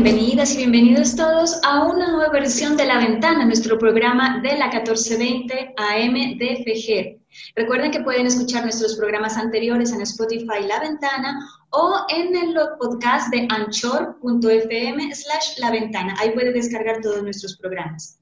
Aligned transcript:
Bienvenidas 0.00 0.54
y 0.54 0.58
bienvenidos 0.58 1.16
todos 1.16 1.58
a 1.64 1.82
una 1.82 2.12
nueva 2.12 2.30
versión 2.30 2.76
de 2.76 2.84
La 2.84 2.98
Ventana, 2.98 3.44
nuestro 3.44 3.80
programa 3.80 4.40
de 4.40 4.56
la 4.56 4.66
1420 4.66 5.74
AM 5.76 6.38
de 6.38 6.62
FG. 6.62 7.56
Recuerden 7.56 7.90
que 7.90 8.02
pueden 8.02 8.24
escuchar 8.24 8.62
nuestros 8.62 8.94
programas 8.94 9.36
anteriores 9.36 9.90
en 9.90 10.00
Spotify 10.02 10.62
La 10.68 10.78
Ventana 10.78 11.44
o 11.70 12.06
en 12.10 12.36
el 12.36 12.56
podcast 12.78 13.34
de 13.34 13.48
anchor.fm 13.50 15.14
slash 15.16 15.58
La 15.58 15.72
Ventana. 15.72 16.14
Ahí 16.20 16.30
pueden 16.30 16.54
descargar 16.54 17.00
todos 17.00 17.20
nuestros 17.24 17.56
programas. 17.56 18.20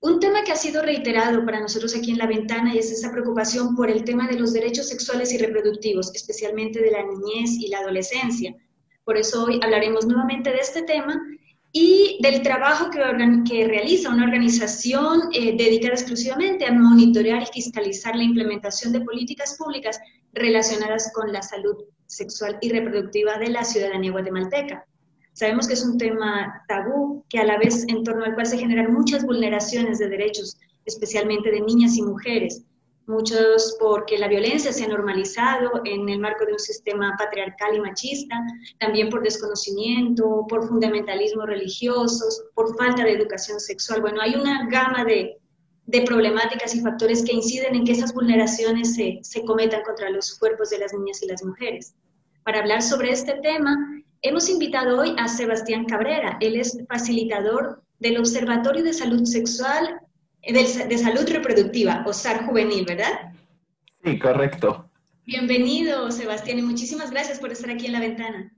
Un 0.00 0.18
tema 0.18 0.44
que 0.44 0.52
ha 0.52 0.56
sido 0.56 0.80
reiterado 0.80 1.44
para 1.44 1.60
nosotros 1.60 1.94
aquí 1.94 2.12
en 2.12 2.18
La 2.18 2.26
Ventana 2.26 2.74
y 2.74 2.78
es 2.78 2.90
esa 2.90 3.12
preocupación 3.12 3.76
por 3.76 3.90
el 3.90 4.02
tema 4.02 4.26
de 4.28 4.38
los 4.38 4.54
derechos 4.54 4.88
sexuales 4.88 5.30
y 5.34 5.36
reproductivos, 5.36 6.10
especialmente 6.14 6.80
de 6.80 6.90
la 6.90 7.02
niñez 7.02 7.50
y 7.50 7.68
la 7.68 7.80
adolescencia. 7.80 8.56
Por 9.04 9.18
eso 9.18 9.44
hoy 9.44 9.60
hablaremos 9.62 10.06
nuevamente 10.06 10.50
de 10.50 10.58
este 10.58 10.82
tema 10.82 11.20
y 11.72 12.18
del 12.22 12.42
trabajo 12.42 12.88
que, 12.90 13.66
realiza 13.66 14.08
una 14.08 14.24
organización 14.24 15.22
eh, 15.32 15.56
dedicada 15.56 15.94
exclusivamente 15.94 16.64
a 16.64 16.72
monitorear 16.72 17.42
y 17.42 17.52
fiscalizar 17.52 18.14
la 18.16 18.22
implementación 18.22 18.92
de 18.92 19.00
políticas 19.00 19.56
públicas 19.58 20.00
relacionadas 20.32 21.12
con 21.12 21.32
la 21.32 21.42
salud 21.42 21.76
sexual 22.06 22.58
y 22.60 22.70
reproductiva 22.70 23.36
de 23.38 23.50
la 23.50 23.64
ciudadanía 23.64 24.12
guatemalteca. 24.12 24.86
Sabemos 25.32 25.66
que 25.66 25.74
es 25.74 25.84
un 25.84 25.98
tema 25.98 26.64
tabú, 26.68 27.24
que 27.28 27.40
a 27.40 27.44
la 27.44 27.58
vez 27.58 27.84
en 27.88 28.04
torno 28.04 28.24
al 28.24 28.34
cual 28.34 28.46
se 28.46 28.58
generan 28.58 28.94
muchas 28.94 29.24
vulneraciones 29.24 29.98
de 29.98 30.08
derechos, 30.08 30.56
especialmente 30.86 31.50
de 31.50 31.60
niñas 31.60 31.96
y 31.96 32.02
mujeres 32.02 32.64
muchos 33.06 33.76
porque 33.78 34.18
la 34.18 34.28
violencia 34.28 34.72
se 34.72 34.84
ha 34.84 34.88
normalizado 34.88 35.82
en 35.84 36.08
el 36.08 36.18
marco 36.18 36.46
de 36.46 36.52
un 36.52 36.58
sistema 36.58 37.14
patriarcal 37.18 37.76
y 37.76 37.80
machista, 37.80 38.36
también 38.78 39.10
por 39.10 39.22
desconocimiento, 39.22 40.46
por 40.48 40.66
fundamentalismo 40.66 41.46
religiosos, 41.46 42.44
por 42.54 42.76
falta 42.76 43.04
de 43.04 43.12
educación 43.12 43.60
sexual. 43.60 44.00
Bueno, 44.00 44.20
hay 44.20 44.34
una 44.34 44.68
gama 44.68 45.04
de, 45.04 45.38
problemáticas 46.06 46.74
y 46.74 46.80
factores 46.80 47.24
que 47.24 47.34
inciden 47.34 47.74
en 47.74 47.84
que 47.84 47.92
esas 47.92 48.12
vulneraciones 48.14 48.94
se, 48.94 49.18
se 49.22 49.44
cometan 49.44 49.82
contra 49.82 50.10
los 50.10 50.38
cuerpos 50.38 50.70
de 50.70 50.78
las 50.78 50.92
niñas 50.92 51.22
y 51.22 51.26
las 51.26 51.44
mujeres. 51.44 51.94
Para 52.42 52.60
hablar 52.60 52.82
sobre 52.82 53.12
este 53.12 53.34
tema, 53.42 53.76
hemos 54.22 54.48
invitado 54.48 55.00
hoy 55.00 55.14
a 55.18 55.28
Sebastián 55.28 55.84
Cabrera. 55.84 56.36
Él 56.40 56.56
es 56.56 56.78
facilitador 56.88 57.82
del 58.00 58.18
Observatorio 58.18 58.82
de 58.82 58.92
Salud 58.92 59.24
Sexual 59.24 60.00
de, 60.52 60.98
salud 60.98 61.28
reproductiva, 61.28 62.04
OSAR 62.06 62.46
juvenil, 62.46 62.84
¿verdad? 62.84 63.32
Sí, 64.02 64.18
correcto. 64.18 64.90
Bienvenido, 65.24 66.10
Sebastián, 66.10 66.58
y 66.58 66.62
muchísimas 66.62 67.10
gracias 67.10 67.38
por 67.38 67.50
estar 67.50 67.70
aquí 67.70 67.86
en 67.86 67.92
la 67.92 68.00
ventana. 68.00 68.52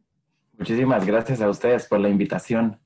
Muchísimas 0.59 1.07
gracias 1.07 1.41
a 1.41 1.49
ustedes 1.49 1.87
por 1.87 2.01
la 2.01 2.09
invitación. 2.09 2.81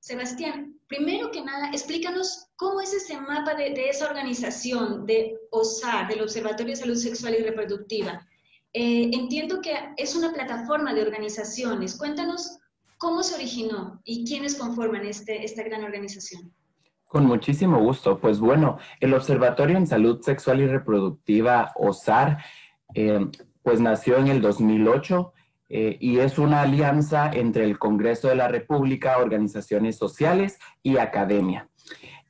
Sebastián, 0.00 0.78
primero 0.86 1.30
que 1.30 1.42
nada, 1.42 1.70
explícanos 1.70 2.48
cómo 2.56 2.80
es 2.80 2.92
ese 2.92 3.18
mapa 3.18 3.54
de, 3.54 3.88
esa 3.88 4.06
organización 4.06 5.06
de 5.06 5.36
OSAR, 5.50 6.08
del 6.08 6.22
Observatorio 6.22 6.72
de 6.72 6.80
Salud 6.80 6.96
Sexual 6.96 7.36
y 7.38 7.42
Reproductiva. 7.42 8.26
Eh, 8.74 9.10
entiendo 9.12 9.60
que 9.62 9.72
es 9.96 10.14
una 10.14 10.32
plataforma 10.32 10.92
de 10.92 11.02
organizaciones. 11.02 11.96
Cuéntanos 11.96 12.58
cómo 12.98 13.22
se 13.22 13.36
originó 13.36 14.00
y 14.04 14.26
quiénes 14.26 14.56
conforman 14.56 15.06
este, 15.06 15.44
esta 15.44 15.62
gran 15.62 15.84
organización. 15.84 16.52
Con 17.08 17.24
muchísimo 17.24 17.78
gusto. 17.80 18.18
Pues 18.20 18.38
bueno, 18.38 18.76
el 19.00 19.14
Observatorio 19.14 19.78
en 19.78 19.86
Salud 19.86 20.20
Sexual 20.20 20.60
y 20.60 20.66
Reproductiva, 20.66 21.72
OSAR, 21.74 22.44
eh, 22.94 23.26
pues 23.62 23.80
nació 23.80 24.18
en 24.18 24.28
el 24.28 24.42
2008 24.42 25.32
eh, 25.70 25.96
y 26.00 26.18
es 26.18 26.38
una 26.38 26.60
alianza 26.60 27.30
entre 27.32 27.64
el 27.64 27.78
Congreso 27.78 28.28
de 28.28 28.34
la 28.34 28.48
República, 28.48 29.16
organizaciones 29.16 29.96
sociales 29.96 30.58
y 30.82 30.98
academia. 30.98 31.70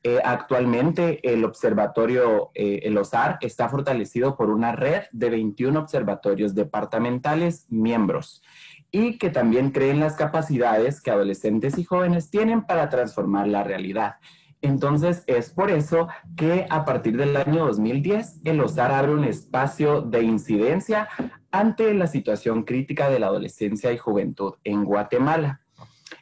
Eh, 0.05 0.21
actualmente 0.25 1.29
el 1.29 1.45
observatorio, 1.45 2.53
el 2.55 2.97
OSAR, 2.97 3.39
está 3.41 3.69
fortalecido 3.69 4.37
por 4.37 4.49
una 4.49 4.71
red 4.71 5.03
de 5.11 5.31
21 5.31 5.81
observatorios 5.81 6.55
departamentales 6.55 7.67
miembros 7.69 8.45
y 8.93 9.19
que 9.19 9.31
también 9.31 9.73
creen 9.73 9.99
las 9.99 10.15
capacidades 10.15 11.01
que 11.01 11.11
adolescentes 11.11 11.79
y 11.79 11.85
jóvenes 11.85 12.31
tienen 12.31 12.63
para 12.65 12.89
transformar 12.89 13.49
la 13.49 13.65
realidad. 13.65 14.15
Entonces, 14.61 15.23
es 15.27 15.51
por 15.51 15.71
eso 15.71 16.09
que 16.37 16.67
a 16.69 16.85
partir 16.85 17.17
del 17.17 17.37
año 17.37 17.67
2010, 17.67 18.41
el 18.45 18.61
OSAR 18.61 18.93
abre 18.93 19.13
un 19.13 19.25
espacio 19.25 20.03
de 20.03 20.23
incidencia 20.23 21.09
ante 21.51 21.95
la 21.95 22.07
situación 22.07 22.65
crítica 22.65 23.09
de 23.09 23.21
la 23.21 23.27
adolescencia 23.27 23.93
y 23.93 23.99
juventud 23.99 24.55
en 24.65 24.85
Guatemala. 24.85 25.61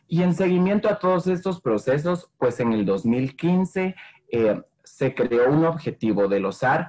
Y 0.07 0.23
en 0.23 0.35
seguimiento 0.35 0.89
a 0.89 0.99
todos 0.99 1.27
estos 1.27 1.61
procesos, 1.61 2.31
pues 2.39 2.61
en 2.61 2.73
el 2.73 2.85
2015 2.85 3.95
eh, 4.31 4.63
se 4.85 5.15
creó 5.15 5.51
un 5.51 5.65
objetivo 5.65 6.29
del 6.29 6.45
OSAR 6.45 6.89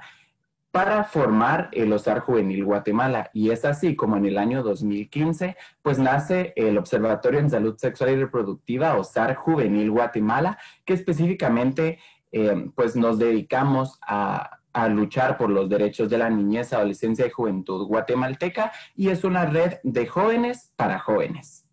para 0.70 1.04
formar 1.04 1.70
el 1.72 1.92
OSAR 1.92 2.20
Juvenil 2.20 2.64
Guatemala. 2.64 3.30
Y 3.32 3.50
es 3.50 3.64
así 3.64 3.96
como 3.96 4.16
en 4.16 4.26
el 4.26 4.38
año 4.38 4.62
2015, 4.62 5.56
pues 5.82 5.98
nace 5.98 6.52
el 6.56 6.76
Observatorio 6.76 7.40
en 7.40 7.50
Salud 7.50 7.76
Sexual 7.76 8.10
y 8.10 8.16
Reproductiva 8.16 8.96
OSAR 8.96 9.34
Juvenil 9.34 9.90
Guatemala, 9.90 10.58
que 10.84 10.94
específicamente 10.94 11.98
eh, 12.32 12.70
pues 12.74 12.94
nos 12.96 13.18
dedicamos 13.18 13.98
a, 14.02 14.54
luchar 14.90 15.36
por 15.36 15.50
los 15.50 15.68
derechos 15.68 16.08
de 16.08 16.18
la 16.18 16.30
niñez, 16.30 16.72
adolescencia 16.72 17.26
y 17.26 17.30
juventud 17.30 17.84
guatemalteca 17.88 18.70
y 18.94 19.08
es 19.08 19.24
una 19.24 19.44
red 19.44 19.78
de 19.82 20.06
jóvenes 20.06 20.70
para 20.76 21.00
jóvenes. 21.00 21.64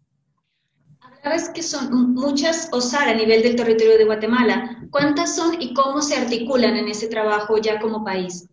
Sabes 1.21 1.49
que 1.49 1.61
son 1.61 2.15
muchas 2.15 2.67
OSAR 2.71 3.09
a 3.09 3.13
nivel 3.13 3.43
del 3.43 3.55
territorio 3.55 3.99
de 3.99 4.05
Guatemala. 4.05 4.87
¿Cuántas 4.89 5.35
son 5.35 5.61
y 5.61 5.75
cómo 5.75 6.01
se 6.01 6.15
articulan 6.15 6.77
en 6.77 6.87
ese 6.87 7.07
trabajo 7.07 7.59
ya 7.59 7.79
como 7.79 8.03
país? 8.03 8.49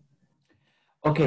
Ok, 1.03 1.19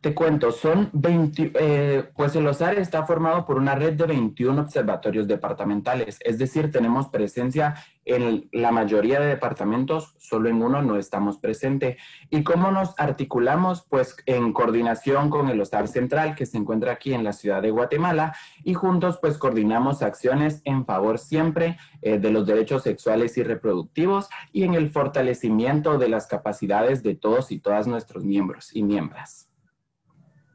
te 0.00 0.14
cuento, 0.14 0.52
son 0.52 0.90
20, 0.92 1.52
eh, 1.54 2.10
pues 2.14 2.36
el 2.36 2.46
OSAR 2.46 2.78
está 2.78 3.04
formado 3.04 3.44
por 3.44 3.56
una 3.56 3.74
red 3.74 3.94
de 3.94 4.06
21 4.06 4.62
observatorios 4.62 5.26
departamentales, 5.26 6.18
es 6.20 6.38
decir, 6.38 6.70
tenemos 6.70 7.08
presencia 7.08 7.74
en 8.04 8.48
la 8.52 8.70
mayoría 8.70 9.20
de 9.20 9.26
departamentos, 9.26 10.14
solo 10.18 10.48
en 10.48 10.62
uno 10.62 10.80
no 10.82 10.96
estamos 10.96 11.38
presentes. 11.38 11.98
¿Y 12.30 12.42
cómo 12.42 12.70
nos 12.70 12.94
articulamos? 12.98 13.84
Pues 13.88 14.16
en 14.24 14.52
coordinación 14.54 15.28
con 15.28 15.48
el 15.48 15.60
OSAR 15.60 15.88
Central, 15.88 16.34
que 16.34 16.46
se 16.46 16.56
encuentra 16.56 16.92
aquí 16.92 17.12
en 17.12 17.22
la 17.22 17.34
ciudad 17.34 17.60
de 17.60 17.70
Guatemala, 17.70 18.34
y 18.64 18.72
juntos 18.74 19.18
pues 19.20 19.36
coordinamos 19.36 20.02
acciones 20.02 20.62
en 20.64 20.86
favor 20.86 21.18
siempre 21.18 21.76
eh, 22.00 22.18
de 22.18 22.30
los 22.30 22.46
derechos 22.46 22.82
sexuales 22.82 23.36
y 23.36 23.42
reproductivos 23.42 24.28
y 24.52 24.62
en 24.62 24.74
el 24.74 24.90
fortalecimiento 24.90 25.98
de 25.98 26.08
las 26.08 26.26
capacidades 26.26 27.02
de 27.02 27.14
todos 27.14 27.52
y 27.52 27.58
todas 27.58 27.86
nuestros 27.86 28.24
miembros 28.24 28.74
y 28.74 28.82
miembros. 28.84 29.47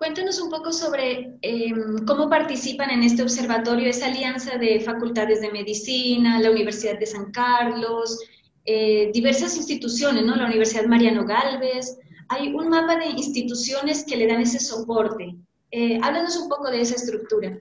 Cuéntanos 0.04 0.42
un 0.42 0.50
poco 0.50 0.74
sobre 0.74 1.38
em, 1.42 2.06
cómo 2.06 2.30
participan 2.30 2.90
en 2.90 3.04
este 3.04 3.24
observatorio 3.24 3.90
esa 3.90 4.08
alianza 4.08 4.58
de 4.58 4.82
facultades 4.82 5.40
de 5.40 5.50
medicina, 5.50 6.42
la 6.42 6.52
Universidad 6.52 7.00
de 7.00 7.06
San 7.06 7.32
Carlos, 7.32 8.20
eh, 8.66 9.12
diversas 9.14 9.56
instituciones, 9.56 10.26
¿no? 10.26 10.36
La 10.36 10.48
Universidad 10.48 10.88
Mariano 10.88 11.26
Galvez. 11.26 11.98
Hay 12.28 12.54
un 12.54 12.68
mapa 12.68 12.98
de 12.98 13.12
instituciones 13.12 14.04
que 14.04 14.18
le 14.18 14.28
dan 14.28 14.42
ese 14.42 14.60
soporte. 14.60 15.38
Eh, 15.72 15.98
háblanos 16.04 16.36
un 16.36 16.50
poco 16.50 16.70
de 16.70 16.82
esa 16.82 16.96
estructura. 16.96 17.58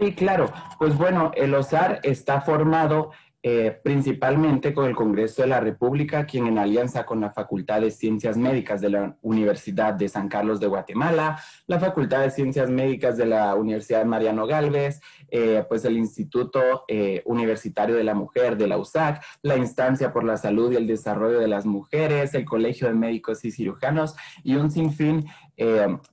Sí, 0.00 0.12
claro. 0.12 0.52
Pues 0.80 0.98
bueno, 0.98 1.30
el 1.36 1.54
OSAR 1.54 2.00
está 2.02 2.40
formado 2.40 3.12
eh, 3.42 3.80
principalmente 3.82 4.74
con 4.74 4.84
el 4.84 4.94
Congreso 4.94 5.40
de 5.40 5.48
la 5.48 5.60
República, 5.60 6.26
quien 6.26 6.46
en 6.46 6.58
alianza 6.58 7.06
con 7.06 7.22
la 7.22 7.30
Facultad 7.30 7.80
de 7.80 7.90
Ciencias 7.90 8.36
Médicas 8.36 8.82
de 8.82 8.90
la 8.90 9.16
Universidad 9.22 9.94
de 9.94 10.10
San 10.10 10.28
Carlos 10.28 10.60
de 10.60 10.66
Guatemala, 10.66 11.40
la 11.66 11.80
Facultad 11.80 12.20
de 12.20 12.30
Ciencias 12.30 12.68
Médicas 12.68 13.16
de 13.16 13.24
la 13.24 13.54
Universidad 13.54 14.04
Mariano 14.04 14.46
Galvez, 14.46 15.00
eh, 15.30 15.64
pues 15.68 15.86
el 15.86 15.96
Instituto 15.96 16.84
eh, 16.86 17.22
Universitario 17.24 17.96
de 17.96 18.04
la 18.04 18.14
Mujer 18.14 18.58
de 18.58 18.66
la 18.66 18.76
USAC, 18.76 19.22
la 19.40 19.56
Instancia 19.56 20.12
por 20.12 20.24
la 20.24 20.36
Salud 20.36 20.72
y 20.72 20.76
el 20.76 20.86
Desarrollo 20.86 21.40
de 21.40 21.48
las 21.48 21.64
Mujeres, 21.64 22.34
el 22.34 22.44
Colegio 22.44 22.88
de 22.88 22.94
Médicos 22.94 23.42
y 23.46 23.52
Cirujanos 23.52 24.16
y 24.44 24.56
un 24.56 24.70
sinfín 24.70 25.26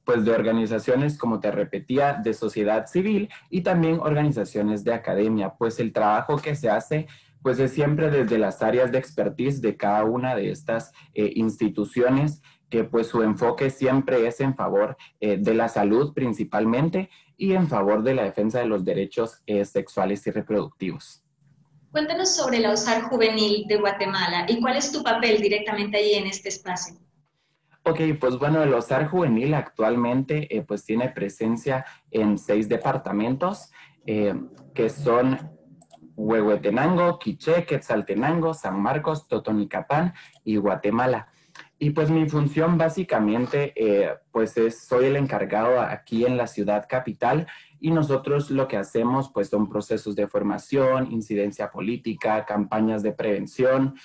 pues 0.04 0.26
de 0.26 0.32
organizaciones, 0.32 1.18
como 1.18 1.40
te 1.40 1.52
repetía, 1.52 2.16
de 2.16 2.34
sociedad 2.34 2.86
civil 2.88 3.30
y 3.50 3.62
también 3.62 4.00
organizaciones 4.00 4.84
de 4.84 4.94
academia, 4.94 5.54
pues 5.58 5.80
el 5.80 5.94
trabajo 5.94 6.38
que 6.38 6.54
se 6.56 6.70
hace 6.70 7.08
pues 7.42 7.60
es 7.60 7.72
siempre 7.72 8.10
desde 8.10 8.38
las 8.38 8.62
áreas 8.62 8.92
de 8.92 8.98
expertise 8.98 9.62
de 9.62 9.78
cada 9.78 10.04
una 10.04 10.36
de 10.36 10.52
estas 10.52 10.92
eh, 11.14 11.32
instituciones 11.36 12.42
que 12.70 12.84
pues 12.84 13.08
su 13.08 13.24
enfoque 13.24 13.70
siempre 13.70 14.28
es 14.28 14.42
en 14.42 14.54
favor 14.54 14.98
eh, 15.22 15.38
de 15.38 15.54
la 15.54 15.70
salud 15.70 16.14
principalmente 16.14 17.10
y 17.38 17.54
en 17.54 17.70
favor 17.70 18.04
de 18.04 18.16
la 18.16 18.24
defensa 18.24 18.60
de 18.60 18.66
los 18.66 18.84
derechos 18.84 19.42
eh, 19.46 19.64
sexuales 19.64 20.28
y 20.28 20.32
reproductivos. 20.32 21.24
Cuéntanos 21.92 22.36
sobre 22.36 22.60
la 22.60 22.72
OSAR 22.74 23.04
Juvenil 23.04 23.66
de 23.68 23.78
Guatemala 23.78 24.46
y 24.50 24.60
cuál 24.60 24.76
es 24.76 24.92
tu 24.92 25.02
papel 25.02 25.42
directamente 25.42 25.98
allí 25.98 26.16
en 26.16 26.28
este 26.28 26.50
espacio. 26.50 26.96
Ok, 27.90 28.02
pues 28.20 28.38
bueno, 28.38 28.62
el 28.64 28.74
OSAR 28.74 29.08
Juvenil 29.08 29.54
actualmente 29.54 30.66
pues 30.68 30.84
tiene 30.84 31.08
presencia 31.10 31.86
en 32.12 32.38
seis 32.38 32.68
departamentos 32.68 33.72
que 34.06 34.90
son 34.90 35.58
Huehuetenango, 36.18 37.20
Quiché, 37.20 37.66
Quetzaltenango, 37.66 38.54
San 38.54 38.82
Marcos, 38.82 39.28
Totonicapán 39.28 40.14
y 40.44 40.58
Guatemala. 40.58 41.30
Y 41.80 41.92
pues 41.92 42.10
mi 42.10 42.28
función 42.28 42.78
básicamente, 42.78 43.72
eh, 43.76 44.10
pues 44.32 44.58
es, 44.58 44.86
soy 44.86 45.06
el 45.06 45.16
encargado 45.16 45.80
aquí 45.80 46.26
en 46.26 46.36
la 46.36 46.48
ciudad 46.48 46.88
capital 46.90 47.48
y 47.80 47.92
nosotros 47.92 48.50
lo 48.50 48.68
que 48.68 48.78
hacemos 48.78 49.32
pues 49.32 49.50
son 49.50 49.70
procesos 49.70 50.16
de 50.16 50.28
formación, 50.28 51.12
incidencia 51.12 51.70
política, 51.70 52.46
campañas 52.46 53.04
de 53.04 53.12
prevención 53.12 53.96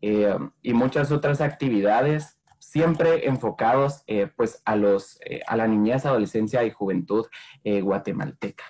eh, 0.00 0.38
y 0.62 0.72
muchas 0.72 1.12
otras 1.12 1.42
actividades 1.42 2.37
siempre 2.58 3.26
enfocados 3.26 4.02
eh, 4.06 4.28
pues 4.36 4.62
a, 4.64 4.76
los, 4.76 5.18
a 5.46 5.56
la 5.56 5.66
niñez, 5.66 6.06
adolescencia 6.06 6.64
y 6.64 6.70
juventud 6.70 7.26
guatemalteca. 7.64 8.64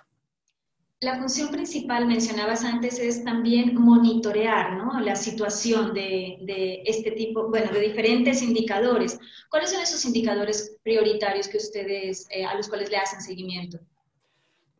La 1.00 1.16
función 1.16 1.50
principal, 1.50 2.08
mencionabas 2.08 2.64
antes, 2.64 2.98
es 2.98 3.22
también 3.22 3.76
monitorear 3.76 4.76
¿no? 4.76 4.98
la 4.98 5.14
situación 5.14 5.94
de, 5.94 6.38
de, 6.42 6.82
este 6.86 7.12
tipo, 7.12 7.48
bueno, 7.50 7.70
de 7.70 7.78
diferentes 7.78 8.42
indicadores. 8.42 9.16
¿Cuáles 9.48 9.70
son 9.70 9.80
esos 9.80 10.04
indicadores 10.04 10.76
prioritarios 10.82 11.46
que 11.46 11.58
ustedes, 11.58 12.26
eh, 12.30 12.44
a 12.44 12.56
los 12.56 12.68
cuales 12.68 12.90
le 12.90 12.96
hacen 12.96 13.20
seguimiento? 13.20 13.78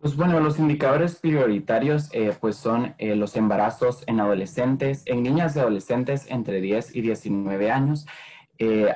Pues 0.01 0.17
bueno, 0.17 0.41
los 0.41 0.59
indicadores 0.59 1.15
prioritarios 1.17 2.09
eh, 2.13 2.33
pues 2.41 2.57
son 2.57 2.97
eh, 2.99 3.15
los 3.15 3.37
embarazos 3.37 4.03
en 4.09 4.19
adolescentes, 4.19 5.05
en 5.07 5.23
niñas 5.23 5.55
y 5.55 5.61
adolescentes 5.61 6.27
entre 6.29 6.61
10 6.61 6.97
y 6.97 7.01
19 7.01 7.71
años, 7.71 8.07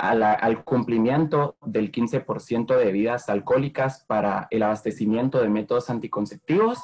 al 0.00 0.64
cumplimiento 0.64 1.56
del 1.64 1.93
15% 1.93 2.76
de 2.76 2.85
bebidas 2.85 3.29
alcohólicas 3.29 4.05
para 4.06 4.49
el 4.50 4.62
abastecimiento 4.62 5.41
de 5.41 5.49
métodos 5.49 5.88
anticonceptivos 5.88 6.81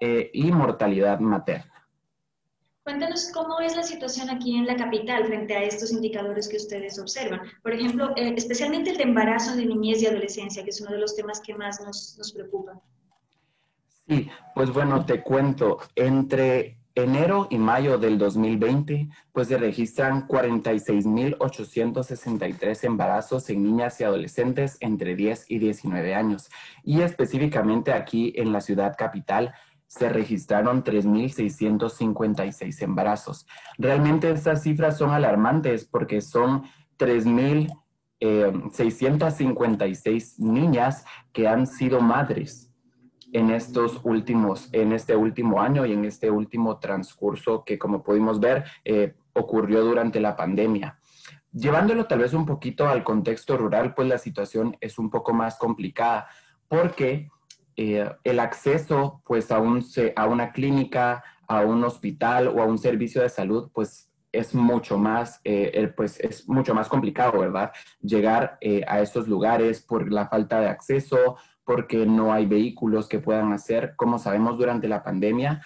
eh, 0.00 0.30
y 0.32 0.52
mortalidad 0.52 1.18
materna. 1.18 1.72
Cuéntanos 2.84 3.32
cómo 3.34 3.58
es 3.60 3.76
la 3.76 3.82
situación 3.82 4.30
aquí 4.30 4.56
en 4.56 4.66
la 4.66 4.76
capital 4.76 5.26
frente 5.26 5.56
a 5.56 5.64
estos 5.64 5.90
indicadores 5.90 6.48
que 6.48 6.56
ustedes 6.56 6.98
observan. 7.00 7.40
Por 7.62 7.72
ejemplo, 7.72 8.10
eh, 8.16 8.32
especialmente 8.36 8.90
el 8.90 8.96
de 8.96 9.02
embarazo 9.02 9.56
de 9.56 9.66
niñez 9.66 10.00
y 10.00 10.06
adolescencia, 10.06 10.62
que 10.62 10.70
es 10.70 10.80
uno 10.80 10.92
de 10.92 10.98
los 10.98 11.16
temas 11.16 11.40
que 11.40 11.54
más 11.54 11.80
nos, 11.80 12.16
nos 12.16 12.32
preocupa. 12.32 12.80
Sí, 14.06 14.30
pues 14.54 14.72
bueno, 14.72 15.04
te 15.04 15.22
cuento, 15.22 15.78
entre 15.96 16.77
enero 17.02 17.48
y 17.50 17.58
mayo 17.58 17.98
del 17.98 18.16
2020, 18.18 19.08
pues 19.32 19.48
se 19.48 19.58
registran 19.58 20.26
46.863 20.26 22.84
embarazos 22.84 23.50
en 23.50 23.62
niñas 23.62 24.00
y 24.00 24.04
adolescentes 24.04 24.78
entre 24.80 25.14
10 25.14 25.50
y 25.50 25.58
19 25.58 26.14
años. 26.14 26.48
Y 26.82 27.02
específicamente 27.02 27.92
aquí 27.92 28.32
en 28.36 28.52
la 28.52 28.60
ciudad 28.60 28.96
capital 28.96 29.52
se 29.86 30.08
registraron 30.08 30.82
3.656 30.84 32.82
embarazos. 32.82 33.46
Realmente 33.78 34.30
estas 34.30 34.62
cifras 34.62 34.96
son 34.98 35.10
alarmantes 35.10 35.84
porque 35.84 36.20
son 36.20 36.62
3.656 36.98 37.72
eh, 38.20 38.52
niñas 40.38 41.04
que 41.32 41.48
han 41.48 41.66
sido 41.66 42.00
madres 42.00 42.67
en 43.32 43.50
estos 43.50 44.00
últimos, 44.04 44.68
en 44.72 44.92
este 44.92 45.14
último 45.14 45.60
año 45.60 45.84
y 45.84 45.92
en 45.92 46.04
este 46.04 46.30
último 46.30 46.78
transcurso 46.78 47.64
que 47.64 47.78
como 47.78 48.02
pudimos 48.02 48.40
ver 48.40 48.64
eh, 48.84 49.14
ocurrió 49.34 49.84
durante 49.84 50.20
la 50.20 50.36
pandemia. 50.36 50.98
Llevándolo 51.52 52.06
tal 52.06 52.20
vez 52.20 52.32
un 52.34 52.46
poquito 52.46 52.86
al 52.88 53.04
contexto 53.04 53.56
rural, 53.56 53.94
pues 53.94 54.08
la 54.08 54.18
situación 54.18 54.76
es 54.80 54.98
un 54.98 55.10
poco 55.10 55.32
más 55.32 55.58
complicada 55.58 56.28
porque 56.68 57.28
eh, 57.76 58.08
el 58.24 58.40
acceso 58.40 59.22
pues 59.24 59.50
a, 59.50 59.58
un, 59.58 59.84
a 60.16 60.26
una 60.26 60.52
clínica, 60.52 61.22
a 61.46 61.60
un 61.60 61.84
hospital 61.84 62.48
o 62.48 62.60
a 62.60 62.66
un 62.66 62.78
servicio 62.78 63.22
de 63.22 63.28
salud 63.28 63.70
pues 63.72 64.10
es 64.30 64.54
mucho 64.54 64.98
más, 64.98 65.40
eh, 65.42 65.90
pues 65.96 66.20
es 66.20 66.46
mucho 66.48 66.74
más 66.74 66.88
complicado, 66.88 67.38
¿verdad? 67.38 67.72
Llegar 68.00 68.58
a 68.86 69.00
esos 69.00 69.26
lugares 69.26 69.80
por 69.80 70.12
la 70.12 70.28
falta 70.28 70.60
de 70.60 70.68
acceso, 70.68 71.36
porque 71.68 72.06
no 72.06 72.32
hay 72.32 72.46
vehículos 72.46 73.10
que 73.10 73.18
puedan 73.18 73.52
hacer. 73.52 73.92
Como 73.94 74.18
sabemos, 74.18 74.56
durante 74.56 74.88
la 74.88 75.02
pandemia, 75.02 75.60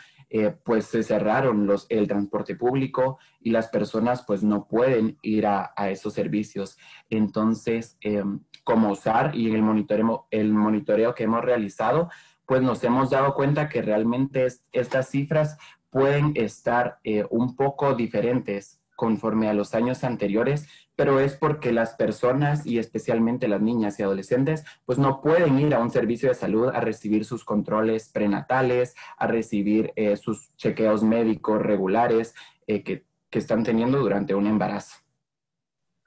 pues 0.65 0.87
se 0.87 1.05
cerraron 1.05 1.65
los, 1.65 1.87
el 1.91 2.09
transporte 2.09 2.57
público 2.57 3.21
y 3.41 3.53
las 3.53 3.69
personas 3.69 4.25
pues 4.27 4.43
no 4.43 4.67
pueden 4.67 5.17
ir 5.23 5.47
a, 5.47 5.73
esos 5.91 6.13
servicios. 6.13 6.77
Entonces, 7.09 7.99
em, 8.01 8.41
como 8.65 8.91
usar 8.91 9.37
y 9.37 9.55
el 9.55 9.63
monitoreo, 9.63 10.27
el 10.33 10.53
monitoreo 10.53 11.15
que 11.15 11.23
hemos 11.23 11.45
realizado, 11.45 12.11
pues 12.47 12.63
nos 12.63 12.83
hemos 12.83 13.11
dado 13.11 13.33
cuenta 13.35 13.69
que 13.69 13.81
realmente 13.81 14.49
estas 14.73 15.09
cifras 15.09 15.57
pueden 15.89 16.33
estar 16.35 16.99
eh, 17.05 17.25
un 17.31 17.55
poco 17.55 17.95
diferentes 17.95 18.82
conforme 19.03 19.49
a 19.49 19.53
los 19.53 19.75
años 19.75 20.05
anteriores, 20.05 20.69
pero 20.95 21.19
es 21.19 21.35
porque 21.35 21.73
las 21.73 21.95
personas 21.95 22.65
y 22.65 22.79
especialmente 22.79 23.49
las 23.49 23.61
niñas 23.61 23.99
y 23.99 24.05
adolescentes 24.05 24.65
pues 24.87 24.97
no 24.97 25.21
pueden 25.21 25.59
ir 25.59 25.75
a 25.75 25.81
un 25.81 25.91
servicio 25.91 26.29
de 26.29 26.37
salud 26.37 26.69
a 26.69 26.79
recibir 26.79 27.25
sus 27.25 27.45
controles 27.45 28.11
prenatales, 28.11 28.95
a 29.19 29.27
recibir 29.27 29.93
eh, 29.97 30.17
sus 30.17 30.55
chequeos 30.55 31.03
médicos 31.03 31.61
regulares 31.61 32.33
eh, 32.69 32.85
que, 32.85 33.05
están 33.33 33.65
teniendo 33.65 33.99
durante 33.99 34.37
un 34.37 34.47
embarazo. 34.47 34.95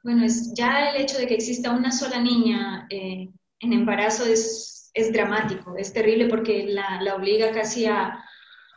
Bueno, 0.02 0.24
es, 0.24 0.54
ya 0.54 0.92
el 0.92 1.02
hecho 1.02 1.18
de 1.18 1.28
que 1.28 1.34
exista 1.34 1.72
una 1.72 1.92
sola 1.92 2.22
niña 2.22 2.88
eh, 2.90 3.30
en 3.60 3.74
embarazo 3.74 4.24
es, 4.26 4.90
es, 4.94 5.12
dramático, 5.12 5.76
es 5.76 5.92
terrible 5.92 6.30
porque 6.30 6.66
la, 6.68 7.02
la 7.02 7.16
obliga 7.16 7.52
casi 7.52 7.88
a, 7.88 8.24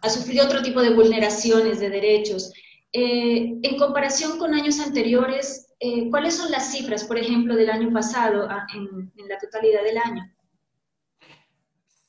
a, 0.03 0.09
sufrir 0.11 0.41
otro 0.41 0.61
tipo 0.63 0.83
de 0.83 0.95
vulneraciones 0.95 1.79
de 1.79 1.91
derechos. 1.91 2.53
Eh, 2.93 3.59
en 3.63 3.79
comparación 3.79 4.39
con 4.39 4.55
años 4.55 4.81
anteriores, 4.81 5.75
eh, 5.81 6.09
¿cuáles 6.11 6.37
son 6.37 6.51
las 6.51 6.73
cifras, 6.73 7.05
por 7.05 7.19
ejemplo, 7.19 7.55
del 7.55 7.71
año 7.71 7.93
pasado 7.93 8.49
en, 8.75 9.13
en, 9.17 9.29
la 9.29 9.39
totalidad 9.39 9.83
del 9.83 9.99
año? 9.99 10.35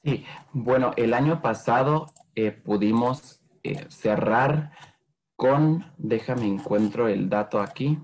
Sí, 0.03 0.23
bueno, 0.53 0.93
el 0.95 1.13
año 1.13 1.41
pasado 1.41 2.07
pudimos 2.63 3.41
cerrar 3.89 4.71
con, 5.35 5.85
déjame 5.97 6.47
encuentro 6.47 7.09
el 7.09 7.29
dato 7.29 7.59
aquí, 7.59 7.97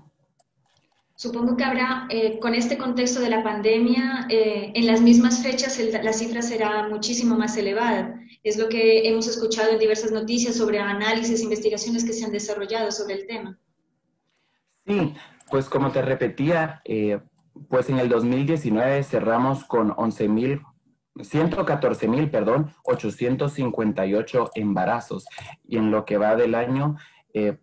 Supongo 1.18 1.56
que 1.56 1.64
habrá, 1.64 2.06
eh, 2.10 2.38
con 2.40 2.54
este 2.54 2.76
contexto 2.76 3.20
de 3.20 3.30
la 3.30 3.42
pandemia, 3.42 4.26
eh, 4.28 4.72
en 4.74 4.86
las 4.86 5.00
mismas 5.00 5.42
fechas 5.42 5.80
la 6.02 6.12
cifra 6.12 6.42
será 6.42 6.90
muchísimo 6.90 7.38
más 7.38 7.56
elevada. 7.56 8.20
Es 8.42 8.58
lo 8.58 8.68
que 8.68 9.08
hemos 9.08 9.26
escuchado 9.26 9.72
en 9.72 9.78
diversas 9.78 10.12
noticias 10.12 10.56
sobre 10.56 10.78
análisis, 10.78 11.42
investigaciones 11.42 12.04
que 12.04 12.12
se 12.12 12.26
han 12.26 12.32
desarrollado 12.32 12.92
sobre 12.92 13.14
el 13.14 13.26
tema. 13.26 13.58
Sí, 14.86 15.14
pues 15.50 15.70
como 15.70 15.90
te 15.90 16.02
repetía, 16.02 16.82
eh, 16.84 17.18
pues 17.70 17.88
en 17.88 17.98
el 17.98 18.10
2019 18.10 19.02
cerramos 19.02 19.64
con 19.64 19.94
11 19.96 20.28
mil 20.28 20.60
114 21.22 22.08
mil, 22.08 22.28
perdón, 22.28 22.74
858 22.84 24.50
embarazos. 24.54 25.24
Y 25.66 25.78
en 25.78 25.90
lo 25.90 26.04
que 26.04 26.18
va 26.18 26.36
del 26.36 26.54
año, 26.54 26.96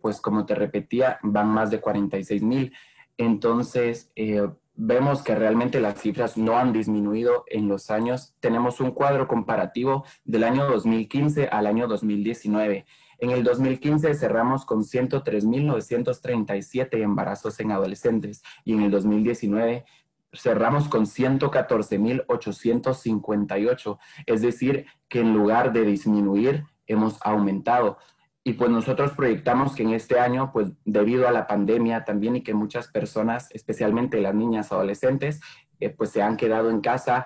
pues 0.01 0.19
como 0.22 0.48
te 0.48 0.55
repetía, 0.55 1.19
van 1.22 1.50
más 1.50 1.69
de 1.69 1.79
46 1.79 2.41
mil. 2.41 2.74
Entonces, 3.17 4.12
eh, 4.15 4.48
vemos 4.75 5.22
que 5.22 5.36
realmente 5.36 5.79
las 5.79 6.01
cifras 6.01 6.36
no 6.38 6.58
han 6.58 6.74
disminuido 6.74 7.46
en 7.48 7.67
los 7.67 7.91
años. 7.91 8.34
Tenemos 8.39 8.79
un 8.79 8.89
cuadro 8.91 9.27
comparativo 9.27 10.03
del 10.24 10.43
año 10.43 10.65
2015 10.67 11.48
al 11.48 11.67
año 11.67 11.88
2019. 11.88 12.88
En 13.20 13.29
el 13.29 13.43
2015 13.43 14.15
cerramos 14.15 14.65
con 14.65 14.84
103.937 14.84 17.01
embarazos 17.01 17.60
en 17.60 17.72
adolescentes 17.72 18.41
y 18.65 18.74
en 18.74 18.82
el 18.82 18.89
2019 18.91 19.86
cerramos 20.34 20.89
con 20.89 21.05
114.858, 21.05 23.98
es 24.25 24.41
decir, 24.41 24.88
que 25.08 25.20
en 25.20 25.32
lugar 25.34 25.72
de 25.74 25.86
disminuir, 25.86 26.65
hemos 26.88 27.20
aumentado. 27.24 28.00
Y 28.43 28.53
pues 28.53 28.69
nosotros 28.69 29.13
proyectamos 29.13 29.75
que 29.75 29.83
en 29.83 29.93
este 29.93 30.19
año, 30.19 30.51
pues 30.51 30.71
debido 30.83 31.27
a 31.27 31.31
la 31.31 31.47
pandemia 31.47 32.03
también 32.03 32.35
y 32.35 32.43
que 32.43 32.53
muchas 32.53 32.89
personas, 32.89 33.50
especialmente 33.51 34.19
las 34.19 34.35
niñas 34.35 34.71
adolescentes, 34.71 35.39
eh, 35.79 35.89
pues 35.89 36.09
se 36.09 36.21
han 36.21 36.35
quedado 36.35 36.69
en 36.69 36.81
casa, 36.81 37.25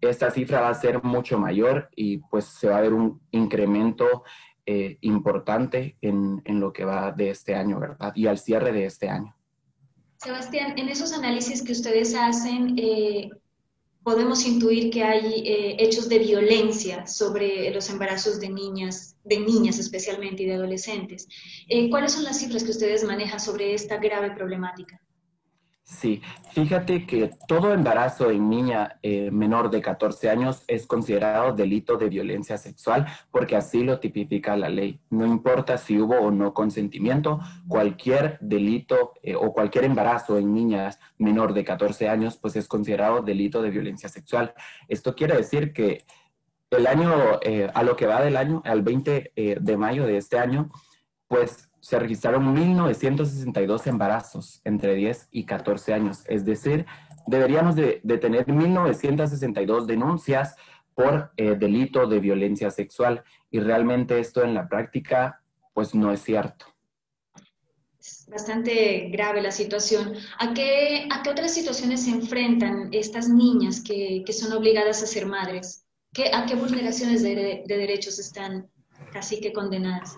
esta 0.00 0.30
cifra 0.30 0.60
va 0.60 0.68
a 0.68 0.74
ser 0.74 1.02
mucho 1.02 1.38
mayor 1.38 1.88
y 1.94 2.18
pues 2.18 2.44
se 2.46 2.68
va 2.68 2.78
a 2.78 2.80
ver 2.80 2.92
un 2.92 3.20
incremento 3.30 4.24
eh, 4.66 4.98
importante 5.02 5.96
en, 6.00 6.40
en 6.44 6.60
lo 6.60 6.72
que 6.72 6.84
va 6.84 7.12
de 7.12 7.30
este 7.30 7.54
año, 7.54 7.78
¿verdad? 7.78 8.12
Y 8.14 8.26
al 8.26 8.38
cierre 8.38 8.72
de 8.72 8.86
este 8.86 9.08
año. 9.08 9.34
Sebastián, 10.18 10.78
en 10.78 10.88
esos 10.88 11.12
análisis 11.12 11.62
que 11.62 11.72
ustedes 11.72 12.14
hacen, 12.14 12.78
eh, 12.78 13.30
podemos 14.04 14.46
intuir 14.46 14.90
que 14.90 15.02
hay 15.02 15.42
eh, 15.46 15.76
hechos 15.78 16.08
de 16.08 16.18
violencia 16.18 17.06
sobre 17.06 17.70
los 17.72 17.88
embarazos 17.88 18.38
de 18.38 18.50
niñas, 18.50 19.16
de 19.24 19.40
niñas 19.40 19.78
especialmente 19.78 20.42
y 20.42 20.46
de 20.46 20.54
adolescentes. 20.54 21.26
Eh, 21.68 21.88
¿Cuáles 21.88 22.12
son 22.12 22.24
las 22.24 22.38
cifras 22.38 22.62
que 22.62 22.70
ustedes 22.70 23.02
manejan 23.02 23.40
sobre 23.40 23.72
esta 23.72 23.96
grave 23.96 24.30
problemática? 24.32 25.00
Sí, 25.86 26.22
fíjate 26.54 27.04
que 27.04 27.30
todo 27.46 27.74
embarazo 27.74 28.30
en 28.30 28.48
niña 28.48 28.98
eh, 29.02 29.30
menor 29.30 29.68
de 29.68 29.82
14 29.82 30.30
años 30.30 30.64
es 30.66 30.86
considerado 30.86 31.52
delito 31.52 31.98
de 31.98 32.08
violencia 32.08 32.56
sexual 32.56 33.06
porque 33.30 33.54
así 33.54 33.84
lo 33.84 34.00
tipifica 34.00 34.56
la 34.56 34.70
ley. 34.70 34.98
No 35.10 35.26
importa 35.26 35.76
si 35.76 36.00
hubo 36.00 36.16
o 36.16 36.30
no 36.30 36.54
consentimiento, 36.54 37.38
cualquier 37.68 38.38
delito 38.40 39.12
eh, 39.22 39.34
o 39.34 39.52
cualquier 39.52 39.84
embarazo 39.84 40.38
en 40.38 40.54
niñas 40.54 40.98
menor 41.18 41.52
de 41.52 41.64
14 41.64 42.08
años 42.08 42.38
pues 42.38 42.56
es 42.56 42.66
considerado 42.66 43.20
delito 43.20 43.60
de 43.60 43.68
violencia 43.68 44.08
sexual. 44.08 44.54
Esto 44.88 45.14
quiere 45.14 45.36
decir 45.36 45.74
que 45.74 46.06
el 46.70 46.86
año, 46.86 47.40
eh, 47.42 47.70
a 47.74 47.82
lo 47.82 47.94
que 47.94 48.06
va 48.06 48.22
del 48.22 48.38
año, 48.38 48.62
al 48.64 48.80
20 48.80 49.32
de 49.60 49.76
mayo 49.76 50.06
de 50.06 50.16
este 50.16 50.38
año, 50.38 50.70
pues 51.28 51.68
se 51.84 51.98
registraron 51.98 52.56
1.962 52.56 53.86
embarazos 53.88 54.62
entre 54.64 54.94
10 54.94 55.28
y 55.32 55.44
14 55.44 55.92
años. 55.92 56.24
Es 56.28 56.46
decir, 56.46 56.86
deberíamos 57.26 57.76
de, 57.76 58.00
tener 58.22 58.46
1.962 58.46 59.84
denuncias 59.84 60.56
por 60.94 61.32
eh, 61.36 61.56
delito 61.56 62.06
de 62.06 62.20
violencia 62.20 62.70
sexual. 62.70 63.22
Y 63.50 63.60
realmente 63.60 64.18
esto 64.18 64.42
en 64.42 64.54
la 64.54 64.66
práctica, 64.66 65.42
pues 65.74 65.94
no 65.94 66.10
es 66.10 66.22
cierto. 66.22 66.64
Es 68.00 68.26
bastante 68.30 69.10
grave 69.10 69.42
la 69.42 69.50
situación. 69.50 70.14
¿A 70.38 70.54
qué, 70.54 71.06
a 71.10 71.22
qué 71.22 71.28
otras 71.28 71.52
situaciones 71.52 72.06
se 72.06 72.12
enfrentan 72.12 72.88
estas 72.92 73.28
niñas 73.28 73.82
que, 73.82 74.22
que 74.24 74.32
son 74.32 74.54
obligadas 74.54 75.02
a 75.02 75.06
ser 75.06 75.26
madres? 75.26 75.84
¿Qué, 76.14 76.30
¿A 76.32 76.46
qué 76.46 76.54
vulneraciones 76.54 77.22
de, 77.22 77.62
de 77.66 77.76
derechos 77.76 78.18
están 78.18 78.70
casi 79.12 79.38
que 79.38 79.52
condenadas? 79.52 80.16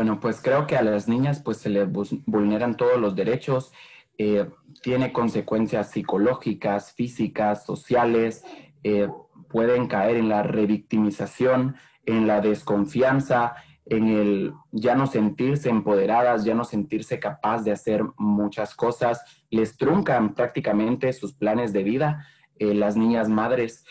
Bueno, 0.00 0.18
pues 0.18 0.40
creo 0.40 0.66
que 0.66 0.78
a 0.78 0.82
las 0.82 1.08
niñas 1.08 1.42
pues 1.42 1.58
se 1.58 1.68
les 1.68 1.86
vulneran 2.24 2.78
todos 2.78 2.98
los 2.98 3.14
derechos, 3.14 3.70
eh, 4.16 4.48
tiene 4.82 5.12
consecuencias 5.12 5.90
psicológicas, 5.90 6.94
físicas, 6.94 7.66
sociales, 7.66 8.42
eh, 8.82 9.10
pueden 9.50 9.88
caer 9.88 10.16
en 10.16 10.30
la 10.30 10.42
revictimización, 10.42 11.76
en 12.06 12.26
la 12.26 12.40
desconfianza, 12.40 13.56
en 13.84 14.08
el 14.08 14.54
ya 14.72 14.94
no 14.94 15.06
sentirse 15.06 15.68
empoderadas, 15.68 16.46
ya 16.46 16.54
no 16.54 16.64
sentirse 16.64 17.20
capaz 17.20 17.62
de 17.62 17.72
hacer 17.72 18.02
muchas 18.16 18.74
cosas, 18.74 19.22
les 19.50 19.76
truncan 19.76 20.34
prácticamente 20.34 21.12
sus 21.12 21.34
planes 21.34 21.74
de 21.74 21.82
vida. 21.82 22.26
Eh, 22.58 22.72
las 22.72 22.96
niñas 22.96 23.28
madres, 23.28 23.84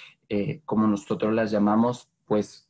como 0.65 0.87
nosotros 0.87 1.35
las 1.35 1.51
llamamos, 1.51 2.09
pues 2.25 2.67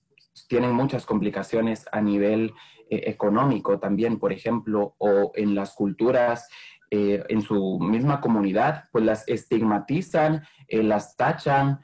tienen 0.50 0.74
muchas 0.74 1.06
complicaciones 1.06 1.86
a 1.94 2.02
nivel 2.02 2.54
económico 2.90 3.80
también, 3.80 4.20
por 4.20 4.34
ejemplo, 4.34 4.96
o 4.98 5.32
en 5.36 5.56
las 5.56 5.74
culturas, 5.74 6.48
eh, 6.92 7.24
en 7.30 7.44
su 7.44 7.78
misma 7.80 8.20
comunidad, 8.20 8.86
pues 8.92 9.06
las 9.06 9.28
estigmatizan, 9.28 10.42
eh, 10.68 10.82
las 10.82 11.16
tachan, 11.16 11.80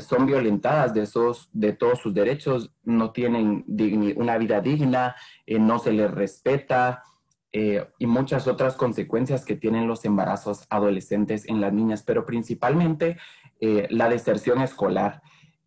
son 0.00 0.26
violentadas 0.26 0.92
de, 0.92 1.00
esos, 1.00 1.48
de 1.54 1.72
todos 1.72 1.98
sus 2.00 2.12
derechos, 2.12 2.74
no 2.82 3.10
tienen 3.10 3.64
una 4.16 4.36
vida 4.36 4.60
digna, 4.60 5.16
no 5.46 5.78
se 5.78 5.92
les 5.92 6.10
respeta. 6.10 7.02
y 7.98 8.06
muchas 8.06 8.46
otras 8.48 8.76
consecuencias 8.76 9.46
que 9.46 9.56
tienen 9.56 9.86
los 9.88 10.04
embarazos 10.04 10.66
adolescentes 10.68 11.48
en 11.48 11.62
las 11.62 11.72
niñas, 11.72 12.02
pero 12.02 12.26
principalmente 12.26 13.16
la 13.60 14.10
deserción 14.10 14.60
escolar. 14.60 15.22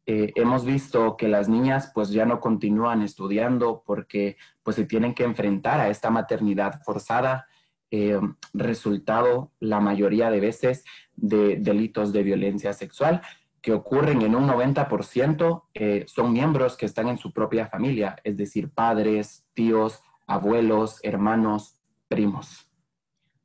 Eh, 0.07 0.31
hemos 0.35 0.65
visto 0.65 1.17
que 1.17 1.27
las 1.27 1.49
niñas 1.49 1.91
pues 1.93 2.09
ya 2.09 2.25
no 2.25 2.39
continúan 2.39 3.01
estudiando 3.01 3.81
porque 3.85 4.37
pues 4.61 4.75
se 4.75 4.85
tienen 4.85 5.15
que 5.15 5.23
enfrentar 5.23 5.79
a 5.79 5.89
esta 5.89 6.11
maternidad 6.11 6.81
forzada, 6.83 7.47
eh, 7.89 8.19
resultado 8.53 9.51
la 9.59 9.79
mayoría 9.79 10.29
de 10.29 10.39
veces 10.39 10.85
de 11.15 11.57
delitos 11.57 12.13
de 12.13 12.23
violencia 12.23 12.73
sexual 12.73 13.21
que 13.65 13.73
ocurren 13.73 14.21
en 14.21 14.35
un 14.35 14.47
90%, 14.47 15.63
eh, 15.73 16.05
son 16.07 16.31
miembros 16.31 16.77
que 16.77 16.85
están 16.85 17.07
en 17.07 17.17
su 17.17 17.33
propia 17.33 17.65
familia, 17.65 18.15
es 18.23 18.37
decir, 18.37 18.69
padres, 18.69 19.43
tíos, 19.55 20.03
abuelos, 20.27 20.99
hermanos, 21.01 21.81
primos. 22.07 22.69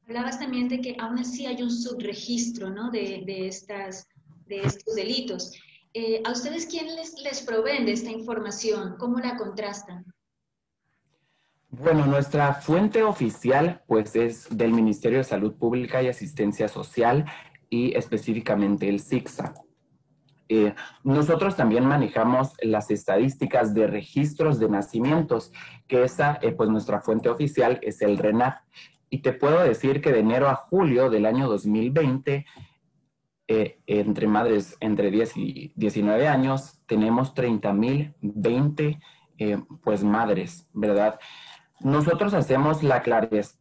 Hablabas 0.06 0.38
también 0.38 0.68
de 0.68 0.82
que 0.82 0.94
aún 0.98 1.18
así 1.18 1.46
hay 1.46 1.62
un 1.62 1.70
subregistro 1.70 2.68
¿no? 2.68 2.90
de, 2.90 3.22
de, 3.24 3.48
estas, 3.48 4.08
de 4.46 4.60
estos 4.60 4.94
delitos. 4.94 5.54
Eh, 5.92 6.22
¿A 6.24 6.30
ustedes 6.30 6.66
quién 6.66 6.94
les, 6.94 7.18
les 7.20 7.42
proveen 7.42 7.84
de 7.84 7.92
esta 7.92 8.10
información? 8.10 8.96
¿Cómo 8.98 9.18
la 9.18 9.36
contrastan? 9.36 10.04
Bueno, 11.68 12.06
nuestra 12.06 12.54
fuente 12.54 13.02
oficial 13.02 13.82
pues 13.86 14.14
es 14.16 14.46
del 14.50 14.72
Ministerio 14.72 15.18
de 15.18 15.24
Salud 15.24 15.54
Pública 15.54 16.02
y 16.02 16.08
Asistencia 16.08 16.68
Social 16.68 17.24
y 17.68 17.96
específicamente 17.96 18.88
el 18.88 19.00
SIGSA. 19.00 19.54
Eh, 20.48 20.74
nosotros 21.04 21.54
también 21.54 21.86
manejamos 21.86 22.54
las 22.60 22.90
estadísticas 22.90 23.72
de 23.72 23.86
registros 23.86 24.58
de 24.58 24.68
nacimientos, 24.68 25.52
que 25.86 26.02
esa, 26.02 26.40
eh, 26.42 26.50
pues 26.50 26.68
nuestra 26.68 27.00
fuente 27.00 27.28
oficial 27.28 27.78
es 27.82 28.02
el 28.02 28.18
RENAP. 28.18 28.58
Y 29.10 29.22
te 29.22 29.32
puedo 29.32 29.60
decir 29.60 30.00
que 30.00 30.12
de 30.12 30.18
enero 30.20 30.48
a 30.48 30.56
julio 30.56 31.08
del 31.08 31.24
año 31.26 31.48
2020 31.48 32.46
eh, 33.52 33.80
entre 33.88 34.28
madres 34.28 34.76
entre 34.78 35.10
10 35.10 35.36
y 35.36 35.72
19 35.74 36.28
años, 36.28 36.78
tenemos 36.86 37.34
30.020 37.34 39.00
eh, 39.38 39.58
pues 39.82 40.04
madres, 40.04 40.68
¿verdad? 40.72 41.18
Nosotros 41.80 42.32
hacemos 42.32 42.84
la, 42.84 43.02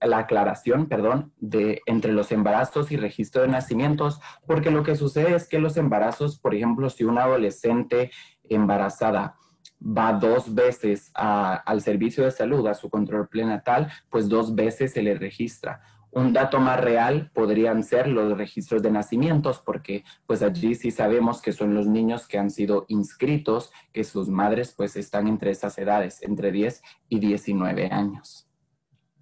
la 0.01 0.17
aclaración, 0.19 0.85
perdón, 0.85 1.33
de 1.39 1.81
entre 1.87 2.11
los 2.11 2.31
embarazos 2.31 2.91
y 2.91 2.97
registro 2.97 3.41
de 3.41 3.47
nacimientos, 3.47 4.21
porque 4.45 4.69
lo 4.69 4.83
que 4.83 4.95
sucede 4.95 5.33
es 5.33 5.47
que 5.47 5.57
los 5.57 5.75
embarazos, 5.75 6.37
por 6.37 6.53
ejemplo, 6.53 6.91
si 6.91 7.03
una 7.03 7.23
adolescente 7.23 8.11
embarazada 8.47 9.37
va 9.81 10.13
dos 10.13 10.53
veces 10.53 11.11
al 11.15 11.81
servicio 11.81 12.25
de 12.25 12.29
salud, 12.29 12.67
a 12.67 12.75
su 12.75 12.91
control 12.91 13.27
prenatal, 13.27 13.91
pues 14.11 14.29
dos 14.29 14.53
veces 14.53 14.93
se 14.93 15.01
le 15.01 15.15
registra 15.15 15.81
un 16.11 16.33
dato 16.33 16.59
más 16.59 16.79
real 16.79 17.29
podrían 17.33 17.83
ser 17.83 18.07
los 18.07 18.37
registros 18.37 18.81
de 18.81 18.91
nacimientos, 18.91 19.59
porque 19.59 20.03
pues 20.25 20.41
allí 20.41 20.75
sí 20.75 20.91
sabemos 20.91 21.41
que 21.41 21.51
son 21.51 21.73
los 21.73 21.87
niños 21.87 22.27
que 22.27 22.37
han 22.37 22.49
sido 22.49 22.85
inscritos, 22.87 23.71
que 23.93 24.03
sus 24.03 24.29
madres 24.29 24.73
pues 24.75 24.95
están 24.95 25.27
entre 25.27 25.51
esas 25.51 25.77
edades, 25.77 26.21
entre 26.23 26.51
10 26.51 26.81
y 27.09 27.19
19 27.19 27.87
años. 27.91 28.47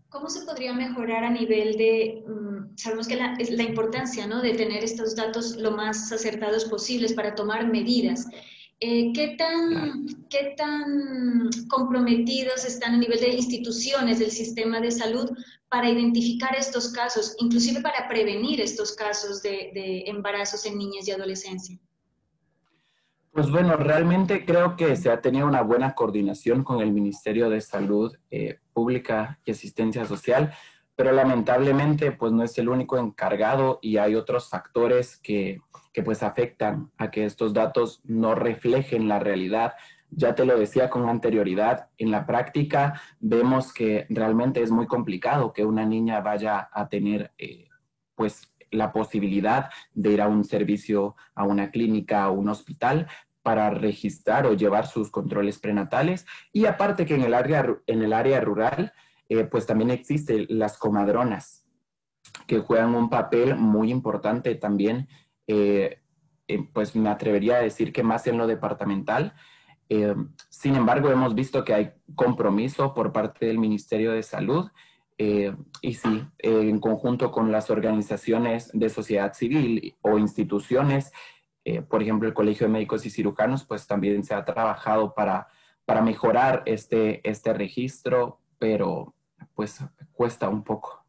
¿Cómo 0.10 0.30
se 0.30 0.46
podría 0.46 0.74
mejorar 0.74 1.26
a 1.26 1.30
nivel 1.30 1.78
de, 1.78 2.24
mm, 2.26 2.78
sabemos 2.78 3.08
que 3.08 3.18
la, 3.18 3.38
la 3.38 3.64
importancia 3.64 4.26
¿no? 4.26 4.42
de 4.42 4.54
tener 4.54 4.84
estos 4.84 5.16
datos 5.16 5.58
lo 5.58 5.72
más 5.72 6.12
acertados 6.12 6.66
posibles 6.66 7.14
para 7.14 7.36
tomar 7.36 7.68
medidas? 7.68 8.26
Eh, 8.80 9.12
¿qué, 9.14 9.36
tan, 9.38 10.06
¿Qué 10.30 10.54
tan 10.56 11.50
comprometidos 11.68 12.64
están 12.64 12.94
a 12.94 12.98
nivel 12.98 13.20
de 13.20 13.30
instituciones 13.30 14.20
del 14.20 14.30
sistema 14.30 14.80
de 14.80 14.92
salud 14.92 15.32
para 15.68 15.90
identificar 15.90 16.56
estos 16.56 16.92
casos, 16.92 17.36
inclusive 17.40 17.82
para 17.82 18.08
prevenir 18.08 18.62
estos 18.62 18.96
casos 18.96 19.42
de, 19.42 20.04
embarazos 20.06 20.64
en 20.68 20.78
niñas 20.78 21.08
y 21.08 21.12
adolescencia? 21.12 21.80
Pues 23.32 23.50
bueno, 23.50 23.78
realmente 23.78 24.46
creo 24.46 24.76
que 24.76 24.96
se 24.96 25.10
ha 25.10 25.22
tenido 25.22 25.48
una 25.48 25.62
buena 25.62 25.96
coordinación 25.96 26.64
con 26.64 26.80
el 26.82 26.92
Ministerio 26.92 27.50
de 27.50 27.62
Salud 27.62 28.16
eh, 28.30 28.60
Pública 28.74 29.40
y 29.44 29.52
Asistencia 29.52 30.06
Social, 30.06 30.54
pero 30.96 31.12
lamentablemente 31.12 32.12
pues 32.12 32.32
no 32.32 32.44
es 32.44 32.56
el 32.60 32.70
único 32.70 32.98
encargado 32.98 33.80
y 33.82 33.98
hay 33.98 34.14
otros 34.16 34.50
factores 34.50 35.18
que, 35.18 35.60
que 35.98 36.04
pues 36.04 36.22
afectan 36.22 36.92
a 37.00 37.10
que 37.10 37.26
estos 37.26 37.56
datos 37.56 38.02
no 38.04 38.36
reflejen 38.36 39.08
la 39.08 39.18
realidad 39.18 39.74
ya 40.12 40.36
te 40.36 40.46
lo 40.46 40.56
decía 40.56 40.92
con 40.92 41.10
anterioridad, 41.10 41.90
en 41.98 42.12
la 42.12 42.28
práctica 42.28 43.02
vemos 43.20 43.74
que 43.74 44.06
realmente 44.12 44.62
es 44.62 44.70
muy 44.70 44.86
complicado 44.86 45.54
que 45.54 45.66
una 45.66 45.88
niña 45.88 46.22
vaya 46.22 46.70
a 46.72 46.88
tener 46.88 47.34
eh, 47.40 47.68
pues 48.14 48.54
la 48.70 48.92
posibilidad 48.92 49.72
de 49.96 50.12
ir 50.12 50.22
a 50.22 50.28
un 50.28 50.44
servicio, 50.44 51.16
a 51.34 51.46
una 51.46 51.72
clínica, 51.72 52.30
o 52.30 52.34
un 52.34 52.50
hospital 52.50 53.08
para 53.42 53.72
registrar 53.72 54.46
o 54.46 54.54
llevar 54.54 54.86
sus 54.86 55.10
controles 55.10 55.58
prenatales. 55.58 56.28
Y 56.54 56.68
aparte 56.68 57.08
que 57.08 57.16
en 57.16 57.24
el 57.24 57.34
área, 57.34 57.66
en 57.88 58.04
el 58.04 58.14
área 58.14 58.40
rural, 58.40 58.94
eh, 59.30 59.46
pues 59.46 59.66
también 59.66 59.90
existen 59.90 60.46
las 60.48 60.78
comadronas, 60.78 61.66
que 62.46 62.60
juegan 62.60 62.94
un 62.94 63.10
papel 63.10 63.56
muy 63.56 63.90
importante 63.90 64.54
también, 64.54 65.08
eh, 65.48 66.00
pues 66.74 66.96
me 66.96 67.10
atrevería 67.10 67.58
a 67.58 67.62
decir 67.62 67.92
que 67.92 68.04
más 68.04 68.28
en 68.28 68.38
lo 68.38 68.48
departamental. 68.48 69.34
Eh, 69.90 70.16
sin 70.50 70.76
embargo, 70.76 71.10
hemos 71.10 71.34
visto 71.34 71.64
que 71.64 71.74
hay 71.74 71.92
compromiso 72.16 72.94
por 72.94 73.12
parte 73.12 73.46
del 73.46 73.58
Ministerio 73.58 74.12
de 74.12 74.24
Salud 74.24 74.70
y 75.20 75.96
sí, 75.96 76.24
en 76.38 76.80
conjunto 76.80 77.32
con 77.32 77.52
las 77.52 77.72
organizaciones 77.72 78.70
de 78.72 78.88
sociedad 78.88 79.34
civil 79.34 79.96
o 80.02 80.20
instituciones, 80.20 81.12
por 81.90 82.04
ejemplo, 82.04 82.28
el 82.28 82.36
Colegio 82.36 82.68
de 82.68 82.74
Médicos 82.74 83.04
y 83.08 83.10
Cirujanos, 83.10 83.66
pues 83.66 83.88
también 83.88 84.24
se 84.24 84.36
ha 84.36 84.46
trabajado 84.46 85.16
para, 85.16 85.48
para 85.86 86.04
mejorar 86.04 86.62
este, 86.68 87.28
este 87.28 87.52
registro, 87.52 88.42
pero 88.60 89.16
pues 89.56 89.84
cuesta 90.14 90.50
un 90.50 90.64
poco. 90.64 91.07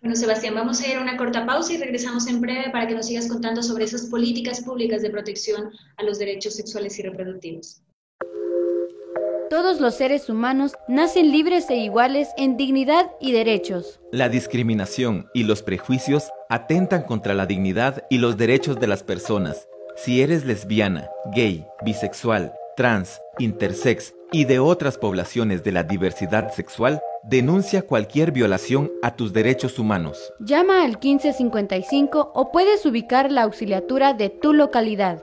Bueno, 0.00 0.14
Sebastián, 0.14 0.54
vamos 0.54 0.80
a 0.80 0.86
ir 0.86 0.96
a 0.96 1.02
una 1.02 1.16
corta 1.16 1.44
pausa 1.44 1.72
y 1.72 1.76
regresamos 1.76 2.28
en 2.28 2.40
breve 2.40 2.70
para 2.70 2.86
que 2.86 2.94
nos 2.94 3.06
sigas 3.06 3.26
contando 3.26 3.64
sobre 3.64 3.84
esas 3.84 4.06
políticas 4.06 4.62
públicas 4.62 5.02
de 5.02 5.10
protección 5.10 5.70
a 5.96 6.04
los 6.04 6.20
derechos 6.20 6.54
sexuales 6.54 6.96
y 7.00 7.02
reproductivos. 7.02 7.82
Todos 9.50 9.80
los 9.80 9.96
seres 9.96 10.28
humanos 10.28 10.74
nacen 10.86 11.32
libres 11.32 11.68
e 11.70 11.76
iguales 11.76 12.28
en 12.36 12.56
dignidad 12.56 13.10
y 13.20 13.32
derechos. 13.32 13.98
La 14.12 14.28
discriminación 14.28 15.26
y 15.34 15.44
los 15.44 15.62
prejuicios 15.62 16.30
atentan 16.48 17.02
contra 17.02 17.34
la 17.34 17.46
dignidad 17.46 18.04
y 18.08 18.18
los 18.18 18.36
derechos 18.36 18.78
de 18.78 18.86
las 18.86 19.02
personas. 19.02 19.66
Si 19.96 20.20
eres 20.20 20.44
lesbiana, 20.44 21.08
gay, 21.34 21.66
bisexual, 21.82 22.52
trans, 22.76 23.20
intersex 23.38 24.14
y 24.32 24.44
de 24.44 24.58
otras 24.58 24.98
poblaciones 24.98 25.64
de 25.64 25.72
la 25.72 25.82
diversidad 25.82 26.52
sexual, 26.52 27.00
Denuncia 27.24 27.82
cualquier 27.82 28.32
violación 28.32 28.90
a 29.02 29.14
tus 29.14 29.32
derechos 29.32 29.78
humanos. 29.78 30.32
Llama 30.38 30.82
al 30.82 30.92
1555 30.92 32.32
o 32.34 32.52
puedes 32.52 32.86
ubicar 32.86 33.30
la 33.30 33.42
auxiliatura 33.42 34.14
de 34.14 34.30
tu 34.30 34.54
localidad. 34.54 35.22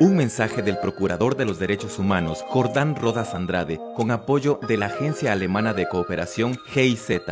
Un 0.00 0.16
mensaje 0.16 0.60
del 0.60 0.78
Procurador 0.78 1.36
de 1.36 1.44
los 1.44 1.58
Derechos 1.58 1.98
Humanos, 1.98 2.44
Jordán 2.48 2.96
Rodas 2.96 3.34
Andrade, 3.34 3.78
con 3.96 4.10
apoyo 4.10 4.58
de 4.66 4.76
la 4.76 4.86
Agencia 4.86 5.32
Alemana 5.32 5.72
de 5.72 5.88
Cooperación 5.88 6.58
GIZ. 6.68 7.22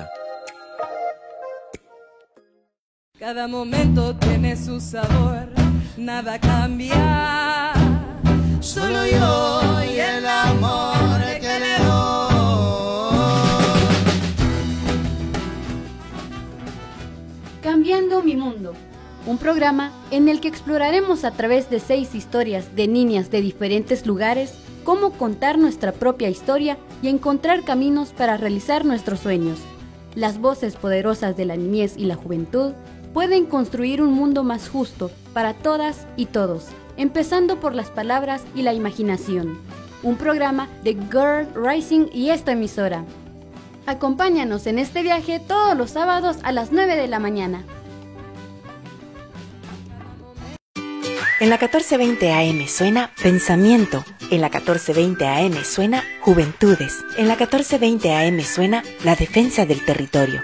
Cada 3.18 3.48
momento 3.48 4.14
tiene 4.16 4.56
su 4.56 4.80
sabor, 4.80 5.48
nada 5.96 6.38
cambia. 6.38 7.47
Solo 8.60 9.06
yo 9.06 9.84
y 9.84 10.00
el 10.00 10.26
amor 10.26 11.20
que 11.40 11.60
le 11.60 11.84
doy. 11.84 12.28
Cambiando 17.62 18.22
mi 18.22 18.34
mundo, 18.34 18.72
un 19.26 19.38
programa 19.38 19.92
en 20.10 20.28
el 20.28 20.40
que 20.40 20.48
exploraremos 20.48 21.24
a 21.24 21.30
través 21.30 21.70
de 21.70 21.78
seis 21.78 22.16
historias 22.16 22.74
de 22.74 22.88
niñas 22.88 23.30
de 23.30 23.42
diferentes 23.42 24.06
lugares 24.06 24.54
cómo 24.82 25.10
contar 25.10 25.56
nuestra 25.56 25.92
propia 25.92 26.28
historia 26.28 26.78
y 27.00 27.08
encontrar 27.08 27.62
caminos 27.62 28.12
para 28.12 28.36
realizar 28.36 28.84
nuestros 28.84 29.20
sueños. 29.20 29.60
Las 30.16 30.40
voces 30.40 30.74
poderosas 30.74 31.36
de 31.36 31.44
la 31.44 31.56
niñez 31.56 31.94
y 31.96 32.06
la 32.06 32.16
juventud 32.16 32.72
pueden 33.14 33.46
construir 33.46 34.02
un 34.02 34.12
mundo 34.12 34.42
más 34.42 34.68
justo 34.68 35.12
para 35.38 35.54
todas 35.54 36.08
y 36.16 36.26
todos, 36.26 36.64
empezando 36.96 37.60
por 37.60 37.72
las 37.72 37.92
palabras 37.92 38.42
y 38.56 38.62
la 38.62 38.72
imaginación. 38.72 39.60
Un 40.02 40.16
programa 40.16 40.66
de 40.82 40.94
Girl 40.94 41.46
Rising 41.54 42.06
y 42.12 42.30
esta 42.30 42.50
emisora. 42.50 43.04
Acompáñanos 43.86 44.66
en 44.66 44.80
este 44.80 45.02
viaje 45.02 45.38
todos 45.38 45.76
los 45.76 45.92
sábados 45.92 46.38
a 46.42 46.50
las 46.50 46.72
9 46.72 46.96
de 46.96 47.06
la 47.06 47.20
mañana. 47.20 47.62
En 51.38 51.50
la 51.50 51.56
1420 51.58 52.32
AM 52.32 52.66
suena 52.66 53.12
Pensamiento. 53.22 54.04
En 54.32 54.40
la 54.40 54.48
1420 54.48 55.24
AM 55.24 55.62
suena 55.62 56.02
Juventudes. 56.20 57.04
En 57.16 57.28
la 57.28 57.36
1420 57.36 58.12
AM 58.12 58.40
suena 58.40 58.82
La 59.04 59.14
Defensa 59.14 59.66
del 59.66 59.84
Territorio. 59.84 60.42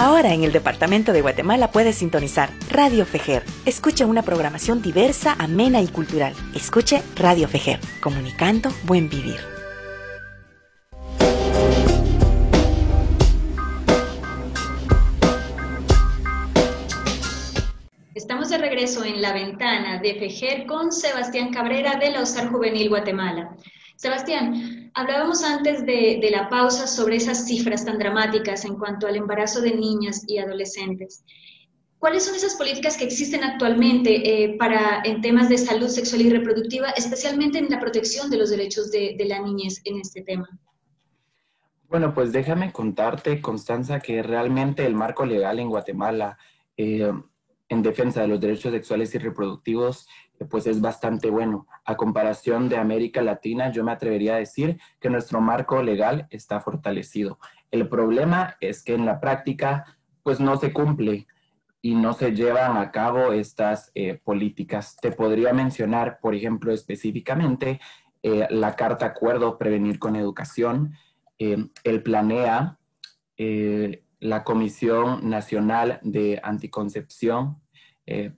Ahora 0.00 0.32
en 0.32 0.44
el 0.44 0.52
Departamento 0.52 1.12
de 1.12 1.22
Guatemala 1.22 1.72
puedes 1.72 1.96
sintonizar 1.96 2.50
Radio 2.70 3.04
Fejer. 3.04 3.42
Escuche 3.66 4.04
una 4.04 4.22
programación 4.22 4.80
diversa, 4.80 5.34
amena 5.40 5.82
y 5.82 5.88
cultural. 5.88 6.34
Escuche 6.54 7.02
Radio 7.16 7.48
Fejer, 7.48 7.80
comunicando 8.00 8.70
buen 8.84 9.08
vivir. 9.08 9.40
Estamos 18.14 18.50
de 18.50 18.58
regreso 18.58 19.02
en 19.02 19.20
la 19.20 19.32
ventana 19.32 20.00
de 20.00 20.14
Fejer 20.14 20.66
con 20.66 20.92
Sebastián 20.92 21.52
Cabrera 21.52 21.96
de 21.96 22.12
la 22.12 22.22
OSAR 22.22 22.50
Juvenil 22.50 22.88
Guatemala. 22.88 23.56
Sebastián, 23.98 24.92
hablábamos 24.94 25.42
antes 25.42 25.84
de, 25.84 26.24
la 26.30 26.48
pausa 26.48 26.86
sobre 26.86 27.16
esas 27.16 27.46
cifras 27.46 27.84
tan 27.84 27.98
dramáticas 27.98 28.64
en 28.64 28.76
cuanto 28.76 29.08
al 29.08 29.16
embarazo 29.16 29.60
de 29.60 29.74
niñas 29.74 30.22
y 30.28 30.38
adolescentes. 30.38 31.24
¿Cuáles 31.98 32.24
son 32.24 32.36
esas 32.36 32.54
políticas 32.54 32.96
que 32.96 33.02
existen 33.02 33.42
actualmente 33.42 34.44
eh, 34.44 34.56
para, 34.56 35.02
en 35.04 35.20
temas 35.20 35.48
de 35.48 35.58
salud 35.58 35.88
sexual 35.88 36.22
y 36.22 36.30
reproductiva, 36.30 36.90
especialmente 36.90 37.58
en 37.58 37.70
la 37.70 37.80
protección 37.80 38.30
de 38.30 38.36
los 38.36 38.50
derechos 38.50 38.92
de, 38.92 39.16
la 39.26 39.40
niñez 39.40 39.80
en 39.84 39.98
este 39.98 40.22
tema? 40.22 40.48
Bueno, 41.88 42.14
pues 42.14 42.30
déjame 42.30 42.70
contarte, 42.70 43.40
Constanza, 43.40 43.98
que 43.98 44.22
realmente 44.22 44.86
el 44.86 44.94
marco 44.94 45.26
legal 45.26 45.58
en 45.58 45.70
Guatemala 45.70 46.38
eh, 46.76 47.12
en 47.68 47.82
defensa 47.82 48.22
de 48.22 48.28
los 48.28 48.40
derechos 48.40 48.72
sexuales 48.72 49.14
y 49.14 49.18
reproductivos, 49.18 50.08
eh, 50.38 50.44
pues 50.44 50.66
es 50.66 50.80
bastante 50.80 51.30
bueno. 51.30 51.66
A 51.84 51.96
comparación 51.96 52.68
de 52.68 52.78
América 52.78 53.22
Latina, 53.22 53.70
yo 53.70 53.84
me 53.84 53.92
atrevería 53.92 54.34
a 54.34 54.38
decir 54.38 54.80
que 55.00 55.10
nuestro 55.10 55.40
marco 55.40 55.82
legal 55.82 56.26
está 56.30 56.60
fortalecido. 56.60 57.38
El 57.70 57.88
problema 57.88 58.56
es 58.60 58.82
que 58.82 58.94
en 58.94 59.04
la 59.04 59.20
práctica, 59.20 59.98
pues 60.22 60.40
no 60.40 60.56
se 60.56 60.72
cumple 60.72 61.26
y 61.82 61.94
no 61.94 62.12
se 62.14 62.34
llevan 62.34 62.76
a 62.76 62.90
cabo 62.90 63.32
estas 63.32 63.92
eh, 63.94 64.18
políticas. 64.24 64.96
Te 64.96 65.12
podría 65.12 65.52
mencionar, 65.52 66.18
por 66.20 66.34
ejemplo, 66.34 66.72
específicamente 66.72 67.80
eh, 68.22 68.46
la 68.50 68.74
Carta 68.74 69.06
Acuerdo 69.06 69.58
Prevenir 69.58 69.98
con 69.98 70.16
Educación, 70.16 70.94
el 71.38 72.02
Planea, 72.02 72.78
la 74.20 74.44
Comisión 74.44 75.28
Nacional 75.28 76.00
de 76.02 76.40
Anticoncepción, 76.42 77.60
eh, 78.06 78.32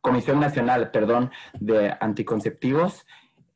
Comisión 0.00 0.40
Nacional, 0.40 0.90
perdón, 0.90 1.30
de 1.58 1.94
Anticonceptivos, 2.00 3.06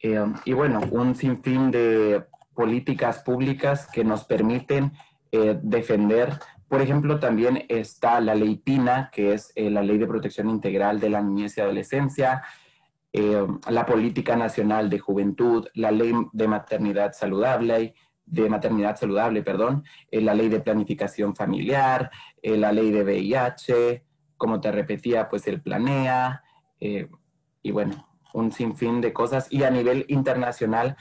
eh, 0.03 0.24
y 0.44 0.53
bueno, 0.53 0.81
un 0.90 1.14
sinfín 1.14 1.70
de 1.70 2.24
políticas 2.55 3.20
públicas 3.22 3.88
que 3.92 4.05
nos 4.05 4.24
permiten 4.24 4.92
eh, 5.31 5.59
defender. 5.62 6.38
Por 6.68 6.83
ejemplo, 6.83 7.20
también 7.20 7.64
está 7.68 8.20
la 8.20 8.35
ley 8.35 8.57
PINA, 8.57 9.11
que 9.12 9.35
es 9.35 9.53
la 9.57 9.83
Ley 9.83 9.98
de 9.98 10.07
Protección 10.07 10.48
Integral 10.48 11.00
de 11.00 11.11
la 11.11 11.20
Niñez 11.20 11.57
y 11.57 11.61
Adolescencia, 11.61 12.42
la 13.12 13.87
Política 13.87 14.37
Nacional 14.37 14.88
de 14.88 15.00
Juventud, 15.00 15.66
la 15.74 15.90
Ley 15.90 16.12
de 16.33 16.46
Maternidad 16.46 17.12
Saludable, 17.12 17.94
de 18.31 18.49
maternidad 18.49 18.97
saludable, 18.97 19.43
perdón, 19.43 19.85
eh, 20.11 20.21
la 20.21 20.35
ley 20.35 20.49
de 20.49 20.61
planificación 20.61 21.35
familiar, 21.35 22.11
eh, 22.40 22.57
la 22.57 22.73
ley 22.73 22.90
de 22.90 23.03
VIH, 23.03 24.05
como 24.37 24.61
te 24.61 24.71
repetía, 24.71 25.29
pues 25.29 25.47
el 25.49 25.61
planea, 25.61 26.43
eh, 26.79 27.09
y 27.62 27.71
bueno, 27.73 28.09
un 28.33 28.53
sinfín 28.53 29.01
de 29.01 29.12
cosas. 29.12 29.49
Y 29.51 29.64
a 29.64 29.71
nivel 29.71 30.07
internacional, 30.09 30.97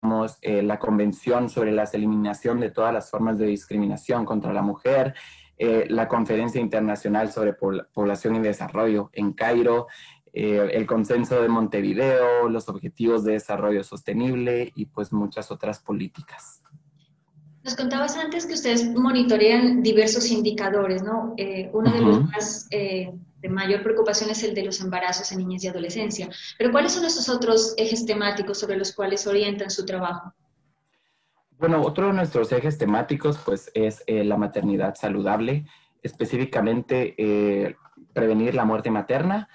tenemos 0.00 0.38
la 0.42 0.78
Convención 0.78 1.48
sobre 1.48 1.72
la 1.72 1.84
Eliminación 1.92 2.60
de 2.60 2.70
todas 2.70 2.94
las 2.94 3.10
formas 3.10 3.38
de 3.38 3.46
discriminación 3.46 4.24
contra 4.24 4.52
la 4.52 4.62
mujer, 4.62 5.14
la 5.58 6.06
Conferencia 6.06 6.60
Internacional 6.60 7.32
sobre 7.32 7.54
Población 7.54 8.36
y 8.36 8.40
Desarrollo 8.40 9.10
en 9.12 9.32
Cairo, 9.32 9.88
eh, 10.32 10.70
el 10.72 10.86
consenso 10.86 11.40
de 11.40 11.48
Montevideo, 11.48 12.48
los 12.48 12.68
objetivos 12.68 13.24
de 13.24 13.32
desarrollo 13.32 13.82
sostenible 13.84 14.72
y 14.74 14.86
pues 14.86 15.12
muchas 15.12 15.50
otras 15.50 15.80
políticas. 15.80 16.62
Nos 17.64 17.76
contabas 17.76 18.16
antes 18.16 18.46
que 18.46 18.54
ustedes 18.54 18.94
monitorean 18.94 19.82
diversos 19.82 20.30
indicadores, 20.30 21.02
¿no? 21.02 21.34
Eh, 21.36 21.68
uno 21.72 21.92
de 21.92 22.00
los 22.00 22.22
más 22.24 22.66
eh, 22.70 23.12
de 23.40 23.48
mayor 23.48 23.82
preocupación 23.82 24.30
es 24.30 24.42
el 24.42 24.54
de 24.54 24.64
los 24.64 24.80
embarazos 24.80 25.30
en 25.32 25.38
niñas 25.38 25.64
y 25.64 25.68
adolescencia. 25.68 26.30
Pero 26.56 26.70
¿cuáles 26.72 26.92
son 26.92 27.04
esos 27.04 27.28
otros 27.28 27.74
ejes 27.76 28.06
temáticos 28.06 28.58
sobre 28.58 28.76
los 28.76 28.92
cuales 28.92 29.26
orientan 29.26 29.70
su 29.70 29.84
trabajo? 29.84 30.32
Bueno, 31.58 31.82
otro 31.82 32.06
de 32.06 32.12
nuestros 32.12 32.52
ejes 32.52 32.78
temáticos 32.78 33.38
pues 33.44 33.70
es 33.74 34.02
eh, 34.06 34.24
la 34.24 34.36
maternidad 34.36 34.94
saludable, 34.94 35.66
específicamente 36.02 37.14
prevenir 38.12 38.54
la 38.54 38.64
muerte 38.64 38.90
materna. 38.90 39.48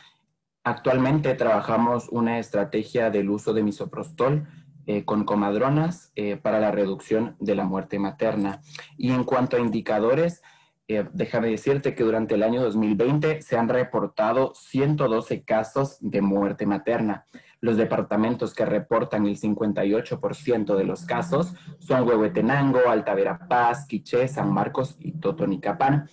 Actualmente 0.64 1.34
trabajamos 1.36 2.08
una 2.10 2.40
estrategia 2.40 3.10
del 3.10 3.30
uso 3.30 3.54
de 3.54 3.64
misoprostol 3.64 4.48
eh, 4.86 5.06
con 5.06 5.24
comadronas 5.24 6.12
para 6.42 6.60
la 6.60 6.72
reducción 6.72 7.36
de 7.40 7.56
la 7.56 7.64
muerte 7.64 8.00
materna. 8.00 8.62
Y 8.98 9.12
en 9.12 9.24
cuanto 9.24 9.58
a 9.58 9.60
indicadores, 9.60 10.42
déjame 10.88 11.50
decirte 11.50 11.96
que 11.96 12.04
durante 12.04 12.36
el 12.36 12.44
año 12.44 12.62
2020 12.62 13.42
se 13.42 13.58
han 13.58 13.70
reportado 13.70 14.54
112 14.56 15.44
casos 15.44 15.98
de 16.02 16.22
muerte 16.22 16.66
materna. 16.66 17.26
Los 17.64 17.78
departamentos 17.78 18.54
que 18.54 18.66
reportan 18.66 19.26
el 19.26 19.40
58% 19.40 20.76
de 20.76 20.84
los 20.84 21.06
casos 21.06 21.54
son 21.80 22.06
Huehuetenango, 22.06 22.90
Alta 22.90 23.14
Verapaz, 23.14 23.86
Quiché, 23.88 24.28
San 24.28 24.52
Marcos 24.52 24.98
y 25.00 25.14
Totonicapán. 25.14 26.10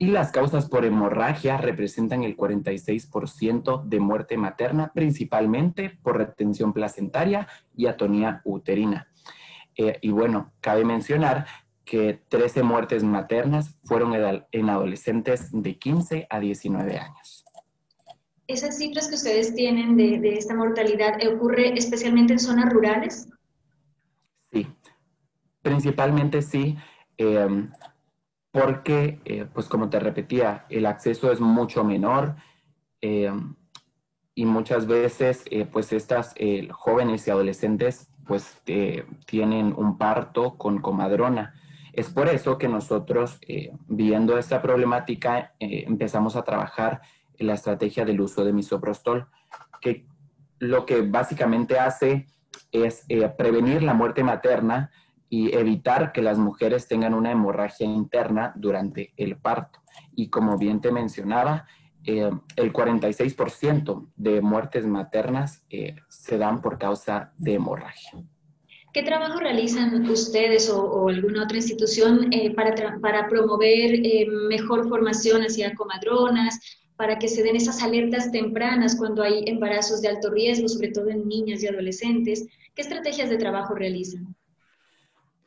Y 0.00 0.08
las 0.08 0.32
causas 0.32 0.68
por 0.68 0.84
hemorragia 0.84 1.58
representan 1.58 2.24
el 2.24 2.36
46% 2.36 3.84
de 3.84 4.00
muerte 4.00 4.36
materna, 4.36 4.90
principalmente 4.92 5.96
por 6.02 6.16
retención 6.16 6.72
placentaria 6.72 7.46
y 7.76 7.86
atonía 7.86 8.40
uterina. 8.44 9.08
Eh, 9.76 9.98
y 10.00 10.10
bueno, 10.10 10.52
cabe 10.60 10.84
mencionar 10.84 11.46
que 11.84 12.20
13 12.28 12.64
muertes 12.64 13.04
maternas 13.04 13.78
fueron 13.84 14.14
en 14.50 14.70
adolescentes 14.70 15.50
de 15.52 15.78
15 15.78 16.26
a 16.28 16.40
19 16.40 16.98
años 16.98 17.44
esas 18.52 18.78
cifras 18.78 19.08
que 19.08 19.14
ustedes 19.14 19.54
tienen 19.54 19.96
de, 19.96 20.34
esta 20.34 20.54
mortalidad, 20.54 21.18
¿ocurre 21.32 21.72
especialmente 21.78 22.32
en 22.32 22.38
zonas 22.38 22.72
rurales? 22.72 23.28
Sí, 24.52 24.66
principalmente 25.62 26.42
sí, 26.42 26.76
em, 27.16 27.70
porque, 28.50 29.20
eh, 29.24 29.46
pues 29.52 29.68
como 29.68 29.88
te 29.90 30.00
repetía, 30.00 30.66
el 30.68 30.86
acceso 30.86 31.30
es 31.30 31.40
mucho 31.40 31.84
menor 31.84 32.36
em, 33.00 33.54
y 34.34 34.44
muchas 34.44 34.86
veces, 34.86 35.44
eh, 35.50 35.66
pues 35.70 35.92
estas 35.92 36.32
eh, 36.36 36.68
jóvenes 36.70 37.26
y 37.26 37.30
adolescentes, 37.30 38.10
pues 38.26 38.62
tienen 39.26 39.74
un 39.76 39.98
parto 39.98 40.56
con 40.56 40.80
comadrona. 40.80 41.54
Es 41.92 42.10
por 42.10 42.28
eso 42.28 42.58
que 42.58 42.68
nosotros, 42.68 43.40
viendo 43.88 44.38
esta 44.38 44.62
problemática, 44.62 45.54
empezamos 45.58 46.36
a 46.36 46.44
trabajar 46.44 47.00
la 47.40 47.54
estrategia 47.54 48.04
del 48.04 48.20
uso 48.20 48.44
de 48.44 48.52
misoprostol, 48.52 49.26
que 49.80 50.06
lo 50.60 50.86
que 50.86 51.00
básicamente 51.00 51.78
hace 51.78 52.26
es 52.70 53.04
eh, 53.08 53.28
prevenir 53.28 53.82
la 53.82 53.94
muerte 53.94 54.22
materna 54.22 54.90
y 55.30 55.56
evitar 55.56 56.12
que 56.12 56.20
las 56.20 56.36
mujeres 56.36 56.88
tengan 56.88 57.14
una 57.14 57.30
hemorragia 57.30 57.86
interna 57.86 58.52
durante 58.56 59.14
el 59.16 59.38
parto. 59.38 59.80
Y 60.14 60.28
como 60.28 60.58
bien 60.58 60.80
te 60.80 60.90
mencionaba, 60.90 61.66
eh, 62.04 62.30
el 62.56 62.72
46% 62.72 64.08
de 64.16 64.40
muertes 64.40 64.84
maternas 64.86 65.62
eh, 65.70 65.94
se 66.08 66.36
dan 66.36 66.60
por 66.60 66.78
causa 66.78 67.32
de 67.38 67.54
hemorragia. 67.54 68.24
¿Qué 68.92 69.04
trabajo 69.04 69.38
realizan 69.38 70.04
ustedes 70.10 70.68
o, 70.68 71.08
alguna 71.08 71.44
otra 71.44 71.58
institución 71.58 72.28
para, 72.56 72.98
para, 73.00 73.28
promover 73.28 74.00
mejor 74.48 74.88
formación 74.88 75.42
hacia 75.42 75.76
comadronas, 75.76 76.58
para 76.96 77.16
que 77.16 77.28
se 77.28 77.44
den 77.44 77.54
esas 77.54 77.84
alertas 77.84 78.32
tempranas 78.32 78.96
cuando 78.96 79.22
hay 79.22 79.44
embarazos 79.46 80.02
de 80.02 80.08
alto 80.08 80.30
riesgo, 80.30 80.68
sobre 80.68 80.88
todo 80.88 81.08
en 81.08 81.28
niñas 81.28 81.62
y 81.62 81.68
adolescentes. 81.68 82.48
¿Qué 82.74 82.82
estrategias 82.82 83.30
de 83.30 83.38
trabajo 83.38 83.76
realizan? 83.76 84.34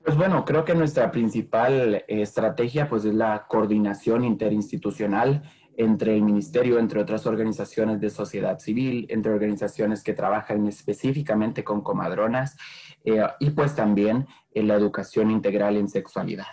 Pues 0.04 0.18
bueno, 0.18 0.44
creo 0.44 0.66
que 0.66 0.76
nuestra 0.76 1.12
principal 1.12 1.96
eh, 1.96 2.06
estrategia 2.08 2.90
pues 2.90 3.06
es 3.06 3.14
la 3.14 3.46
coordinación 3.48 4.26
interinstitucional 4.26 5.44
entre 5.78 6.16
el 6.16 6.22
ministerio, 6.22 6.78
entre 6.78 7.02
otras 7.02 7.26
organizaciones 7.26 8.02
de 8.02 8.10
sociedad 8.10 8.60
civil, 8.60 9.08
entre 9.10 9.32
organizaciones 9.32 10.04
que 10.04 10.14
trabajan 10.14 10.68
específicamente 10.68 11.64
con 11.64 11.82
comadronas 11.82 12.58
eh, 13.06 13.24
y 13.40 13.52
pues 13.52 13.76
también 13.76 14.28
en 14.52 14.68
la 14.68 14.76
educación 14.76 15.32
integral 15.32 15.78
en 15.78 15.88
sexualidad. 15.88 16.48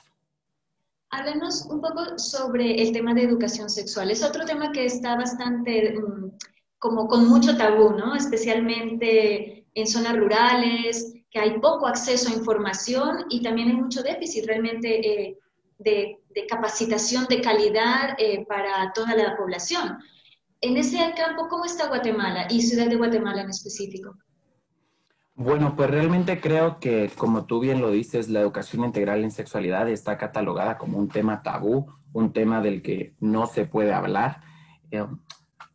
Háblanos 1.11 1.67
un 1.67 1.81
poco 1.81 2.19
sobre 2.19 2.81
el 2.81 2.93
tema 2.93 3.15
de 3.15 3.25
educación 3.25 3.69
sexual. 3.69 4.13
Es 4.13 4.23
otro 4.23 4.45
tema 4.45 4.71
que 4.71 4.87
está 4.87 5.17
bastante 5.17 5.99
mm, 5.99 6.31
como 6.79 7.09
con 7.09 7.29
mucho 7.29 7.57
tabú, 7.57 7.91
¿no? 7.91 8.15
Especialmente 8.15 9.67
en 9.75 9.87
zonas 9.89 10.17
rurales, 10.17 11.15
que 11.31 11.39
hay 11.39 11.59
poco 11.61 11.87
acceso 11.87 12.29
a 12.29 12.37
información 12.37 13.27
y 13.31 13.43
también 13.43 13.69
hay 13.69 13.77
mucho 13.77 14.03
déficit 14.03 14.47
realmente 14.47 15.29
eh, 15.29 15.39
de, 15.79 16.17
capacitación 16.49 17.27
de 17.29 17.41
calidad 17.41 18.15
eh, 18.19 18.45
para 18.49 18.93
toda 18.93 19.15
la 19.15 19.37
población. 19.37 19.99
En 20.61 20.77
ese 20.77 20.99
campo, 21.17 21.49
¿cómo 21.49 21.65
está 21.65 21.89
Guatemala 21.89 22.47
y 22.51 22.61
Ciudad 22.63 22.89
de 22.89 22.97
Guatemala 22.97 23.43
en 23.43 23.51
específico? 23.51 24.15
Bueno, 25.35 25.75
pues 25.75 25.91
realmente 25.91 26.41
creo 26.41 26.79
que, 26.81 27.11
como 27.17 27.47
tú 27.47 27.61
bien 27.61 27.81
lo 27.81 27.91
dices, 27.91 28.29
la 28.29 28.41
educación 28.41 28.85
integral 28.85 29.25
en 29.25 29.31
sexualidad 29.31 29.89
está 29.89 30.19
catalogada 30.19 30.77
como 30.77 30.99
un 30.99 31.09
tema 31.09 31.43
tabú, 31.43 31.87
un 32.13 32.33
tema 32.33 32.61
del 32.61 32.83
que 32.83 33.15
no 33.21 33.47
se 33.47 33.65
puede 33.65 33.93
hablar. 33.93 34.43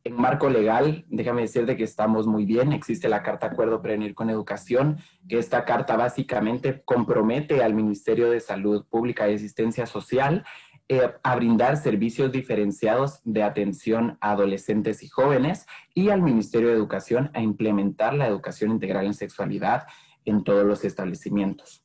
En 0.05 0.15
marco 0.17 0.51
legal, 0.51 1.03
déjame 1.09 1.41
decirte 1.41 1.75
que 1.75 1.83
estamos 1.83 2.27
muy 2.27 2.45
bien. 2.45 2.71
Existe 2.73 3.09
la 3.09 3.23
Carta 3.23 3.47
Acuerdo 3.47 3.81
Prevenir 3.81 4.13
con 4.13 4.29
Educación, 4.29 4.99
que 5.27 5.39
esta 5.39 5.65
carta 5.65 5.97
básicamente 5.97 6.83
compromete 6.85 7.63
al 7.63 7.73
Ministerio 7.73 8.29
de 8.29 8.39
Salud 8.39 8.85
Pública 8.85 9.27
y 9.27 9.33
Asistencia 9.33 9.87
Social 9.87 10.45
eh, 10.89 11.11
a 11.23 11.35
brindar 11.35 11.77
servicios 11.77 12.31
diferenciados 12.31 13.19
de 13.23 13.41
atención 13.41 14.19
a 14.21 14.33
adolescentes 14.33 15.01
y 15.01 15.07
jóvenes 15.07 15.65
y 15.95 16.09
al 16.09 16.21
Ministerio 16.21 16.67
de 16.67 16.75
Educación 16.75 17.31
a 17.33 17.41
implementar 17.41 18.13
la 18.13 18.27
educación 18.27 18.69
integral 18.69 19.07
en 19.07 19.15
sexualidad 19.15 19.87
en 20.23 20.43
todos 20.43 20.67
los 20.67 20.85
establecimientos. 20.85 21.83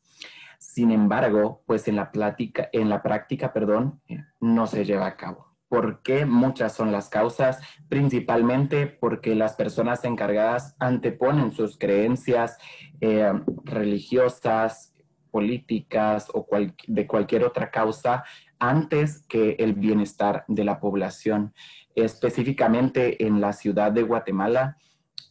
Sin 0.58 0.90
embargo, 0.90 1.62
pues 1.64 1.88
en 1.88 1.96
la, 1.96 2.12
plática, 2.12 2.68
en 2.74 2.90
la 2.90 3.02
práctica, 3.02 3.54
perdón, 3.54 4.02
eh, 4.08 4.18
no 4.40 4.66
se 4.66 4.84
lleva 4.84 5.06
a 5.06 5.16
cabo. 5.16 5.49
¿Por 5.70 6.02
qué? 6.02 6.26
Muchas 6.26 6.74
son 6.74 6.90
las 6.90 7.08
causas, 7.08 7.60
principalmente 7.88 8.88
porque 8.88 9.36
las 9.36 9.54
personas 9.54 10.04
encargadas 10.04 10.74
anteponen 10.80 11.52
sus 11.52 11.78
creencias 11.78 12.58
eh, 13.00 13.32
religiosas, 13.62 14.92
políticas 15.30 16.26
o 16.34 16.44
de 16.88 17.06
cualquier 17.06 17.44
otra 17.44 17.70
causa 17.70 18.24
antes 18.58 19.24
que 19.28 19.52
el 19.60 19.74
bienestar 19.74 20.44
de 20.48 20.64
la 20.64 20.80
población. 20.80 21.54
Específicamente 21.94 23.24
en 23.24 23.40
la 23.40 23.52
ciudad 23.52 23.92
de 23.92 24.02
Guatemala, 24.02 24.76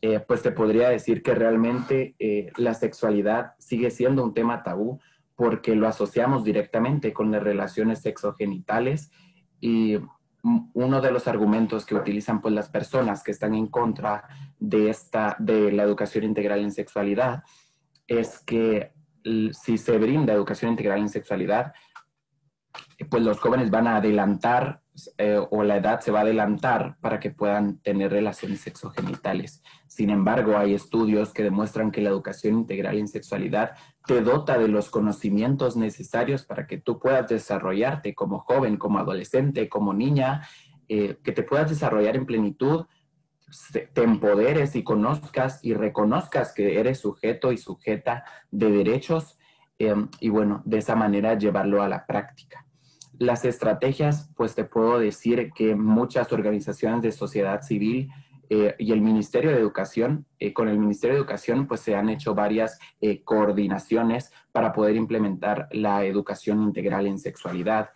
eh, 0.01 0.21
pues 0.25 0.41
te 0.41 0.51
podría 0.51 0.87
decir 0.87 1.21
que 1.21 1.35
realmente 1.35 2.15
eh, 2.17 2.49
la 2.55 2.75
sexualidad 2.75 3.55
sigue 3.57 3.91
siendo 3.91 4.23
un 4.23 4.33
tema 4.33 4.63
tabú 4.63 5.01
porque 5.35 5.75
lo 5.75 5.85
asociamos 5.85 6.45
directamente 6.45 7.11
con 7.11 7.29
las 7.29 7.43
relaciones 7.43 7.99
sexogenitales 7.99 9.11
y 9.59 9.97
uno 10.43 11.01
de 11.01 11.11
los 11.11 11.27
argumentos 11.27 11.85
que 11.85 11.95
utilizan 11.95 12.41
pues 12.41 12.53
las 12.53 12.69
personas 12.69 13.23
que 13.23 13.31
están 13.31 13.53
en 13.55 13.67
contra 13.67 14.23
de 14.59 14.89
esta 14.89 15.35
de 15.39 15.71
la 15.71 15.83
educación 15.83 16.23
integral 16.23 16.61
en 16.61 16.71
sexualidad 16.71 17.43
es 18.07 18.39
que 18.39 18.93
si 19.51 19.77
se 19.77 19.97
brinda 19.97 20.33
educación 20.33 20.71
integral 20.71 20.99
en 20.99 21.09
sexualidad 21.09 21.73
pues 23.09 23.23
los 23.23 23.39
jóvenes 23.39 23.69
van 23.69 23.87
a 23.87 23.97
adelantar 23.97 24.81
eh, 25.17 25.39
o 25.49 25.63
la 25.63 25.77
edad 25.77 25.99
se 26.01 26.11
va 26.11 26.19
a 26.19 26.21
adelantar 26.23 26.97
para 27.01 27.19
que 27.19 27.31
puedan 27.31 27.79
tener 27.79 28.11
relaciones 28.11 28.61
sexogenitales. 28.61 29.63
Sin 29.87 30.09
embargo, 30.09 30.57
hay 30.57 30.73
estudios 30.73 31.33
que 31.33 31.43
demuestran 31.43 31.91
que 31.91 32.01
la 32.01 32.09
educación 32.09 32.55
integral 32.55 32.97
en 32.97 33.07
sexualidad 33.07 33.71
te 34.05 34.21
dota 34.21 34.57
de 34.57 34.67
los 34.67 34.89
conocimientos 34.89 35.75
necesarios 35.75 36.45
para 36.45 36.67
que 36.67 36.77
tú 36.77 36.99
puedas 36.99 37.27
desarrollarte 37.27 38.13
como 38.15 38.39
joven, 38.39 38.77
como 38.77 38.99
adolescente, 38.99 39.69
como 39.69 39.93
niña, 39.93 40.47
eh, 40.87 41.17
que 41.23 41.31
te 41.31 41.43
puedas 41.43 41.69
desarrollar 41.69 42.15
en 42.15 42.25
plenitud, 42.25 42.85
te 43.93 44.03
empoderes 44.03 44.75
y 44.75 44.83
conozcas 44.83 45.59
y 45.63 45.73
reconozcas 45.73 46.53
que 46.53 46.79
eres 46.79 46.99
sujeto 46.99 47.51
y 47.51 47.57
sujeta 47.57 48.23
de 48.51 48.69
derechos 48.69 49.37
eh, 49.79 49.95
y 50.19 50.29
bueno, 50.29 50.61
de 50.65 50.77
esa 50.77 50.95
manera 50.95 51.37
llevarlo 51.37 51.81
a 51.81 51.87
la 51.87 52.05
práctica. 52.05 52.65
Las 53.19 53.43
estrategias, 53.43 54.31
pues 54.35 54.55
te 54.55 54.63
puedo 54.63 54.97
decir 54.97 55.51
que 55.53 55.75
muchas 55.75 56.31
organizaciones 56.31 57.01
de 57.01 57.11
sociedad 57.11 57.61
civil 57.61 58.09
eh, 58.49 58.75
y 58.79 58.93
el 58.93 59.01
Ministerio 59.01 59.51
de 59.51 59.59
Educación, 59.59 60.25
eh, 60.39 60.53
con 60.53 60.69
el 60.69 60.79
Ministerio 60.79 61.15
de 61.15 61.19
Educación, 61.19 61.67
pues 61.67 61.81
se 61.81 61.95
han 61.95 62.09
hecho 62.09 62.33
varias 62.33 62.79
eh, 63.01 63.21
coordinaciones 63.23 64.31
para 64.53 64.71
poder 64.71 64.95
implementar 64.95 65.67
la 65.71 66.05
educación 66.05 66.63
integral 66.63 67.05
en 67.07 67.19
sexualidad. 67.19 67.89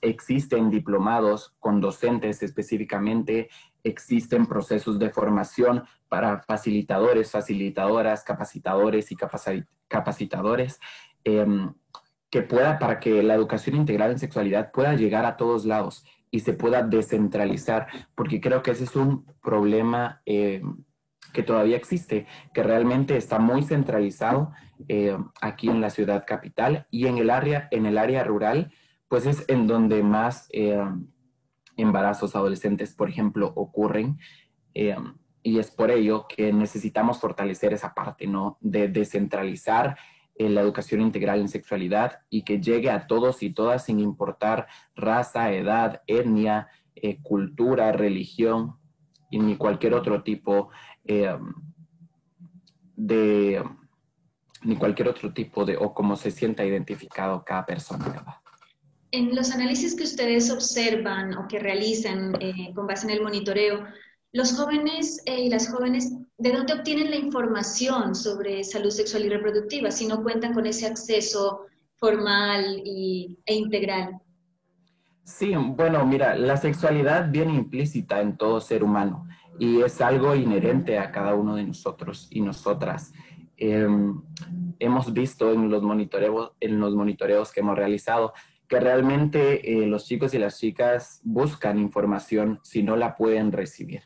existen 0.00 0.70
diplomados 0.70 1.54
con 1.60 1.82
docentes 1.82 2.42
específicamente, 2.42 3.50
existen 3.84 4.46
procesos 4.46 4.98
de 4.98 5.10
formación 5.10 5.84
para 6.08 6.40
facilitadores, 6.40 7.30
facilitadoras, 7.30 8.24
capacitadores 8.24 9.12
y 9.12 9.16
capacitadores, 9.86 10.80
em, 11.24 11.74
que 12.30 12.42
pueda, 12.42 12.78
para 12.78 13.00
que 13.00 13.22
la 13.22 13.34
educación 13.34 13.76
integral 13.76 14.12
en 14.12 14.18
sexualidad 14.18 14.70
pueda 14.72 14.94
llegar 14.94 15.24
a 15.24 15.36
todos 15.36 15.64
lados 15.64 16.04
y 16.30 16.40
se 16.40 16.52
pueda 16.52 16.82
descentralizar, 16.82 17.88
porque 18.14 18.40
creo 18.40 18.62
que 18.62 18.70
ese 18.70 18.84
es 18.84 18.94
un 18.94 19.24
problema 19.42 20.22
em, 20.24 20.84
que 21.32 21.42
todavía 21.42 21.76
existe, 21.76 22.26
que 22.54 22.62
realmente 22.62 23.16
está 23.16 23.38
muy 23.38 23.62
centralizado 23.62 24.52
em, 24.88 25.28
aquí 25.40 25.68
en 25.68 25.80
la 25.80 25.90
ciudad 25.90 26.24
capital 26.26 26.86
y 26.90 27.06
en 27.06 27.18
el 27.18 27.30
área, 27.30 27.68
en 27.70 27.86
el 27.86 27.98
área 27.98 28.22
rural, 28.24 28.72
pues 29.08 29.26
es 29.26 29.44
en 29.48 29.66
donde 29.66 30.04
más 30.04 30.48
embarazos 31.76 32.36
adolescentes, 32.36 32.94
por 32.94 33.08
ejemplo, 33.08 33.52
ocurren. 33.56 34.18
Eh, 34.74 34.96
y 35.42 35.58
es 35.58 35.70
por 35.70 35.90
ello 35.90 36.26
que 36.28 36.52
necesitamos 36.52 37.18
fortalecer 37.18 37.72
esa 37.72 37.94
parte, 37.94 38.26
¿no? 38.26 38.58
De 38.60 38.88
descentralizar 38.88 39.96
eh, 40.34 40.48
la 40.48 40.60
educación 40.60 41.00
integral 41.00 41.40
en 41.40 41.48
sexualidad 41.48 42.20
y 42.30 42.42
que 42.42 42.60
llegue 42.60 42.90
a 42.90 43.06
todos 43.06 43.42
y 43.42 43.50
todas 43.50 43.84
sin 43.84 44.00
importar 44.00 44.66
raza, 44.94 45.52
edad, 45.52 46.02
etnia, 46.06 46.68
eh, 46.94 47.20
cultura, 47.22 47.92
religión 47.92 48.76
y 49.30 49.38
ni 49.38 49.56
cualquier 49.56 49.94
otro 49.94 50.22
tipo 50.22 50.70
de 52.96 53.62
ni 54.62 54.76
cualquier 54.76 55.08
otro 55.08 55.32
tipo 55.32 55.64
de 55.64 55.76
o 55.76 55.94
como 55.94 56.16
se 56.16 56.30
sienta 56.30 56.64
identificado 56.64 57.42
cada 57.44 57.64
persona. 57.64 58.42
En 59.12 59.34
los 59.34 59.50
análisis 59.50 59.96
que 59.96 60.04
ustedes 60.04 60.50
observan 60.50 61.36
o 61.36 61.48
que 61.48 61.58
realizan 61.58 62.32
eh, 62.40 62.72
con 62.74 62.86
base 62.86 63.06
en 63.06 63.14
el 63.14 63.22
monitoreo, 63.22 63.84
los 64.32 64.56
jóvenes 64.56 65.22
eh, 65.26 65.40
y 65.42 65.50
las 65.50 65.68
jóvenes, 65.68 66.12
¿de 66.38 66.52
dónde 66.52 66.74
obtienen 66.74 67.10
la 67.10 67.16
información 67.16 68.14
sobre 68.14 68.62
salud 68.64 68.90
sexual 68.90 69.24
y 69.24 69.28
reproductiva 69.28 69.90
si 69.90 70.06
no 70.06 70.22
cuentan 70.22 70.54
con 70.54 70.66
ese 70.66 70.86
acceso 70.86 71.66
formal 71.96 72.80
y, 72.84 73.38
e 73.44 73.54
integral? 73.54 74.20
Sí, 75.24 75.54
bueno, 75.54 76.04
mira, 76.06 76.34
la 76.34 76.56
sexualidad 76.56 77.30
viene 77.30 77.54
implícita 77.54 78.20
en 78.20 78.36
todo 78.36 78.60
ser 78.60 78.82
humano 78.82 79.26
y 79.58 79.82
es 79.82 80.00
algo 80.00 80.34
inherente 80.34 80.98
a 80.98 81.12
cada 81.12 81.34
uno 81.34 81.56
de 81.56 81.64
nosotros 81.64 82.26
y 82.30 82.40
nosotras. 82.40 83.12
Em, 83.56 84.22
hemos 84.78 85.12
visto 85.12 85.52
en 85.52 85.70
los, 85.70 85.82
monitoreos, 85.82 87.52
que 87.52 87.60
hemos 87.60 87.76
realizado 87.76 88.32
que 88.66 88.80
realmente 88.80 89.82
eh, 89.82 89.86
los 89.86 90.06
chicos 90.06 90.32
y 90.32 90.38
las 90.38 90.58
chicas 90.58 91.20
buscan 91.24 91.78
información 91.78 92.60
si 92.62 92.82
no 92.82 92.96
la 92.96 93.16
pueden 93.16 93.52
recibir, 93.52 94.02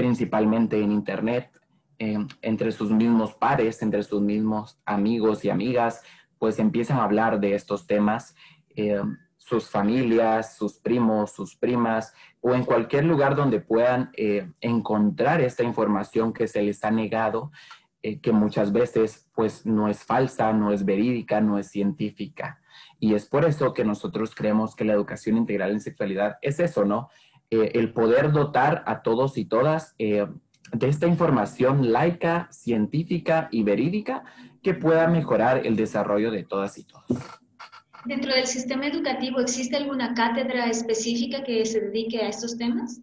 principalmente 0.00 0.80
en 0.80 0.92
Internet, 0.92 1.50
entre 1.98 2.72
sus 2.72 2.90
mismos 2.90 3.34
pares, 3.34 3.82
entre 3.82 4.02
sus 4.02 4.22
mismos 4.22 4.80
amigos 4.86 5.44
y 5.44 5.50
amigas, 5.50 6.00
pues 6.38 6.58
empiezan 6.58 6.96
a 6.96 7.04
hablar 7.04 7.38
de 7.38 7.54
estos 7.54 7.86
temas, 7.86 8.34
eh, 8.74 9.02
sus 9.36 9.68
familias, 9.68 10.56
sus 10.56 10.78
primos, 10.78 11.32
sus 11.32 11.54
primas, 11.54 12.14
o 12.40 12.54
en 12.54 12.64
cualquier 12.64 13.04
lugar 13.04 13.36
donde 13.36 13.60
puedan 13.60 14.10
eh, 14.16 14.50
encontrar 14.62 15.42
esta 15.42 15.64
información 15.64 16.32
que 16.32 16.48
se 16.48 16.62
les 16.62 16.82
ha 16.82 16.90
negado, 16.90 17.52
que 18.22 18.32
muchas 18.32 18.72
veces 18.72 19.28
pues 19.34 19.66
no 19.66 19.86
es 19.86 20.02
falsa, 20.02 20.54
no 20.54 20.72
es 20.72 20.86
verídica, 20.86 21.42
no 21.42 21.58
es 21.58 21.66
científica. 21.68 22.62
Y 22.98 23.12
es 23.12 23.26
por 23.26 23.44
eso 23.44 23.74
que 23.74 23.84
nosotros 23.84 24.34
creemos 24.34 24.74
que 24.74 24.86
la 24.86 24.94
educación 24.94 25.36
integral 25.36 25.72
en 25.72 25.80
sexualidad 25.82 26.38
es 26.40 26.58
eso, 26.60 26.86
¿no? 26.86 27.10
Eh, 27.50 27.72
el 27.74 27.92
poder 27.92 28.30
dotar 28.30 28.84
a 28.86 29.02
todos 29.02 29.36
y 29.36 29.44
todas 29.44 29.96
eh, 29.98 30.24
de 30.72 30.88
esta 30.88 31.08
información 31.08 31.92
laica, 31.92 32.48
científica 32.52 33.48
y 33.50 33.64
verídica 33.64 34.22
que 34.62 34.74
pueda 34.74 35.08
mejorar 35.08 35.66
el 35.66 35.74
desarrollo 35.74 36.30
de 36.30 36.44
todas 36.44 36.78
y 36.78 36.84
todos. 36.84 37.06
¿Dentro 38.04 38.32
del 38.32 38.46
sistema 38.46 38.86
educativo 38.86 39.40
existe 39.40 39.76
alguna 39.76 40.14
cátedra 40.14 40.66
específica 40.66 41.42
que 41.42 41.66
se 41.66 41.80
dedique 41.80 42.18
a 42.18 42.28
estos 42.28 42.56
temas? 42.56 43.00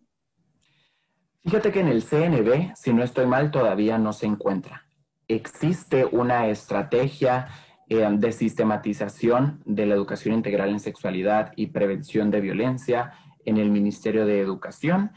Fíjate 1.44 1.72
que 1.72 1.82
en 1.82 1.90
el 1.90 2.04
CNB, 2.04 2.74
si 2.76 2.94
no 2.94 3.04
estoy 3.04 3.26
mal, 3.26 3.52
todavía 3.52 3.98
no 3.98 4.14
se 4.14 4.28
encuentra. 4.28 4.86
Existe 5.28 6.06
una 6.06 6.48
estrategia 6.48 7.50
eh, 7.90 8.08
de 8.12 8.32
sistematización 8.32 9.62
de 9.66 9.86
la 9.86 9.96
educación 9.96 10.36
integral 10.36 10.70
en 10.70 10.80
sexualidad 10.80 11.52
y 11.58 11.68
prevención 11.68 12.32
de 12.32 12.42
violencia 12.42 13.12
en 13.48 13.58
el 13.58 13.72
Ministerio 13.72 14.26
de 14.26 14.42
Educación. 14.42 15.12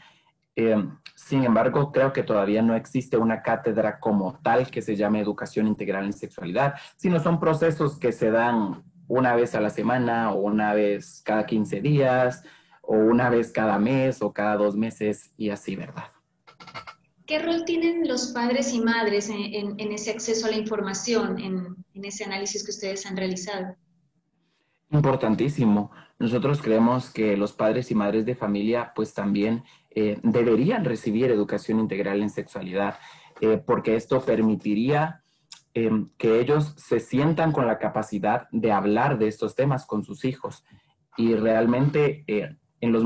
Eh, 0.55 0.75
sin 1.15 1.43
embargo, 1.43 1.91
creo 1.91 2.13
que 2.13 2.23
todavía 2.23 2.61
no 2.61 2.75
existe 2.75 3.17
una 3.17 3.41
cátedra 3.43 3.99
como 3.99 4.39
tal 4.41 4.71
que 4.71 4.81
se 4.81 4.95
llame 4.95 5.19
educación 5.19 5.67
integral 5.67 6.05
en 6.05 6.13
sexualidad, 6.13 6.75
sino 6.95 7.19
son 7.19 7.39
procesos 7.39 7.99
que 7.99 8.11
se 8.11 8.31
dan 8.31 8.83
una 9.07 9.35
vez 9.35 9.53
a 9.55 9.61
la 9.61 9.69
semana 9.69 10.31
o 10.31 10.41
una 10.41 10.73
vez 10.73 11.21
cada 11.25 11.45
15 11.45 11.81
días 11.81 12.43
o 12.81 12.95
una 12.95 13.29
vez 13.29 13.51
cada 13.51 13.77
mes 13.77 14.21
o 14.21 14.31
cada 14.31 14.55
dos 14.55 14.75
meses 14.75 15.33
y 15.37 15.49
así, 15.49 15.75
¿verdad? 15.75 16.05
¿Qué 17.25 17.39
rol 17.39 17.63
tienen 17.65 18.07
los 18.07 18.27
padres 18.27 18.73
y 18.73 18.81
madres 18.81 19.29
en, 19.29 19.79
ese 19.79 20.11
acceso 20.11 20.47
a 20.47 20.51
la 20.51 20.57
información, 20.57 21.39
en, 21.39 21.75
ese 21.93 22.25
análisis 22.25 22.63
que 22.63 22.71
ustedes 22.71 23.05
han 23.05 23.15
realizado? 23.15 23.75
Importantísimo. 24.89 25.91
Nosotros 26.21 26.61
creemos 26.61 27.09
que 27.09 27.35
los 27.35 27.51
padres 27.51 27.89
y 27.89 27.95
madres 27.95 28.27
de 28.27 28.35
familia 28.35 28.91
pues 28.95 29.11
también 29.15 29.63
eh, 29.89 30.19
deberían 30.21 30.85
recibir 30.85 31.31
educación 31.31 31.79
integral 31.79 32.21
en 32.21 32.29
sexualidad, 32.29 32.99
eh, 33.41 33.57
porque 33.57 33.95
esto 33.95 34.21
permitiría 34.21 35.23
em, 35.73 36.11
que 36.19 36.39
ellos 36.39 36.75
se 36.77 36.99
sientan 36.99 37.51
con 37.51 37.65
la 37.65 37.79
capacidad 37.79 38.47
de 38.51 38.71
hablar 38.71 39.17
de 39.17 39.29
estos 39.29 39.55
temas 39.55 39.87
con 39.87 40.03
sus 40.03 40.23
hijos. 40.23 40.63
Y 41.17 41.33
realmente 41.33 42.23
eh, 42.27 42.55
en, 42.81 42.91
los 42.91 43.03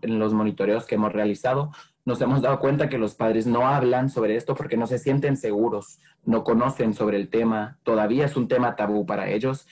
en 0.00 0.18
los 0.18 0.32
monitoreos 0.32 0.86
que 0.86 0.94
hemos 0.94 1.12
realizado, 1.12 1.72
nos 2.06 2.22
hemos 2.22 2.40
dado 2.40 2.58
cuenta 2.58 2.88
que 2.88 2.96
los 2.96 3.16
padres 3.16 3.46
no 3.46 3.68
hablan 3.68 4.08
sobre 4.08 4.34
esto 4.34 4.54
porque 4.54 4.78
no 4.78 4.86
se 4.86 4.98
sienten 4.98 5.36
seguros, 5.36 5.98
no 6.24 6.42
conocen 6.42 6.94
sobre 6.94 7.18
el 7.18 7.28
tema, 7.28 7.78
todavía 7.82 8.24
es 8.24 8.34
un 8.34 8.48
tema 8.48 8.76
tabú 8.76 9.04
para 9.04 9.28
ellos 9.28 9.66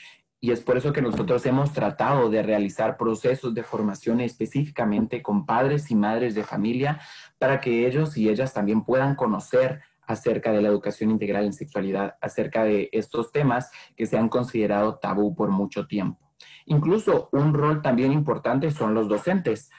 y 0.44 0.50
es 0.50 0.60
por 0.60 0.76
eso 0.76 0.92
que 0.92 1.00
nosotros 1.00 1.46
hemos 1.46 1.72
tratado 1.72 2.28
de 2.28 2.42
realizar 2.42 2.98
procesos 2.98 3.54
de 3.54 3.62
formación 3.62 4.20
específicamente 4.20 5.22
con 5.22 5.46
padres 5.46 5.90
y 5.90 5.94
madres 5.94 6.34
de 6.34 6.44
familia 6.44 7.00
para 7.38 7.62
que 7.62 7.86
ellos 7.86 8.14
y 8.18 8.28
ellas 8.28 8.52
también 8.52 8.84
puedan 8.84 9.14
conocer 9.14 9.80
acerca 10.06 10.52
de 10.52 10.60
la 10.60 10.68
educación 10.68 11.10
integral 11.10 11.46
en 11.46 11.54
sexualidad, 11.54 12.16
acerca 12.20 12.62
de 12.62 12.90
estos 12.92 13.32
temas 13.32 13.70
que 13.96 14.04
se 14.04 14.18
han 14.18 14.28
considerado 14.28 14.98
tabú 14.98 15.34
por 15.34 15.48
mucho 15.48 15.86
tiempo. 15.86 16.20
Incluso 16.66 17.30
un 17.32 17.54
rol 17.54 17.80
también 17.80 18.12
importante 18.12 18.70
son 18.70 18.92
los 18.92 19.08
docentes. 19.08 19.70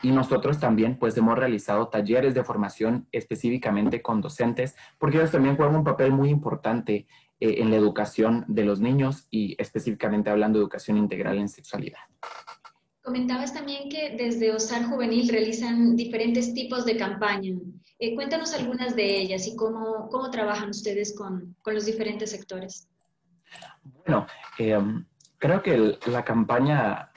Y 0.00 0.12
nosotros 0.12 0.60
también 0.60 0.96
pues 0.96 1.16
hemos 1.16 1.36
realizado 1.36 1.88
talleres 1.88 2.34
de 2.34 2.44
formación 2.44 3.08
específicamente 3.10 4.00
con 4.00 4.20
docentes, 4.20 4.76
porque 4.96 5.16
ellos 5.16 5.32
también 5.32 5.56
juegan 5.56 5.74
un 5.74 5.82
papel 5.82 6.12
muy 6.12 6.28
importante 6.28 7.08
eh, 7.40 7.56
en 7.58 7.70
la 7.70 7.76
educación 7.76 8.44
de 8.48 8.64
los 8.64 8.80
niños 8.80 9.26
y 9.30 9.54
específicamente 9.58 10.30
hablando 10.30 10.58
de 10.58 10.64
educación 10.64 10.96
integral 10.96 11.38
en 11.38 11.48
sexualidad. 11.48 12.00
Comentabas 13.02 13.54
también 13.54 13.88
que 13.88 14.16
desde 14.16 14.52
OSAR 14.52 14.84
Juvenil 14.84 15.28
realizan 15.28 15.96
diferentes 15.96 16.52
tipos 16.52 16.84
de 16.84 16.96
campaña. 16.96 17.56
Eh, 17.98 18.14
cuéntanos 18.14 18.52
algunas 18.54 18.94
de 18.94 19.20
ellas 19.20 19.46
y 19.46 19.56
cómo, 19.56 20.08
cómo 20.10 20.30
trabajan 20.30 20.70
ustedes 20.70 21.16
con, 21.16 21.56
con 21.62 21.74
los 21.74 21.86
diferentes 21.86 22.30
sectores. 22.30 22.88
Bueno, 23.82 24.26
em, 24.58 25.06
creo 25.38 25.62
que 25.62 25.98
la 26.06 26.24
campaña 26.24 27.10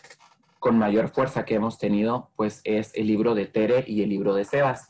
con 0.60 0.78
mayor 0.78 1.10
fuerza 1.10 1.44
que 1.44 1.56
hemos 1.56 1.80
tenido, 1.80 2.30
pues 2.36 2.62
es 2.64 2.92
el 2.96 3.08
libro 3.08 3.34
de 3.34 3.48
Tere 3.48 3.84
y 3.88 4.04
el 4.04 4.10
libro 4.10 4.36
de 4.36 4.46
Sebas, 4.46 4.90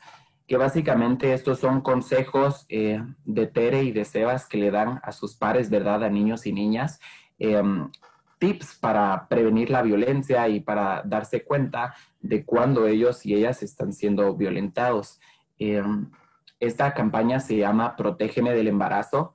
que 0.52 0.58
básicamente 0.58 1.32
estos 1.32 1.60
son 1.60 1.80
consejos 1.80 2.66
eh, 2.68 3.02
de 3.24 3.48
Tere 3.48 3.84
y 3.84 3.94
de 3.94 4.04
Sebas 4.04 4.46
que 4.50 4.58
le 4.58 4.70
dan 4.70 5.00
a 5.02 5.14
sus 5.14 5.34
pares, 5.34 5.70
¿verdad? 5.70 6.04
A 6.04 6.10
niños 6.10 6.46
y 6.46 6.52
niñas, 6.52 7.00
em, 7.40 7.90
tips 8.38 8.76
para 8.76 9.30
prevenir 9.30 9.70
la 9.70 9.82
violencia 9.82 10.50
y 10.50 10.60
para 10.60 11.04
darse 11.06 11.46
cuenta 11.46 11.96
de 12.20 12.44
cuando 12.44 12.86
ellos 12.86 13.26
y 13.26 13.34
ellas 13.34 13.64
están 13.64 13.94
siendo 13.94 14.36
violentados. 14.36 15.22
Em, 15.58 16.12
esta 16.60 16.94
campaña 16.94 17.40
se 17.40 17.56
llama 17.56 17.96
Protégeme 17.96 18.52
del 18.52 18.68
embarazo 18.68 19.34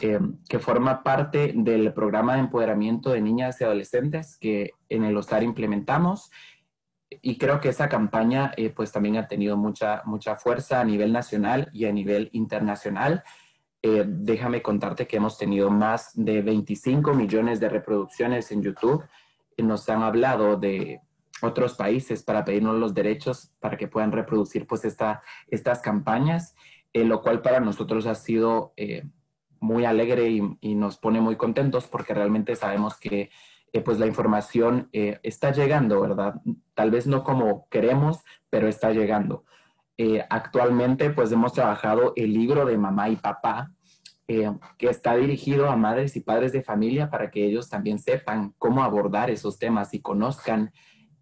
eh, 0.00 0.18
que 0.48 0.58
forma 0.58 1.02
parte 1.02 1.52
del 1.54 1.92
programa 1.92 2.36
de 2.36 2.40
empoderamiento 2.40 3.10
de 3.10 3.20
niñas 3.20 3.60
y 3.60 3.64
adolescentes 3.64 4.38
que 4.38 4.70
en 4.88 5.04
el 5.04 5.14
OSAR 5.18 5.42
implementamos. 5.42 6.30
Y 7.22 7.38
creo 7.38 7.60
que 7.60 7.68
esa 7.68 7.88
campaña 7.88 8.52
eh, 8.56 8.70
pues 8.70 8.92
también 8.92 9.16
ha 9.16 9.28
tenido 9.28 9.56
mucha, 9.56 10.02
mucha 10.04 10.36
fuerza 10.36 10.80
a 10.80 10.84
nivel 10.84 11.12
nacional 11.12 11.70
y 11.72 11.84
a 11.86 11.92
nivel 11.92 12.30
internacional. 12.32 13.22
Eh, 13.82 14.04
déjame 14.06 14.62
contarte 14.62 15.06
que 15.06 15.18
hemos 15.18 15.36
tenido 15.36 15.70
más 15.70 16.12
de 16.14 16.42
25 16.42 17.14
millones 17.14 17.60
de 17.60 17.68
reproducciones 17.68 18.50
en 18.50 18.62
YouTube 18.62 19.04
nos 19.62 19.88
han 19.88 20.02
hablado 20.02 20.56
de 20.56 21.00
otros 21.42 21.74
países 21.74 22.22
para 22.22 22.44
pedirnos 22.44 22.76
los 22.76 22.94
derechos 22.94 23.52
para 23.60 23.76
que 23.76 23.88
puedan 23.88 24.12
reproducir 24.12 24.66
pues 24.66 24.84
esta, 24.84 25.22
estas 25.48 25.80
campañas, 25.80 26.54
eh, 26.92 27.04
lo 27.04 27.22
cual 27.22 27.42
para 27.42 27.60
nosotros 27.60 28.06
ha 28.06 28.14
sido 28.14 28.72
eh, 28.76 29.04
muy 29.60 29.84
alegre 29.84 30.28
y, 30.28 30.74
nos 30.74 30.98
pone 30.98 31.20
muy 31.20 31.36
contentos 31.36 31.86
porque 31.86 32.14
realmente 32.14 32.56
sabemos 32.56 32.98
que 32.98 33.30
eh, 33.72 33.80
pues 33.80 33.98
la 33.98 34.06
información 34.06 34.88
está 34.92 35.52
llegando, 35.52 36.00
¿verdad? 36.00 36.34
Tal 36.74 36.90
vez 36.90 37.06
no 37.06 37.24
como 37.24 37.68
queremos, 37.68 38.24
pero 38.50 38.68
está 38.68 38.90
llegando. 38.90 39.44
actualmente 40.28 41.10
pues 41.10 41.30
hemos 41.32 41.52
trabajado 41.52 42.12
el 42.16 42.34
libro 42.34 42.66
de 42.66 42.76
mamá 42.76 43.08
y 43.08 43.16
papá, 43.16 43.70
que 44.26 44.88
está 44.88 45.16
dirigido 45.16 45.68
a 45.68 45.76
madres 45.76 46.16
y 46.16 46.20
padres 46.20 46.52
de 46.52 46.62
familia 46.62 47.10
para 47.10 47.30
que 47.30 47.44
ellos 47.44 47.68
también 47.68 47.98
sepan 47.98 48.54
cómo 48.58 48.82
abordar 48.82 49.30
esos 49.30 49.58
temas 49.58 49.92
y 49.94 50.00
conozcan 50.00 50.72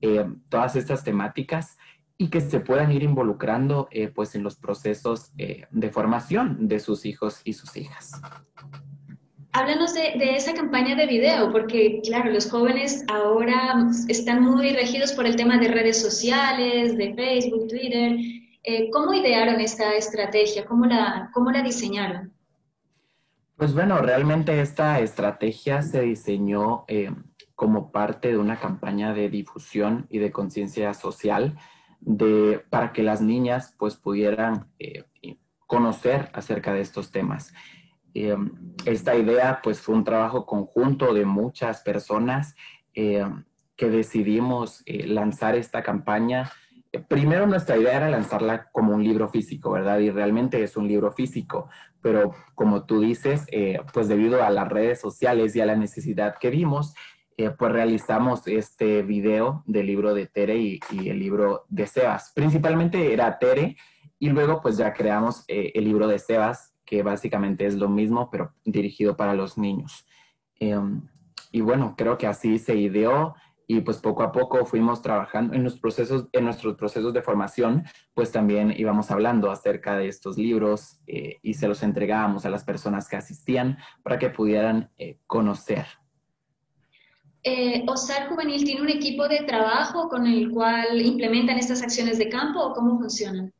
eh, 0.04 0.26
todas 0.48 0.74
estas 0.74 1.04
temáticas 1.04 1.78
y 2.18 2.28
que 2.28 2.40
se 2.40 2.58
puedan 2.58 2.90
ir 2.90 3.04
involucrando 3.04 3.86
eh, 3.92 4.08
pues 4.08 4.34
en 4.34 4.42
los 4.42 4.56
procesos 4.56 5.32
eh, 5.38 5.66
de 5.70 5.90
formación 5.90 6.66
de 6.66 6.80
sus 6.80 7.06
hijos 7.06 7.40
y 7.44 7.52
sus 7.52 7.76
hijas. 7.76 8.20
Háblanos 9.54 9.92
de, 9.92 10.14
esa 10.34 10.54
campaña 10.54 10.96
de 10.96 11.06
video, 11.06 11.52
porque 11.52 12.00
claro, 12.02 12.30
los 12.30 12.50
jóvenes 12.50 13.04
ahora 13.08 13.86
están 14.08 14.42
muy 14.42 14.72
regidos 14.72 15.12
por 15.12 15.26
el 15.26 15.36
tema 15.36 15.58
de 15.58 15.68
redes 15.68 16.00
sociales, 16.00 16.96
de 16.96 17.14
Facebook, 17.14 17.68
Twitter. 17.68 18.16
¿Cómo 18.92 19.12
idearon 19.12 19.60
esta 19.60 19.94
estrategia? 19.94 20.64
¿Cómo 20.64 20.86
la, 20.86 21.30
cómo 21.34 21.50
la 21.50 21.62
diseñaron? 21.62 22.32
Pues 23.56 23.74
bueno, 23.74 23.98
realmente 23.98 24.58
esta 24.60 24.98
estrategia 25.00 25.82
se 25.82 26.00
diseñó 26.00 26.86
como 27.54 27.92
parte 27.92 28.28
de 28.28 28.38
una 28.38 28.58
campaña 28.58 29.12
de 29.12 29.28
difusión 29.28 30.06
y 30.08 30.18
de 30.18 30.32
conciencia 30.32 30.94
social 30.94 31.58
de, 32.00 32.64
para 32.70 32.92
que 32.92 33.02
las 33.02 33.20
niñas 33.20 33.74
pues 33.78 33.96
pudieran 33.96 34.72
eh, 34.78 35.04
conocer 35.66 36.30
acerca 36.32 36.72
de 36.72 36.80
estos 36.80 37.12
temas. 37.12 37.52
Eh, 38.14 38.36
esta 38.84 39.14
idea 39.16 39.60
pues 39.62 39.80
fue 39.80 39.94
un 39.94 40.04
trabajo 40.04 40.46
conjunto 40.46 41.14
de 41.14 41.24
muchas 41.24 41.80
personas 41.80 42.54
eh, 42.94 43.24
que 43.76 43.88
decidimos 43.88 44.82
lanzar 44.86 45.54
esta 45.54 45.82
campaña. 45.82 46.50
Primero 47.08 47.46
nuestra 47.46 47.76
idea 47.76 47.96
era 47.96 48.10
lanzarla 48.10 48.68
como 48.70 48.94
un 48.94 49.02
libro 49.02 49.28
físico, 49.28 49.72
¿verdad? 49.72 49.98
Y 49.98 50.10
realmente 50.10 50.62
es 50.62 50.76
un 50.76 50.86
libro 50.86 51.10
físico, 51.12 51.68
pero 52.02 52.34
como 52.54 52.84
tú 52.84 53.00
dices, 53.00 53.46
pues 53.92 54.08
debido 54.08 54.44
a 54.44 54.50
las 54.50 54.68
redes 54.68 55.00
sociales 55.00 55.56
y 55.56 55.62
a 55.62 55.66
la 55.66 55.74
necesidad 55.74 56.36
que 56.38 56.50
vimos, 56.50 56.94
eh, 57.38 57.50
pues 57.50 57.72
realizamos 57.72 58.46
este 58.46 59.02
video 59.02 59.64
del 59.66 59.86
libro 59.86 60.14
de 60.14 60.26
Tere 60.26 60.58
y, 60.58 60.80
el 60.90 61.18
libro 61.18 61.64
de 61.68 61.86
Sebas. 61.86 62.32
Principalmente 62.34 63.12
era 63.12 63.38
Tere 63.38 63.76
y 64.18 64.28
luego 64.28 64.60
pues 64.60 64.76
ya 64.76 64.92
creamos 64.92 65.44
eh, 65.48 65.72
el 65.74 65.84
libro 65.84 66.06
de 66.08 66.18
Sebas, 66.18 66.71
que 66.92 67.02
básicamente 67.02 67.64
es 67.64 67.76
lo 67.76 67.88
mismo, 67.88 68.28
pero 68.30 68.52
dirigido 68.66 69.16
para 69.16 69.32
los 69.32 69.56
niños. 69.56 70.04
Em, 70.60 71.08
y 71.50 71.62
bueno, 71.62 71.94
creo 71.96 72.18
que 72.18 72.26
así 72.26 72.58
se 72.58 72.76
ideó 72.76 73.34
y 73.66 73.80
pues 73.80 73.96
poco 73.96 74.22
a 74.22 74.30
poco 74.30 74.66
fuimos 74.66 75.00
trabajando 75.00 75.54
en 75.54 75.64
los 75.64 75.78
procesos, 75.78 76.26
en 76.32 76.44
nuestros 76.44 76.76
procesos 76.76 77.14
de 77.14 77.22
formación, 77.22 77.84
pues 78.12 78.30
también 78.30 78.74
íbamos 78.76 79.10
hablando 79.10 79.50
acerca 79.50 79.96
de 79.96 80.08
estos 80.08 80.36
libros 80.36 81.00
eh, 81.06 81.38
y 81.42 81.54
se 81.54 81.66
los 81.66 81.82
entregábamos 81.82 82.44
a 82.44 82.50
las 82.50 82.62
personas 82.62 83.08
que 83.08 83.16
asistían 83.16 83.78
para 84.02 84.18
que 84.18 84.28
pudieran 84.28 84.90
conocer 85.26 85.86
eh, 87.42 87.84
¿OSAR 87.88 88.28
Juvenil 88.28 88.64
tiene 88.64 88.82
un 88.82 88.90
equipo 88.90 89.26
de 89.28 89.44
trabajo 89.44 90.10
con 90.10 90.26
el 90.26 90.50
cual 90.50 91.00
implementan 91.00 91.56
estas 91.56 91.82
acciones 91.82 92.18
de 92.18 92.28
campo 92.28 92.60
o 92.60 92.74
cómo 92.74 92.98
funcionan? 92.98 93.50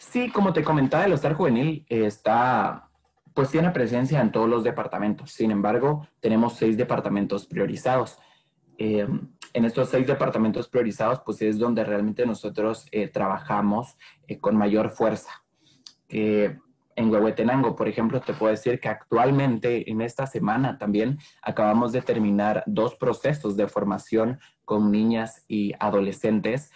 Sí, 0.00 0.30
como 0.30 0.54
te 0.54 0.64
comentaba, 0.64 1.04
el 1.04 1.12
OSAR 1.12 1.34
Juvenil 1.34 1.84
está, 1.90 2.88
pues 3.34 3.50
tiene 3.50 3.70
presencia 3.70 4.18
en 4.22 4.32
todos 4.32 4.48
los 4.48 4.64
departamentos. 4.64 5.30
Sin 5.30 5.50
embargo, 5.50 6.08
tenemos 6.20 6.54
seis 6.54 6.78
departamentos 6.78 7.44
priorizados. 7.44 8.18
Eh, 8.78 9.06
en 9.52 9.64
estos 9.66 9.90
seis 9.90 10.06
departamentos 10.06 10.68
priorizados, 10.68 11.20
pues 11.20 11.42
es 11.42 11.58
donde 11.58 11.84
realmente 11.84 12.24
nosotros 12.24 12.88
eh, 12.92 13.08
trabajamos 13.08 13.98
eh, 14.26 14.40
con 14.40 14.56
mayor 14.56 14.88
fuerza 14.88 15.30
en 16.08 17.10
Huehuetenango, 17.10 17.76
por 17.76 17.86
ejemplo, 17.86 18.20
te 18.20 18.34
puedo 18.34 18.50
decir 18.50 18.80
que 18.80 18.88
actualmente 18.88 19.88
en 19.88 20.00
esta 20.00 20.26
semana 20.26 20.76
también 20.76 21.18
acabamos 21.40 21.92
de 21.92 22.02
terminar 22.02 22.64
dos 22.66 22.96
procesos 22.96 23.56
de 23.56 23.68
formación 23.68 24.40
con 24.64 24.90
niñas 24.90 25.44
y 25.46 25.72
adolescentes 25.78 26.72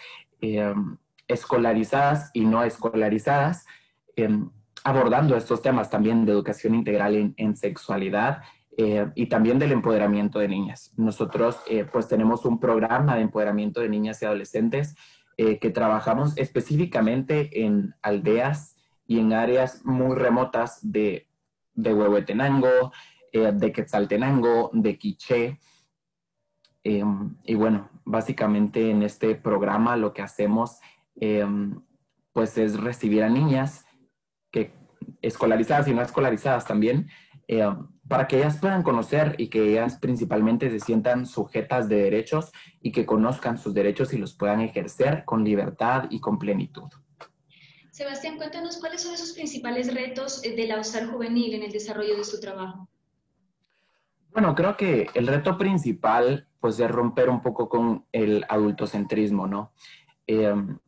escolarizadas 1.29 2.31
y 2.33 2.45
no 2.45 2.63
escolarizadas, 2.63 3.67
em, 4.17 4.51
abordando 4.85 5.37
estos 5.37 5.63
temas 5.63 5.91
también 5.91 6.25
de 6.27 6.33
educación 6.33 6.75
integral 6.75 7.35
en, 7.37 7.57
sexualidad 7.57 8.43
eh, 8.77 9.07
y 9.15 9.27
también 9.27 9.59
del 9.59 9.73
empoderamiento 9.73 10.39
de 10.39 10.49
niñas. 10.49 10.93
Nosotros 10.97 11.61
eh, 11.69 11.87
pues 11.91 12.09
tenemos 12.09 12.45
un 12.45 12.61
programa 12.61 13.17
de 13.17 13.23
empoderamiento 13.23 13.81
de 13.81 13.89
niñas 13.89 14.21
y 14.21 14.27
adolescentes 14.27 14.95
eh, 15.37 15.59
que 15.59 15.71
trabajamos 15.71 16.37
específicamente 16.37 17.65
en 17.65 17.95
aldeas 18.03 18.77
y 19.07 19.21
en 19.21 19.33
áreas 19.33 19.85
muy 19.85 20.17
remotas 20.17 20.79
de, 20.83 21.29
de 21.75 21.95
Huehuetenango, 21.95 22.93
eh, 23.33 23.53
de 23.53 23.73
Quetzaltenango, 23.73 24.71
de 24.73 24.99
Quiché. 24.99 25.59
Y 26.87 27.55
bueno, 27.55 27.89
básicamente 28.05 28.91
en 28.91 29.03
este 29.03 29.35
programa 29.35 29.97
lo 29.97 30.13
que 30.13 30.21
hacemos 30.21 30.81
em, 31.17 31.81
pues 32.33 32.59
es 32.59 32.79
recibir 32.81 33.23
a 33.23 33.29
niñas 33.29 33.85
que 34.51 34.73
escolarizadas 35.23 35.89
y 35.89 35.95
no 35.95 36.03
escolarizadas 36.03 36.67
también, 36.67 37.09
em, 37.49 37.89
para 38.09 38.27
que 38.29 38.39
ellas 38.39 38.59
puedan 38.59 38.83
conocer 38.83 39.35
y 39.39 39.49
que 39.49 39.71
ellas 39.71 39.99
principalmente 39.99 40.71
se 40.71 40.81
sientan 40.81 41.27
sujetas 41.27 41.89
de 41.89 41.97
derechos 41.97 42.53
y 42.81 42.93
que 42.93 43.07
conozcan 43.07 43.59
sus 43.59 43.73
derechos 43.75 44.13
y 44.13 44.19
los 44.19 44.35
puedan 44.35 44.61
ejercer 44.61 45.25
con 45.25 45.45
libertad 45.45 46.05
y 46.11 46.21
con 46.21 46.39
plenitud. 46.39 46.91
Sebastián, 47.91 48.37
cuéntanos 48.37 48.79
cuáles 48.79 49.03
son 49.03 49.15
esos 49.15 49.33
principales 49.33 49.95
retos 49.95 50.45
eh, 50.45 50.57
de 50.57 50.67
la 50.67 50.81
OSAR 50.81 51.07
juvenil 51.07 51.55
en 51.55 51.63
el 51.63 51.71
desarrollo 51.71 52.17
de 52.17 52.25
su 52.25 52.41
trabajo. 52.41 52.89
Bueno, 54.33 54.57
creo 54.57 54.77
que 54.77 55.07
el 55.15 55.29
reto 55.29 55.57
principal 55.57 56.49
pues 56.59 56.81
es 56.81 56.91
romper 56.91 57.29
un 57.31 57.41
poco 57.41 57.69
con 57.69 58.05
el 58.11 58.45
adultocentrismo, 58.49 59.47
¿no? 59.47 59.73
Em, 60.27 60.79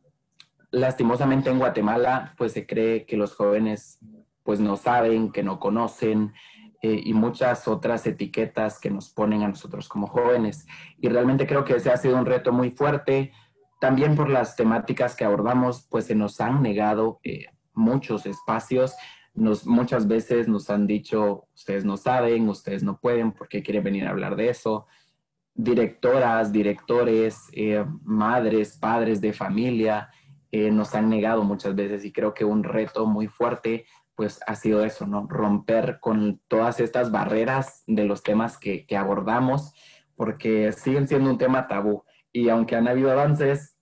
lastimosamente 0.71 1.49
en 1.49 1.59
Guatemala 1.59 2.33
pues 2.37 2.53
se 2.53 2.65
cree 2.65 3.05
que 3.05 3.17
los 3.17 3.35
jóvenes 3.35 3.99
pues 4.43 4.59
no 4.59 4.77
saben, 4.77 5.31
que 5.31 5.43
no 5.43 5.59
conocen 5.59 6.33
eh, 6.81 7.01
y 7.03 7.13
muchas 7.13 7.67
otras 7.67 8.05
etiquetas 8.07 8.79
que 8.79 8.89
nos 8.89 9.09
ponen 9.09 9.43
a 9.43 9.49
nosotros 9.49 9.89
como 9.89 10.07
jóvenes. 10.07 10.65
Y 11.01 11.09
realmente 11.09 11.45
creo 11.45 11.65
que 11.65 11.75
ese 11.75 11.91
ha 11.91 11.97
sido 11.97 12.17
un 12.17 12.25
reto 12.25 12.53
muy 12.53 12.71
fuerte 12.71 13.33
también 13.79 14.15
por 14.15 14.29
las 14.29 14.55
temáticas 14.55 15.15
que 15.15 15.25
abordamos, 15.25 15.85
pues 15.89 16.05
se 16.05 16.15
nos 16.15 16.39
han 16.39 16.61
negado 16.61 17.19
eh, 17.23 17.47
muchos 17.73 18.25
espacios. 18.25 18.95
Nos, 19.33 19.67
muchas 19.67 20.07
veces 20.07 20.47
nos 20.47 20.69
han 20.69 20.87
dicho, 20.87 21.47
ustedes 21.53 21.85
no 21.85 21.97
saben, 21.97 22.49
ustedes 22.49 22.83
no 22.83 22.99
pueden, 22.99 23.33
porque 23.33 23.61
quieren 23.61 23.83
venir 23.83 24.07
a 24.07 24.11
hablar 24.11 24.35
de 24.35 24.49
eso? 24.49 24.87
Directoras, 25.53 26.51
directores, 26.51 27.49
eh, 27.51 27.85
madres, 28.03 28.77
padres 28.77 29.21
de 29.21 29.33
familia 29.33 30.09
eh, 30.51 30.71
nos 30.71 30.95
han 30.95 31.09
negado 31.09 31.43
muchas 31.43 31.75
veces 31.75 32.05
y 32.05 32.11
creo 32.11 32.33
que 32.33 32.45
un 32.45 32.63
reto 32.63 33.05
muy 33.05 33.27
fuerte 33.27 33.85
pues 34.15 34.39
ha 34.47 34.55
sido 34.55 34.83
eso, 34.83 35.05
¿no? 35.05 35.27
Romper 35.29 35.99
con 35.99 36.41
todas 36.47 36.79
estas 36.79 37.11
barreras 37.11 37.83
de 37.85 38.05
los 38.05 38.23
temas 38.23 38.57
que, 38.57 38.87
que 38.87 38.97
abordamos, 38.97 39.73
porque 40.15 40.71
siguen 40.71 41.07
siendo 41.07 41.29
un 41.29 41.37
tema 41.37 41.67
tabú 41.67 42.03
y 42.31 42.49
aunque 42.49 42.75
han 42.75 42.87
habido 42.87 43.11
avances, 43.11 43.77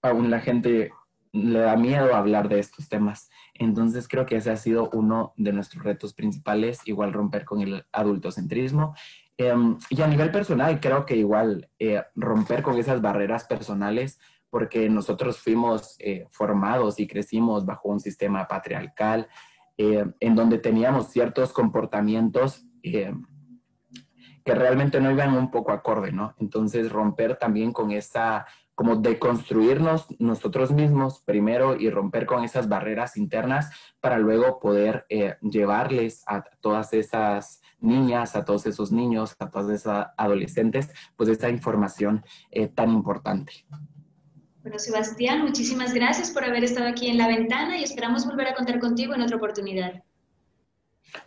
aún 0.00 0.30
la 0.30 0.40
gente 0.40 0.92
le 1.32 1.60
da 1.60 1.76
miedo 1.76 2.14
hablar 2.14 2.48
de 2.48 2.58
estos 2.58 2.88
temas. 2.88 3.30
Entonces 3.54 4.06
creo 4.06 4.26
que 4.26 4.36
ese 4.36 4.50
ha 4.50 4.56
sido 4.56 4.90
uno 4.92 5.32
de 5.36 5.52
nuestros 5.52 5.82
retos 5.82 6.14
principales, 6.14 6.80
igual 6.84 7.12
romper 7.12 7.44
con 7.44 7.60
el 7.60 7.84
adultocentrismo. 7.92 8.94
Em, 9.38 9.78
y 9.88 10.02
a 10.02 10.06
nivel 10.06 10.30
personal, 10.30 10.78
creo 10.80 11.06
que 11.06 11.16
igual 11.16 11.68
eh, 11.78 12.02
romper 12.14 12.62
con 12.62 12.78
esas 12.78 13.00
barreras 13.00 13.44
personales, 13.44 14.20
porque 14.52 14.90
nosotros 14.90 15.38
fuimos 15.38 15.96
eh, 15.98 16.26
formados 16.30 17.00
y 17.00 17.06
crecimos 17.06 17.64
bajo 17.64 17.88
un 17.88 18.00
sistema 18.00 18.46
patriarcal, 18.46 19.26
eh, 19.78 20.04
en 20.20 20.34
donde 20.34 20.58
teníamos 20.58 21.08
ciertos 21.08 21.54
comportamientos 21.54 22.66
que 22.82 24.54
realmente 24.54 25.00
no 25.00 25.10
iban 25.10 25.34
un 25.34 25.50
poco 25.50 25.72
acorde, 25.72 26.12
¿no? 26.12 26.34
Entonces 26.38 26.92
romper 26.92 27.36
también 27.36 27.72
con 27.72 27.92
esa 27.92 28.44
como 28.74 28.96
deconstruirnos 28.96 30.06
nosotros 30.18 30.72
mismos 30.72 31.22
primero 31.22 31.76
y 31.76 31.90
romper 31.90 32.26
con 32.26 32.42
esas 32.42 32.68
barreras 32.68 33.16
internas 33.16 33.70
para 34.00 34.18
luego 34.18 34.58
poder 34.60 35.06
eh, 35.08 35.36
llevarles 35.42 36.24
a 36.26 36.42
todas 36.60 36.92
esas 36.92 37.60
niñas, 37.80 38.34
a 38.34 38.44
todos 38.44 38.66
esos 38.66 38.90
niños, 38.90 39.36
a 39.38 39.50
todas 39.50 39.70
esas 39.70 40.08
adolescentes, 40.16 40.90
pues 41.16 41.28
esta 41.28 41.50
información 41.50 42.24
eh, 42.50 42.68
tan 42.68 42.90
importante. 42.90 43.52
Bueno, 44.62 44.78
Sebastián, 44.78 45.42
muchísimas 45.42 45.92
gracias 45.92 46.30
por 46.30 46.44
haber 46.44 46.62
estado 46.62 46.88
aquí 46.88 47.08
en 47.08 47.18
la 47.18 47.26
ventana 47.26 47.78
y 47.78 47.82
esperamos 47.82 48.24
volver 48.24 48.46
a 48.46 48.54
contar 48.54 48.78
contigo 48.78 49.12
en 49.12 49.22
otra 49.22 49.36
oportunidad. 49.36 50.04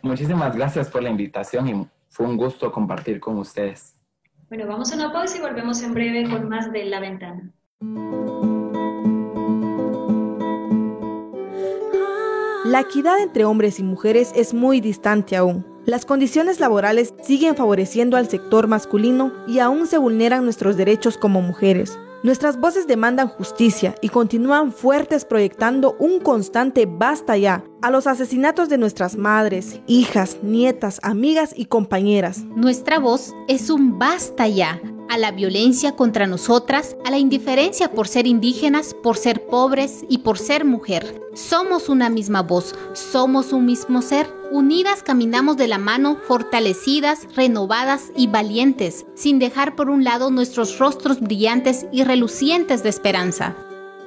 Muchísimas 0.00 0.56
gracias 0.56 0.88
por 0.88 1.02
la 1.02 1.10
invitación 1.10 1.68
y 1.68 1.86
fue 2.08 2.26
un 2.26 2.38
gusto 2.38 2.72
compartir 2.72 3.20
con 3.20 3.36
ustedes. 3.38 3.94
Bueno, 4.48 4.66
vamos 4.66 4.90
a 4.90 4.96
una 4.96 5.12
pausa 5.12 5.36
y 5.36 5.40
volvemos 5.40 5.82
en 5.82 5.92
breve 5.92 6.30
con 6.30 6.48
más 6.48 6.72
de 6.72 6.86
La 6.86 6.98
Ventana. 6.98 7.52
La 12.64 12.80
equidad 12.80 13.20
entre 13.20 13.44
hombres 13.44 13.78
y 13.78 13.82
mujeres 13.82 14.32
es 14.34 14.54
muy 14.54 14.80
distante 14.80 15.36
aún. 15.36 15.66
Las 15.84 16.06
condiciones 16.06 16.58
laborales 16.58 17.12
siguen 17.22 17.54
favoreciendo 17.54 18.16
al 18.16 18.28
sector 18.28 18.66
masculino 18.66 19.32
y 19.46 19.58
aún 19.58 19.86
se 19.86 19.98
vulneran 19.98 20.44
nuestros 20.44 20.76
derechos 20.76 21.18
como 21.18 21.42
mujeres. 21.42 21.98
Nuestras 22.26 22.58
voces 22.58 22.88
demandan 22.88 23.28
justicia 23.28 23.94
y 24.00 24.08
continúan 24.08 24.72
fuertes 24.72 25.24
proyectando 25.24 25.94
un 26.00 26.18
constante 26.18 26.84
basta 26.84 27.36
ya 27.36 27.62
a 27.82 27.92
los 27.92 28.08
asesinatos 28.08 28.68
de 28.68 28.78
nuestras 28.78 29.16
madres, 29.16 29.80
hijas, 29.86 30.38
nietas, 30.42 30.98
amigas 31.04 31.54
y 31.56 31.66
compañeras. 31.66 32.38
Nuestra 32.56 32.98
voz 32.98 33.32
es 33.46 33.70
un 33.70 34.00
basta 34.00 34.48
ya 34.48 34.80
a 35.08 35.18
la 35.18 35.30
violencia 35.30 35.92
contra 35.92 36.26
nosotras, 36.26 36.96
a 37.04 37.10
la 37.10 37.18
indiferencia 37.18 37.90
por 37.90 38.08
ser 38.08 38.26
indígenas, 38.26 38.94
por 38.94 39.16
ser 39.16 39.46
pobres 39.46 40.04
y 40.08 40.18
por 40.18 40.38
ser 40.38 40.64
mujer. 40.64 41.22
Somos 41.34 41.88
una 41.88 42.08
misma 42.08 42.42
voz, 42.42 42.74
somos 42.94 43.52
un 43.52 43.66
mismo 43.66 44.02
ser. 44.02 44.26
Unidas 44.52 45.02
caminamos 45.02 45.56
de 45.56 45.68
la 45.68 45.78
mano, 45.78 46.16
fortalecidas, 46.26 47.26
renovadas 47.34 48.12
y 48.16 48.26
valientes, 48.26 49.06
sin 49.14 49.38
dejar 49.38 49.76
por 49.76 49.90
un 49.90 50.04
lado 50.04 50.30
nuestros 50.30 50.78
rostros 50.78 51.20
brillantes 51.20 51.86
y 51.92 52.04
relucientes 52.04 52.82
de 52.82 52.88
esperanza. 52.88 53.54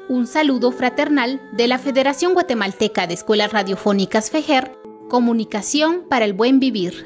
Un 0.07 0.25
saludo 0.25 0.71
fraternal 0.71 1.39
de 1.51 1.67
la 1.67 1.77
Federación 1.77 2.33
Guatemalteca 2.33 3.05
de 3.05 3.13
Escuelas 3.13 3.51
Radiofónicas 3.51 4.31
FEJER, 4.31 4.75
Comunicación 5.07 6.03
para 6.09 6.25
el 6.25 6.33
Buen 6.33 6.59
Vivir. 6.59 7.05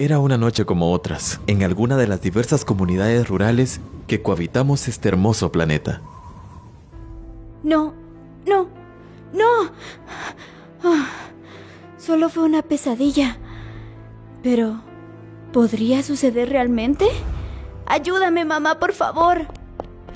Era 0.00 0.20
una 0.20 0.38
noche 0.38 0.64
como 0.64 0.92
otras, 0.92 1.40
en 1.48 1.64
alguna 1.64 1.96
de 1.96 2.06
las 2.06 2.22
diversas 2.22 2.64
comunidades 2.64 3.26
rurales 3.26 3.80
que 4.06 4.22
cohabitamos 4.22 4.86
este 4.86 5.08
hermoso 5.08 5.50
planeta. 5.50 6.02
No, 7.64 7.94
no, 8.46 8.68
no. 9.32 9.72
Ah, 10.84 11.08
solo 11.96 12.28
fue 12.28 12.44
una 12.44 12.62
pesadilla. 12.62 13.38
Pero, 14.40 14.80
¿podría 15.52 16.04
suceder 16.04 16.50
realmente? 16.50 17.08
Ayúdame, 17.84 18.44
mamá, 18.44 18.78
por 18.78 18.92
favor. 18.92 19.48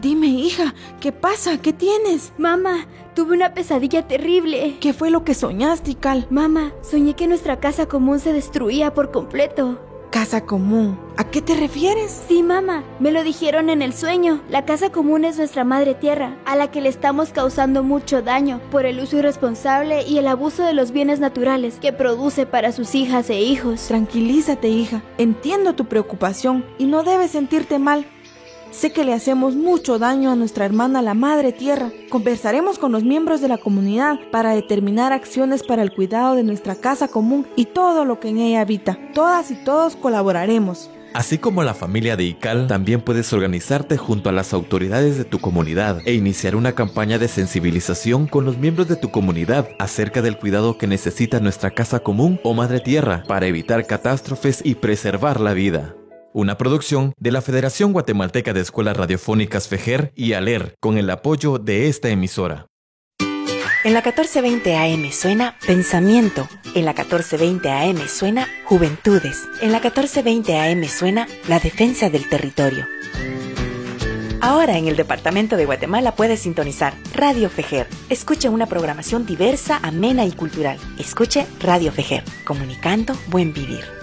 Dime, 0.03 0.26
hija, 0.26 0.74
¿qué 1.00 1.12
pasa? 1.12 1.59
¿Qué 1.59 1.72
tienes? 1.72 2.32
Mamá, 2.36 2.88
tuve 3.14 3.36
una 3.36 3.55
pesadilla 3.55 4.09
terrible. 4.09 4.76
¿Qué 4.80 4.92
fue 4.92 5.12
lo 5.12 5.22
que 5.22 5.32
soñaste, 5.32 5.94
Cal? 5.94 6.26
Mamá, 6.28 6.72
soñé 6.82 7.14
que 7.14 7.28
nuestra 7.28 7.61
casa 7.61 7.86
común 7.86 8.18
se 8.18 8.32
destruía 8.32 8.94
por 8.94 9.12
completo. 9.12 9.80
Casa 10.11 10.44
común. 10.44 10.98
¿A 11.16 11.30
qué 11.30 11.40
te 11.40 11.55
refieres? 11.55 12.24
Sí, 12.26 12.42
mamá, 12.42 12.82
me 12.98 13.12
lo 13.12 13.22
dijeron 13.22 13.70
en 13.70 13.80
el 13.80 13.94
sueño. 13.94 14.42
La 14.50 14.64
casa 14.64 14.90
común 14.90 15.24
es 15.24 15.38
nuestra 15.38 15.62
madre 15.62 15.94
tierra, 15.94 16.36
a 16.46 16.57
la 16.57 16.72
que 16.72 16.80
le 16.80 16.88
estamos 16.88 17.28
causando 17.28 17.84
mucho 17.84 18.22
daño 18.22 18.61
por 18.72 18.84
el 18.86 18.98
uso 18.98 19.18
irresponsable 19.18 20.03
y 20.03 20.18
el 20.18 20.26
abuso 20.26 20.64
de 20.64 20.74
los 20.74 20.90
bienes 20.90 21.20
naturales 21.20 21.78
que 21.80 21.92
produce 21.92 22.44
para 22.44 22.72
sus 22.72 22.96
hijas 22.96 23.30
e 23.30 23.40
hijos. 23.40 23.86
Tranquilízate, 23.86 24.68
hija. 24.68 25.00
Entiendo 25.16 25.74
tu 25.74 25.84
preocupación 25.84 26.66
y 26.76 26.86
no 26.86 27.05
debes 27.05 27.30
sentirte 27.30 27.78
mal. 27.78 28.05
Sé 28.73 28.91
que 28.91 29.05
le 29.05 29.12
hacemos 29.12 29.55
mucho 29.55 29.99
daño 29.99 30.31
a 30.31 30.35
nuestra 30.35 30.64
hermana 30.64 31.03
la 31.03 31.12
Madre 31.12 31.53
Tierra. 31.53 31.93
Conversaremos 32.09 32.79
con 32.79 32.91
los 32.91 33.05
miembros 33.05 33.43
de 33.43 33.49
la 33.49 33.59
comunidad 33.59 34.18
para 34.31 34.55
determinar 34.55 35.12
acciones 35.12 35.62
para 35.62 35.83
el 35.83 35.93
cuidado 35.93 36.37
de 36.37 36.43
nuestra 36.43 36.75
casa 36.75 37.09
común 37.09 37.47
y 37.55 37.66
todo 37.66 38.07
lo 38.07 38.18
que 38.18 38.31
en 38.31 38.39
ella 38.39 38.62
habita. 38.62 38.99
Todas 39.12 39.51
y 39.51 39.57
todos 39.57 39.95
colaboraremos. 39.95 40.91
Así 41.12 41.37
como 41.37 41.62
la 41.62 41.75
familia 41.75 42.16
de 42.16 42.25
ICAL, 42.25 42.66
también 42.66 43.03
puedes 43.03 43.31
organizarte 43.35 43.99
junto 43.99 44.31
a 44.31 44.33
las 44.33 44.55
autoridades 44.55 45.18
de 45.18 45.27
tu 45.27 45.39
comunidad 45.39 46.01
e 46.07 46.14
iniciar 46.14 46.57
una 46.57 46.73
campaña 46.73 47.18
de 47.18 47.29
sensibilización 47.29 48.27
con 48.27 48.47
los 48.47 48.57
miembros 48.57 48.89
de 48.89 48.97
tu 48.97 49.11
comunidad 49.11 49.68
acerca 49.79 50.23
del 50.23 50.39
cuidado 50.39 50.79
que 50.79 50.87
necesita 50.87 51.41
nuestra 51.41 51.73
casa 51.73 52.01
común 52.01 52.41
o 52.43 52.55
madre 52.55 52.81
tierra 52.81 53.23
para 53.29 53.47
evitar 53.47 53.87
catástrofes 53.87 54.62
y 54.64 54.77
preservar 54.77 55.41
la 55.41 55.53
vida 55.53 55.95
una 56.33 56.59
producción 56.59 57.12
de 57.18 57.33
la 57.33 57.43
Federación 57.43 57.93
Guatemalteca 57.93 58.53
de 58.53 58.61
Escuelas 58.61 58.97
Radiofónicas 58.97 59.68
FEJER 59.68 60.12
y 60.14 60.33
ALER, 60.33 60.74
con 60.80 60.99
el 60.99 61.11
apoyo 61.11 61.59
de 61.59 61.89
esta 61.89 62.09
emisora. 62.09 62.66
En 63.85 63.95
la 63.95 64.01
1420 64.01 64.76
AM 64.76 65.11
suena 65.11 65.57
Pensamiento. 65.66 66.49
En 66.76 66.85
la 66.85 66.93
1420 66.93 67.68
AM 67.68 68.07
suena 68.07 68.47
Juventudes. 68.64 69.49
En 69.61 69.72
la 69.72 69.80
1420 69.80 70.57
AM 70.57 70.85
suena 70.85 71.26
La 71.49 71.59
Defensa 71.59 72.09
del 72.09 72.28
Territorio. 72.28 72.87
Ahora 74.41 74.78
en 74.78 74.87
el 74.87 74.97
Departamento 74.97 75.57
de 75.57 75.66
Guatemala 75.66 76.14
puedes 76.14 76.41
sintonizar 76.41 76.95
Radio 77.14 77.51
Fejer. 77.51 77.89
Escuche 78.09 78.49
una 78.49 78.66
programación 78.66 79.26
diversa, 79.26 79.80
amena 79.83 80.26
y 80.26 80.33
cultural. 80.33 80.78
Escuche 80.99 81.47
Radio 81.61 81.91
Fejer, 81.91 82.24
comunicando 82.45 83.14
buen 83.28 83.53
vivir. 83.53 84.01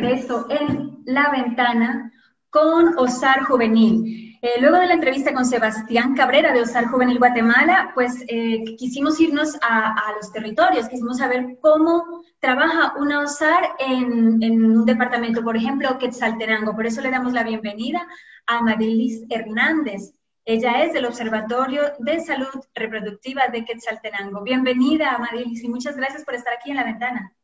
Regreso 0.00 0.46
en 0.48 0.98
La 1.04 1.30
Ventana 1.30 2.12
con 2.48 2.98
OSAR 2.98 3.44
Juvenil. 3.44 4.38
Eh, 4.42 4.58
luego 4.60 4.78
de 4.78 4.86
la 4.86 4.94
entrevista 4.94 5.34
con 5.34 5.44
Sebastián 5.44 6.14
Cabrera 6.14 6.52
de 6.52 6.62
OSAR 6.62 6.86
Juvenil 6.86 7.18
Guatemala, 7.18 7.92
pues 7.94 8.24
eh, 8.26 8.64
quisimos 8.78 9.20
irnos 9.20 9.56
a, 9.60 10.14
los 10.16 10.32
territorios, 10.32 10.88
quisimos 10.88 11.18
saber 11.18 11.58
cómo 11.60 12.24
trabaja 12.40 12.94
una 12.98 13.20
OSAR 13.20 13.76
en, 13.78 14.42
un 14.42 14.86
departamento, 14.86 15.42
por 15.42 15.56
ejemplo, 15.56 15.98
Quetzaltenango. 15.98 16.74
Por 16.74 16.86
eso 16.86 17.02
le 17.02 17.10
damos 17.10 17.34
la 17.34 17.44
bienvenida 17.44 18.06
a 18.46 18.62
Madilis 18.62 19.26
Hernández. 19.28 20.14
Ella 20.46 20.82
es 20.84 20.94
del 20.94 21.04
Observatorio 21.04 21.82
de 21.98 22.20
Salud 22.20 22.64
Reproductiva 22.74 23.48
de 23.48 23.66
Quetzaltenango. 23.66 24.42
Bienvenida, 24.42 25.18
Madilis, 25.18 25.62
y 25.62 25.68
muchas 25.68 25.96
gracias 25.96 26.24
por 26.24 26.34
estar 26.34 26.54
aquí 26.54 26.70
en 26.70 26.76
La 26.76 26.84
Ventana. 26.84 27.34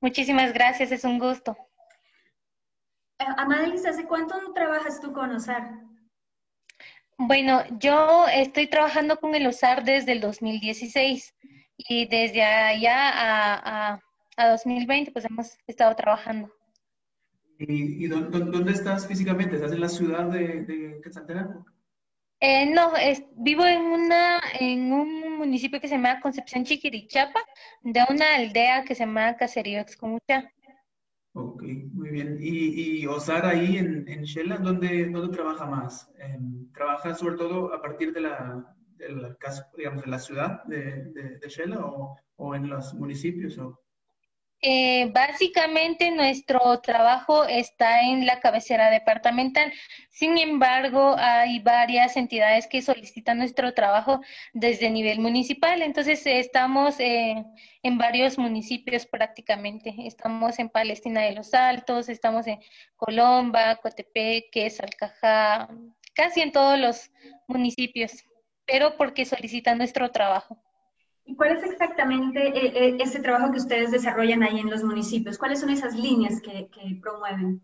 Muchísimas 0.00 0.52
gracias, 0.52 0.92
es 0.92 1.04
un 1.04 1.18
gusto. 1.18 1.56
Eh, 3.18 3.24
Amadelis, 3.36 3.86
¿hace 3.86 4.04
cuánto 4.04 4.34
trabajas 4.52 5.00
tú 5.00 5.12
con 5.12 5.30
OSAR? 5.30 5.86
Bueno, 7.18 7.62
yo 7.78 8.26
estoy 8.28 8.66
trabajando 8.66 9.18
con 9.18 9.34
el 9.34 9.46
OSAR 9.46 9.84
desde 9.84 10.12
el 10.12 10.20
2016 10.20 11.34
y 11.78 12.06
desde 12.08 12.42
allá 12.42 13.10
a, 13.10 14.00
a, 14.36 14.50
2020 14.50 15.12
pues 15.12 15.24
hemos 15.24 15.56
estado 15.66 15.96
trabajando. 15.96 16.52
¿Y, 17.58 18.06
dónde, 18.06 18.70
estás 18.70 19.06
físicamente? 19.06 19.56
¿Estás 19.56 19.72
en 19.72 19.80
la 19.80 19.88
ciudad 19.88 20.26
de, 20.26 20.64
de 20.64 21.00
Quetzaltenango? 21.02 21.64
Eh, 22.40 22.66
no, 22.66 22.92
vivo 23.36 23.64
en 23.64 23.82
una 23.82 24.40
en 24.60 24.92
un 24.92 25.38
municipio 25.38 25.80
que 25.80 25.88
se 25.88 25.94
llama 25.94 26.20
Concepción 26.20 26.64
Chiquirichapa, 26.64 27.40
de 27.82 28.04
una 28.10 28.34
aldea 28.34 28.84
que 28.84 28.94
se 28.94 29.04
llama 29.04 29.36
Caserío 29.36 29.80
Excomucha. 29.80 30.50
Ok, 31.32 31.62
muy 31.92 32.10
bien. 32.10 32.38
¿Y, 32.40 33.00
y 33.00 33.06
Osar 33.06 33.44
ahí 33.44 33.76
en, 33.76 34.08
en 34.08 34.22
Shela, 34.22 34.56
¿dónde, 34.56 35.06
dónde 35.10 35.36
trabaja 35.36 35.66
más? 35.66 36.10
Em, 36.18 36.72
¿Trabaja 36.72 37.14
sobre 37.14 37.36
todo 37.36 37.74
a 37.74 37.82
partir 37.82 38.12
de 38.12 38.20
la, 38.22 38.74
de 38.96 39.08
la, 39.10 39.36
digamos, 39.76 40.04
de 40.04 40.10
la 40.10 40.18
ciudad 40.18 40.64
de, 40.64 41.04
de, 41.12 41.38
de 41.38 41.48
Shela 41.48 41.84
o, 41.84 42.18
o, 42.36 42.54
en 42.54 42.68
los 42.68 42.94
municipios? 42.94 43.58
O? 43.58 43.78
Eh, 44.62 45.10
básicamente 45.12 46.10
nuestro 46.10 46.80
trabajo 46.80 47.44
está 47.44 48.02
en 48.02 48.26
la 48.26 48.40
cabecera 48.40 48.90
departamental. 48.90 49.72
Sin 50.10 50.38
embargo, 50.38 51.14
hay 51.18 51.60
varias 51.60 52.16
entidades 52.16 52.66
que 52.66 52.80
solicitan 52.82 53.38
nuestro 53.38 53.74
trabajo 53.74 54.20
desde 54.54 54.90
nivel 54.90 55.20
municipal. 55.20 55.82
Entonces, 55.82 56.26
estamos 56.26 56.98
eh, 57.00 57.44
en 57.82 57.98
varios 57.98 58.38
municipios 58.38 59.06
prácticamente. 59.06 59.94
Estamos 60.06 60.58
en 60.58 60.70
Palestina 60.70 61.20
de 61.22 61.32
los 61.32 61.52
Altos, 61.54 62.08
estamos 62.08 62.46
en 62.46 62.58
Colomba, 62.96 63.76
Cotepeque, 63.76 64.70
Salcajá, 64.70 65.68
casi 66.14 66.40
en 66.40 66.52
todos 66.52 66.78
los 66.78 67.10
municipios, 67.46 68.24
pero 68.66 68.96
porque 68.96 69.24
solicitan 69.26 69.78
nuestro 69.78 70.10
trabajo. 70.10 70.65
¿Y 71.26 71.34
cuál 71.34 71.56
es 71.56 71.64
exactamente 71.64 72.40
eh, 72.46 72.72
eh, 72.74 72.96
ese 73.00 73.18
trabajo 73.18 73.50
que 73.50 73.58
ustedes 73.58 73.90
desarrollan 73.90 74.44
ahí 74.44 74.60
en 74.60 74.70
los 74.70 74.84
municipios? 74.84 75.36
¿Cuáles 75.36 75.60
son 75.60 75.70
esas 75.70 75.96
líneas 75.96 76.40
que, 76.40 76.68
promueven? 77.02 77.60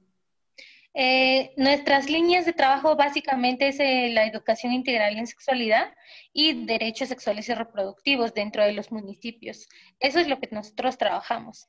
Eh, 0.95 1.55
nuestras 1.57 2.11
líneas 2.11 2.45
de 2.45 2.53
trabajo 2.53 2.97
básicamente 2.97 3.69
es 3.69 3.79
la 4.13 4.27
educación 4.27 4.73
integral 4.73 5.17
en 5.17 5.29
sexualidad 5.29 5.95
y 6.33 6.67
derechos 6.67 7.09
sexuales 7.09 7.49
y 7.49 7.55
reproductivos 7.55 8.35
dentro 8.35 8.65
de 8.65 8.73
los 8.73 8.91
municipios. 8.91 9.69
Eso 10.01 10.19
es 10.19 10.27
lo 10.27 10.41
que 10.41 10.49
nosotros 10.51 10.99
trabajamos. 10.99 11.69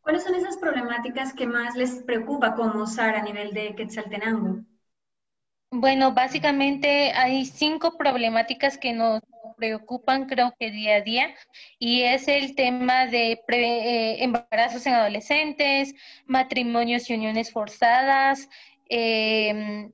¿Cuáles 0.00 0.24
son 0.24 0.34
esas 0.34 0.58
problemáticas 0.58 1.32
que 1.32 1.46
más 1.46 1.76
les 1.76 2.02
preocupa 2.02 2.54
como 2.56 2.86
SAR 2.86 3.14
a 3.14 3.22
nivel 3.22 3.54
de 3.54 3.74
Quetzaltenango? 3.76 4.64
Bueno, 5.70 6.12
básicamente 6.12 7.12
hay 7.12 7.46
cinco 7.46 7.96
problemáticas 7.96 8.76
que 8.76 8.92
nos 8.92 9.22
preocupan 9.64 10.26
creo 10.26 10.54
que 10.58 10.70
día 10.70 10.96
a 10.96 11.00
día 11.00 11.34
y 11.78 12.02
es 12.02 12.28
el 12.28 12.54
tema 12.54 13.06
de 13.06 13.40
eh, 13.48 14.16
embarazos 14.22 14.86
en 14.86 14.94
adolescentes, 14.94 15.94
matrimonios 16.26 17.08
y 17.08 17.14
uniones 17.14 17.50
forzadas, 17.50 18.48
eh, 18.90 19.90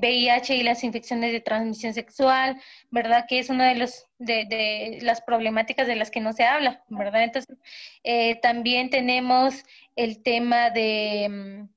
VIH 0.00 0.56
y 0.56 0.62
las 0.62 0.82
infecciones 0.82 1.32
de 1.32 1.40
transmisión 1.40 1.92
sexual, 1.92 2.58
¿verdad? 2.90 3.26
Que 3.28 3.38
es 3.38 3.50
una 3.50 3.68
de, 3.68 3.74
los, 3.74 4.06
de, 4.18 4.46
de 4.46 4.98
las 5.02 5.20
problemáticas 5.20 5.86
de 5.86 5.96
las 5.96 6.10
que 6.10 6.20
no 6.20 6.32
se 6.32 6.44
habla, 6.44 6.82
¿verdad? 6.88 7.24
Entonces, 7.24 7.58
eh, 8.02 8.36
también 8.36 8.88
tenemos 8.88 9.62
el 9.94 10.22
tema 10.22 10.70
de 10.70 11.28
mm, 11.28 11.68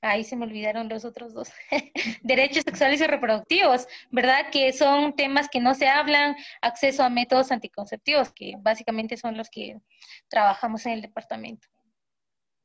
ahí 0.00 0.24
se 0.24 0.36
me 0.36 0.46
olvidaron 0.46 0.88
los 0.88 1.04
otros 1.04 1.34
dos, 1.34 1.50
derechos 2.22 2.64
sexuales 2.64 3.00
y 3.00 3.06
reproductivos, 3.06 3.86
¿verdad? 4.10 4.50
Que 4.52 4.72
son 4.72 5.14
temas 5.14 5.48
que 5.48 5.60
no 5.60 5.74
se 5.74 5.88
hablan, 5.88 6.36
acceso 6.62 7.02
a 7.02 7.10
métodos 7.10 7.50
anticonceptivos, 7.52 8.32
que 8.32 8.54
básicamente 8.60 9.16
son 9.16 9.36
los 9.36 9.48
que 9.50 9.80
trabajamos 10.28 10.86
en 10.86 10.92
el 10.92 11.02
departamento. 11.02 11.68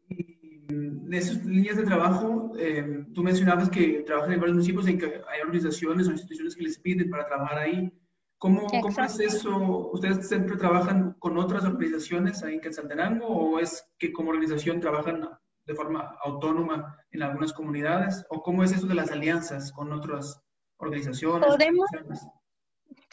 Y 0.10 0.66
en 0.70 1.14
esas 1.14 1.44
líneas 1.46 1.78
de 1.78 1.84
trabajo, 1.84 2.54
eh, 2.58 3.06
tú 3.14 3.24
mencionabas 3.24 3.70
que 3.70 4.04
trabajan 4.06 4.34
en 4.34 4.40
varios 4.40 4.56
municipios 4.56 4.88
y 4.90 4.98
que 4.98 5.22
hay 5.28 5.42
organizaciones 5.42 6.08
o 6.08 6.12
instituciones 6.12 6.56
que 6.56 6.64
les 6.64 6.80
piden 6.80 7.10
para 7.10 7.26
trabajar 7.26 7.60
ahí. 7.60 7.92
¿Cómo, 8.38 8.68
¿Cómo, 8.68 9.04
es 9.06 9.20
eso? 9.22 9.90
¿Ustedes 9.94 10.28
siempre 10.28 10.58
trabajan 10.58 11.14
con 11.20 11.38
otras 11.38 11.64
organizaciones 11.64 12.44
ahí 12.44 12.56
en 12.56 12.62
Quetzaltenango 12.62 13.26
o 13.26 13.60
es 13.60 13.86
que 13.98 14.12
como 14.12 14.32
organización 14.32 14.82
trabajan 14.82 15.30
de 15.66 15.76
forma 15.76 16.18
autónoma 16.24 16.98
en 17.12 17.24
algunas 17.24 17.54
comunidades? 17.54 18.26
¿O 18.30 18.42
cómo 18.42 18.64
es 18.64 18.72
eso 18.72 18.88
de 18.88 18.96
las 18.96 19.12
alianzas 19.12 19.72
con 19.72 19.92
otras 19.92 20.42
organizaciones? 20.78 21.48
Podemos, 21.48 21.90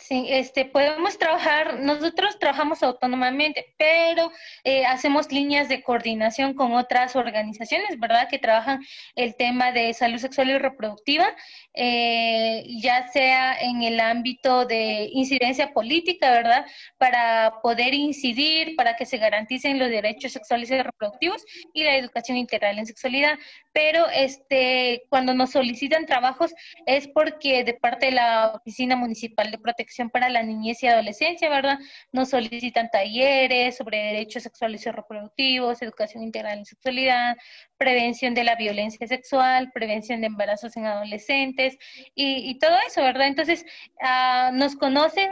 Sí, 0.01 0.27
este, 0.31 0.65
podemos 0.65 1.19
trabajar, 1.19 1.79
nosotros 1.79 2.39
trabajamos 2.39 2.83
autónomamente, 2.83 3.75
pero 3.77 4.33
eh, 4.65 4.85
hacemos 4.87 5.31
líneas 5.31 5.69
de 5.69 5.83
coordinación 5.83 6.55
con 6.55 6.73
otras 6.73 7.17
organizaciones, 7.17 7.99
¿verdad? 7.99 8.29
Que 8.29 8.39
trabajan 8.39 8.81
el 9.15 9.37
tema 9.37 9.73
de 9.73 9.93
salud 9.93 10.19
sexual 10.19 10.51
y 10.51 10.59
reproductiva, 10.59 11.37
eh, 11.75 12.65
ya 12.81 13.09
sea 13.09 13.61
en 13.61 13.83
el 13.83 14.01
ámbito 14.01 14.65
de 14.65 15.11
incidencia 15.13 15.73
política, 15.73 16.31
¿verdad? 16.31 16.67
Para 16.97 17.61
poder 17.63 17.93
incidir, 17.93 18.77
para 18.77 18.97
que 18.97 19.07
se 19.07 19.19
garanticen 19.19 19.79
los 19.79 19.91
derechos 19.91 20.33
sexuales 20.33 20.71
y 20.71 20.81
reproductivos 20.81 21.45
y 21.75 21.85
la 21.85 21.97
educación 21.97 22.39
integral 22.39 22.79
en 22.79 22.87
sexualidad. 22.87 23.39
Pero 23.73 24.07
este, 24.09 25.05
cuando 25.09 25.35
nos 25.35 25.51
solicitan 25.51 26.07
trabajos 26.07 26.53
es 26.87 27.09
porque 27.09 27.65
de 27.65 27.75
parte 27.75 28.07
de 28.07 28.13
la 28.13 28.53
Oficina 28.55 28.97
Municipal 28.97 29.51
de 29.51 29.59
Protección 29.59 30.11
para 30.11 30.29
la 30.29 30.43
Niñez 30.43 30.83
y 30.83 30.89
Adolescencia, 30.89 31.49
¿verdad? 31.49 31.79
Nos 32.13 32.31
solicitan 32.31 32.91
talleres 32.91 33.77
sobre 33.77 33.99
derechos 33.99 34.43
sexuales 34.43 34.85
y 34.87 34.91
reproductivos, 34.91 35.83
educación 35.83 36.23
integral 36.23 36.59
en 36.59 36.65
sexualidad, 36.65 37.37
prevención 37.77 38.35
de 38.35 38.45
la 38.45 38.57
violencia 38.57 39.07
sexual, 39.07 39.71
prevención 39.73 40.21
de 40.21 40.27
embarazos 40.27 40.77
en 40.77 40.87
adolescentes 40.87 41.79
y, 42.15 42.59
todo 42.59 42.77
eso, 42.87 43.03
¿verdad? 43.03 43.29
Entonces, 43.29 43.65
ah, 44.03 44.51
nos 44.53 44.77
conocen 44.77 45.31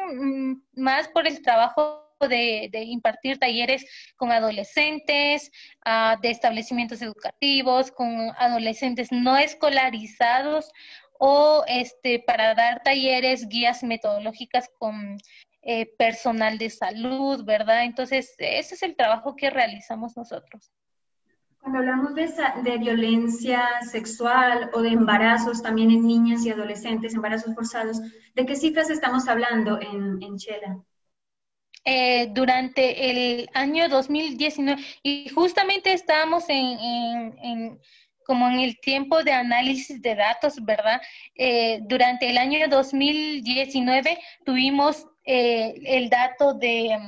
mm, 0.52 0.62
más 0.76 1.08
por 1.08 1.26
el 1.26 1.42
trabajo 1.42 2.07
de, 2.26 2.70
impartir 2.84 3.38
talleres 3.38 3.86
con 4.16 4.32
adolescentes, 4.32 5.50
ah, 5.84 6.16
de 6.20 6.30
establecimientos 6.30 7.02
educativos, 7.02 7.92
con 7.92 8.30
adolescentes 8.38 9.12
no 9.12 9.36
escolarizados 9.36 10.70
o 11.18 11.64
este, 11.66 12.22
para 12.26 12.54
dar 12.54 12.82
talleres, 12.82 13.48
guías 13.48 13.82
metodológicas 13.82 14.68
con 14.78 15.18
eh, 15.62 15.86
personal 15.98 16.58
de 16.58 16.70
salud, 16.70 17.44
¿verdad? 17.44 17.84
Entonces, 17.84 18.34
ese 18.38 18.74
es 18.74 18.82
el 18.82 18.96
trabajo 18.96 19.36
que 19.36 19.50
realizamos 19.50 20.16
nosotros. 20.16 20.72
Cuando 21.60 21.80
hablamos 21.80 22.14
de, 22.14 22.32
de, 22.62 22.78
violencia 22.78 23.62
sexual 23.82 24.70
o 24.72 24.80
de 24.80 24.90
embarazos 24.90 25.60
también 25.60 25.90
en 25.90 26.06
niñas 26.06 26.46
y 26.46 26.50
adolescentes, 26.50 27.14
embarazos 27.14 27.54
forzados, 27.54 28.00
¿de 28.34 28.46
qué 28.46 28.54
cifras 28.54 28.88
estamos 28.90 29.28
hablando 29.28 29.80
en, 29.80 30.22
en 30.22 30.36
Chela? 30.38 30.78
Eh, 31.90 32.28
durante 32.32 33.10
el 33.10 33.48
año 33.54 33.88
2019 33.88 34.82
y 35.02 35.30
justamente 35.30 35.94
estábamos 35.94 36.44
en, 36.50 37.34
en 37.42 37.80
como 38.26 38.46
en 38.46 38.60
el 38.60 38.78
tiempo 38.80 39.24
de 39.24 39.32
análisis 39.32 40.02
de 40.02 40.14
datos, 40.14 40.62
¿verdad? 40.62 41.00
Eh, 41.34 41.80
durante 41.84 42.28
el 42.28 42.36
año 42.36 42.68
2019 42.68 44.18
tuvimos 44.44 45.06
eh, 45.24 45.72
el 45.86 46.10
dato 46.10 46.52
de, 46.52 46.98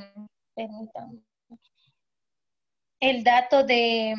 el 2.99 3.23
dato 3.23 3.63
de 3.63 4.15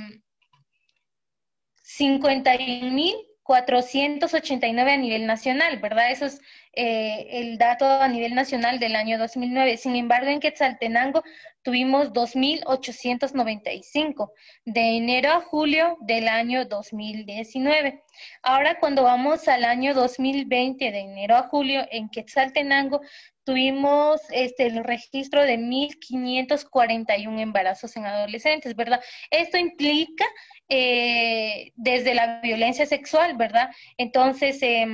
51.489 1.98 4.92
a 4.92 4.96
nivel 4.96 5.26
nacional, 5.26 5.80
¿verdad? 5.80 6.12
Eso 6.12 6.26
es 6.26 6.40
eh, 6.74 7.26
el 7.30 7.58
dato 7.58 7.84
a 7.84 8.08
nivel 8.08 8.34
nacional 8.34 8.78
del 8.78 8.96
año 8.96 9.18
2009. 9.18 9.76
Sin 9.76 9.94
embargo, 9.94 10.30
en 10.30 10.40
Quetzaltenango 10.40 11.22
tuvimos 11.62 12.12
2.895 12.12 14.32
de 14.64 14.96
enero 14.96 15.32
a 15.32 15.42
julio 15.42 15.98
del 16.00 16.28
año 16.28 16.64
2019. 16.64 18.02
Ahora, 18.42 18.78
cuando 18.80 19.02
vamos 19.02 19.48
al 19.48 19.64
año 19.64 19.92
2020, 19.92 20.90
de 20.90 20.98
enero 20.98 21.36
a 21.36 21.48
julio, 21.48 21.86
en 21.90 22.08
Quetzaltenango, 22.08 23.02
tuvimos 23.44 24.22
este, 24.30 24.66
el 24.66 24.84
registro 24.84 25.42
de 25.42 25.58
1.541 25.58 27.40
embarazos 27.40 27.96
en 27.96 28.06
adolescentes, 28.06 28.74
¿verdad? 28.74 29.02
Esto 29.30 29.58
implica 29.58 30.24
eh, 30.68 31.72
desde 31.74 32.14
la 32.14 32.40
violencia 32.40 32.86
sexual, 32.86 33.36
¿verdad? 33.36 33.70
Entonces, 33.98 34.62
eh, 34.62 34.86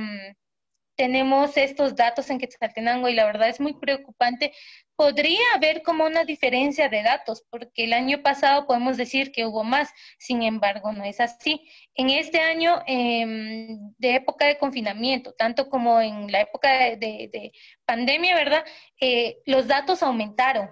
tenemos 0.99 1.55
estos 1.55 1.95
datos 1.95 2.29
en 2.29 2.39
Quetzaltenango 2.39 3.07
y 3.07 3.15
la 3.15 3.23
verdad 3.23 3.47
es 3.47 3.61
muy 3.61 3.71
preocupante. 3.71 4.51
Podría 4.97 5.39
haber 5.55 5.81
como 5.81 6.05
una 6.05 6.25
diferencia 6.25 6.89
de 6.89 7.03
datos, 7.03 7.41
porque 7.49 7.85
el 7.85 7.93
año 7.93 8.21
pasado 8.21 8.67
podemos 8.67 8.97
decir 8.97 9.31
que 9.31 9.45
hubo 9.45 9.63
más, 9.63 9.89
sin 10.17 10.43
embargo 10.43 10.91
no 10.91 11.05
es 11.05 11.21
así. 11.21 11.65
En 11.95 12.09
este 12.09 12.41
año 12.41 12.81
em, 12.85 13.93
de 13.97 14.15
época 14.15 14.45
de 14.45 14.57
confinamiento, 14.57 15.31
tanto 15.37 15.69
como 15.69 16.01
en 16.01 16.29
la 16.33 16.41
época 16.41 16.69
de, 16.97 17.53
pandemia, 17.85 18.35
¿verdad? 18.35 18.65
Eh, 18.99 19.37
los 19.45 19.67
datos 19.67 20.03
aumentaron, 20.03 20.69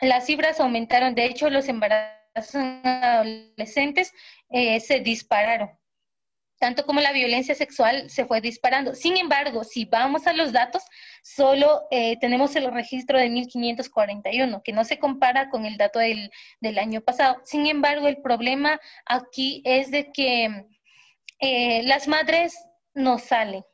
las 0.00 0.26
cifras 0.26 0.60
aumentaron, 0.60 1.16
de 1.16 1.24
hecho 1.26 1.50
los 1.50 1.68
embarazos 1.68 2.54
adolescentes 2.84 4.14
eh, 4.50 4.78
se 4.78 5.00
dispararon 5.00 5.81
tanto 6.62 6.86
como 6.86 7.00
la 7.00 7.10
violencia 7.10 7.56
sexual 7.56 8.08
se 8.08 8.24
fue 8.24 8.40
disparando. 8.40 8.94
Sin 8.94 9.16
embargo, 9.16 9.64
si 9.64 9.84
vamos 9.84 10.28
a 10.28 10.32
los 10.32 10.52
datos, 10.52 10.84
solo 11.24 11.88
eh, 11.90 12.16
tenemos 12.20 12.54
el 12.54 12.72
registro 12.72 13.18
de 13.18 13.30
1541, 13.30 14.62
que 14.62 14.72
no 14.72 14.84
se 14.84 15.00
compara 15.00 15.50
con 15.50 15.66
el 15.66 15.76
dato 15.76 15.98
del, 15.98 16.30
del 16.60 16.78
año 16.78 17.00
pasado. 17.00 17.40
Sin 17.42 17.66
embargo, 17.66 18.06
el 18.06 18.22
problema 18.22 18.80
aquí 19.06 19.60
es 19.64 19.90
de 19.90 20.12
que 20.12 20.66
eh, 21.40 21.82
las 21.82 22.06
madres 22.06 22.54
no 22.94 23.18
salen 23.18 23.64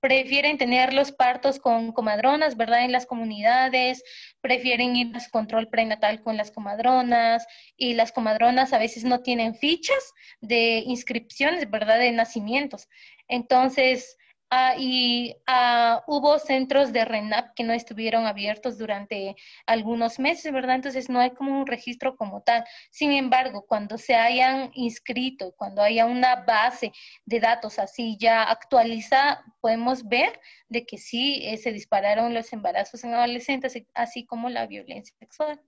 prefieren 0.00 0.58
tener 0.58 0.92
los 0.92 1.12
partos 1.12 1.58
con 1.58 1.92
comadronas, 1.92 2.56
¿verdad? 2.56 2.84
En 2.84 2.92
las 2.92 3.06
comunidades, 3.06 4.02
prefieren 4.40 4.96
ir 4.96 5.16
a 5.16 5.20
su 5.20 5.30
control 5.30 5.68
prenatal 5.68 6.22
con 6.22 6.36
las 6.36 6.50
comadronas 6.50 7.46
y 7.76 7.94
las 7.94 8.12
comadronas 8.12 8.72
a 8.72 8.78
veces 8.78 9.04
no 9.04 9.20
tienen 9.20 9.54
fichas 9.54 10.12
de 10.40 10.82
inscripciones, 10.86 11.70
¿verdad? 11.70 11.98
De 11.98 12.12
nacimientos. 12.12 12.88
Entonces, 13.28 14.16
Ah, 14.50 14.74
y 14.78 15.36
ah, 15.46 16.02
hubo 16.06 16.38
centros 16.38 16.90
de 16.92 17.04
RENAP 17.04 17.54
que 17.54 17.64
no 17.64 17.74
estuvieron 17.74 18.26
abiertos 18.26 18.78
durante 18.78 19.36
algunos 19.66 20.18
meses, 20.18 20.50
¿verdad? 20.52 20.76
Entonces 20.76 21.10
no 21.10 21.20
hay 21.20 21.32
como 21.32 21.60
un 21.60 21.66
registro 21.66 22.16
como 22.16 22.40
tal. 22.42 22.64
Sin 22.90 23.12
embargo, 23.12 23.66
cuando 23.68 23.98
se 23.98 24.14
hayan 24.14 24.70
inscrito, 24.72 25.52
cuando 25.56 25.82
haya 25.82 26.06
una 26.06 26.36
base 26.46 26.92
de 27.26 27.40
datos 27.40 27.78
así 27.78 28.16
ya 28.18 28.42
actualizada, 28.42 29.44
podemos 29.60 30.08
ver 30.08 30.40
de 30.68 30.86
que 30.86 30.96
sí 30.96 31.40
eh, 31.44 31.58
se 31.58 31.72
dispararon 31.72 32.32
los 32.32 32.50
embarazos 32.54 33.04
en 33.04 33.14
adolescentes, 33.14 33.74
así 33.94 34.24
como 34.24 34.48
la 34.48 34.66
violencia 34.66 35.14
sexual. 35.18 35.60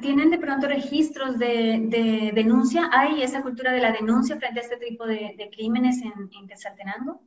¿Tienen 0.00 0.30
de 0.30 0.38
pronto 0.38 0.66
registros 0.66 1.38
de, 1.38 2.30
denuncia? 2.34 2.88
¿Hay 2.92 3.22
esa 3.22 3.42
cultura 3.42 3.72
de 3.72 3.80
la 3.80 3.92
denuncia 3.92 4.36
frente 4.36 4.60
a 4.60 4.62
este 4.62 4.76
tipo 4.76 5.06
de, 5.06 5.50
crímenes 5.52 6.00
en, 6.02 6.12
en 6.32 6.48
Quetzaltenango? 6.48 7.20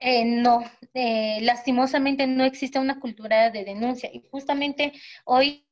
Eh, 0.00 0.24
no, 0.24 0.62
eh, 0.92 1.38
lastimosamente 1.42 2.26
no 2.26 2.44
existe 2.44 2.78
una 2.78 3.00
cultura 3.00 3.50
de 3.50 3.64
denuncia. 3.64 4.10
Y 4.12 4.22
justamente 4.30 4.92
hoy 5.24 5.66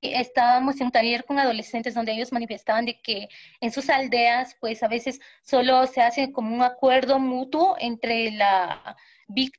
estábamos 0.00 0.80
en 0.80 0.86
un 0.86 0.92
taller 0.92 1.24
con 1.24 1.38
adolescentes 1.38 1.94
donde 1.94 2.12
ellos 2.12 2.32
manifestaban 2.32 2.84
de 2.84 3.00
que 3.00 3.28
en 3.60 3.70
sus 3.70 3.88
aldeas, 3.88 4.56
pues 4.60 4.82
a 4.82 4.88
veces 4.88 5.20
solo 5.42 5.86
se 5.86 6.02
hace 6.02 6.32
como 6.32 6.54
un 6.54 6.62
acuerdo 6.62 7.18
mutuo 7.18 7.76
entre 7.78 8.32
la, 8.32 8.96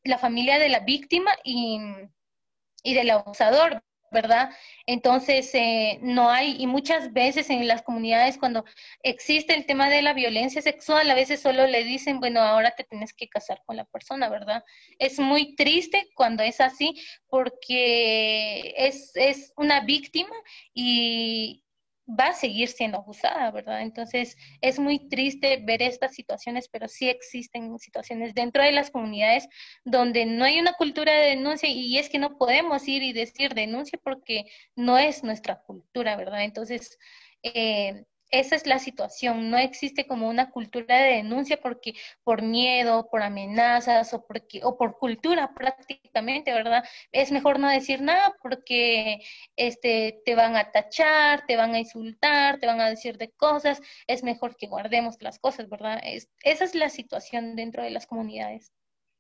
la 0.04 0.18
familia 0.18 0.60
de 0.60 0.70
la 0.70 0.82
víctima 0.82 1.32
y, 1.44 1.80
y 2.84 2.94
del 2.94 3.10
abusador, 3.10 3.82
¿verdad? 4.14 4.52
Entonces, 4.86 5.54
eh, 5.54 6.00
no 6.02 6.30
hay, 6.30 6.56
y 6.62 6.68
muchas 6.68 7.12
veces 7.12 7.50
en 7.50 7.68
las 7.68 7.82
comunidades 7.82 8.38
cuando 8.38 8.64
existe 9.02 9.54
el 9.54 9.66
tema 9.66 9.90
de 9.90 10.02
la 10.02 10.14
violencia 10.14 10.62
sexual, 10.62 11.10
a 11.10 11.16
veces 11.16 11.42
solo 11.42 11.68
le 11.68 11.84
dicen, 11.84 12.20
bueno, 12.20 12.40
ahora 12.40 12.72
te 12.72 12.86
tienes 12.86 13.14
que 13.14 13.28
casar 13.28 13.62
con 13.66 13.76
la 13.76 13.86
persona, 13.86 14.30
¿verdad? 14.30 14.64
Es 15.00 15.20
muy 15.20 15.56
triste 15.56 16.10
cuando 16.16 16.44
es 16.44 16.62
así 16.62 17.02
porque 17.28 18.74
es, 18.78 19.12
es 19.16 19.52
una 19.58 19.82
víctima 19.82 20.36
y, 20.74 21.63
va 22.08 22.30
a 22.30 22.34
seguir 22.34 22.70
siendo 22.70 22.98
abusada, 22.98 23.50
¿verdad? 23.52 23.82
Entonces 23.82 24.36
es 24.62 24.80
muy 24.80 25.08
triste 25.08 25.62
ver 25.64 25.82
estas 25.82 26.14
situaciones, 26.14 26.68
pero 26.70 26.88
sí 26.88 27.10
existen 27.10 27.78
situaciones 27.80 28.34
dentro 28.34 28.64
de 28.64 28.72
las 28.72 28.92
comunidades 28.92 29.48
donde 29.86 30.26
no 30.26 30.44
hay 30.46 30.60
una 30.60 30.74
cultura 30.74 31.14
de 31.14 31.30
denuncia 31.30 31.70
y 31.70 31.98
es 31.98 32.10
que 32.10 32.20
no 32.20 32.38
podemos 32.38 32.88
ir 32.88 33.04
y 33.04 33.14
decir 33.14 33.54
denuncia 33.54 34.00
porque 34.04 34.46
no 34.76 34.98
es 34.98 35.24
nuestra 35.24 35.62
cultura, 35.62 36.16
¿verdad? 36.18 36.44
Entonces, 36.44 36.98
eh, 37.42 38.06
esa 38.34 38.56
es 38.56 38.66
la 38.66 38.80
situación. 38.80 39.52
No 39.52 39.58
existe 39.58 40.08
como 40.08 40.28
una 40.28 40.50
cultura 40.50 40.98
de 40.98 41.18
denuncia 41.18 41.60
porque 41.62 41.94
por 42.24 42.42
miedo, 42.42 43.08
por 43.12 43.22
amenazas 43.22 44.14
o, 44.14 44.26
porque, 44.26 44.62
o 44.64 44.76
por 44.76 44.98
cultura 44.98 45.54
prácticamente, 45.54 46.52
¿verdad? 46.52 46.84
Es 47.12 47.32
mejor 47.32 47.60
no 47.60 47.70
decir 47.70 48.02
nada 48.02 48.36
porque 48.42 49.20
este, 49.56 50.22
te 50.26 50.34
van 50.34 50.56
a 50.56 50.72
tachar, 50.72 51.46
te 51.46 51.56
van 51.56 51.76
a 51.76 51.80
insultar, 51.80 52.60
te 52.60 52.66
van 52.66 52.82
a 52.82 52.90
decir 52.90 53.18
de 53.20 53.30
cosas. 53.32 53.80
Es 54.08 54.24
mejor 54.24 54.58
que 54.58 54.68
guardemos 54.68 55.16
las 55.22 55.38
cosas, 55.38 55.70
¿verdad? 55.70 56.02
Es, 56.04 56.28
esa 56.44 56.64
es 56.66 56.74
la 56.74 56.90
situación 56.90 57.56
dentro 57.56 57.84
de 57.84 57.92
las 57.92 58.08
comunidades. 58.08 58.74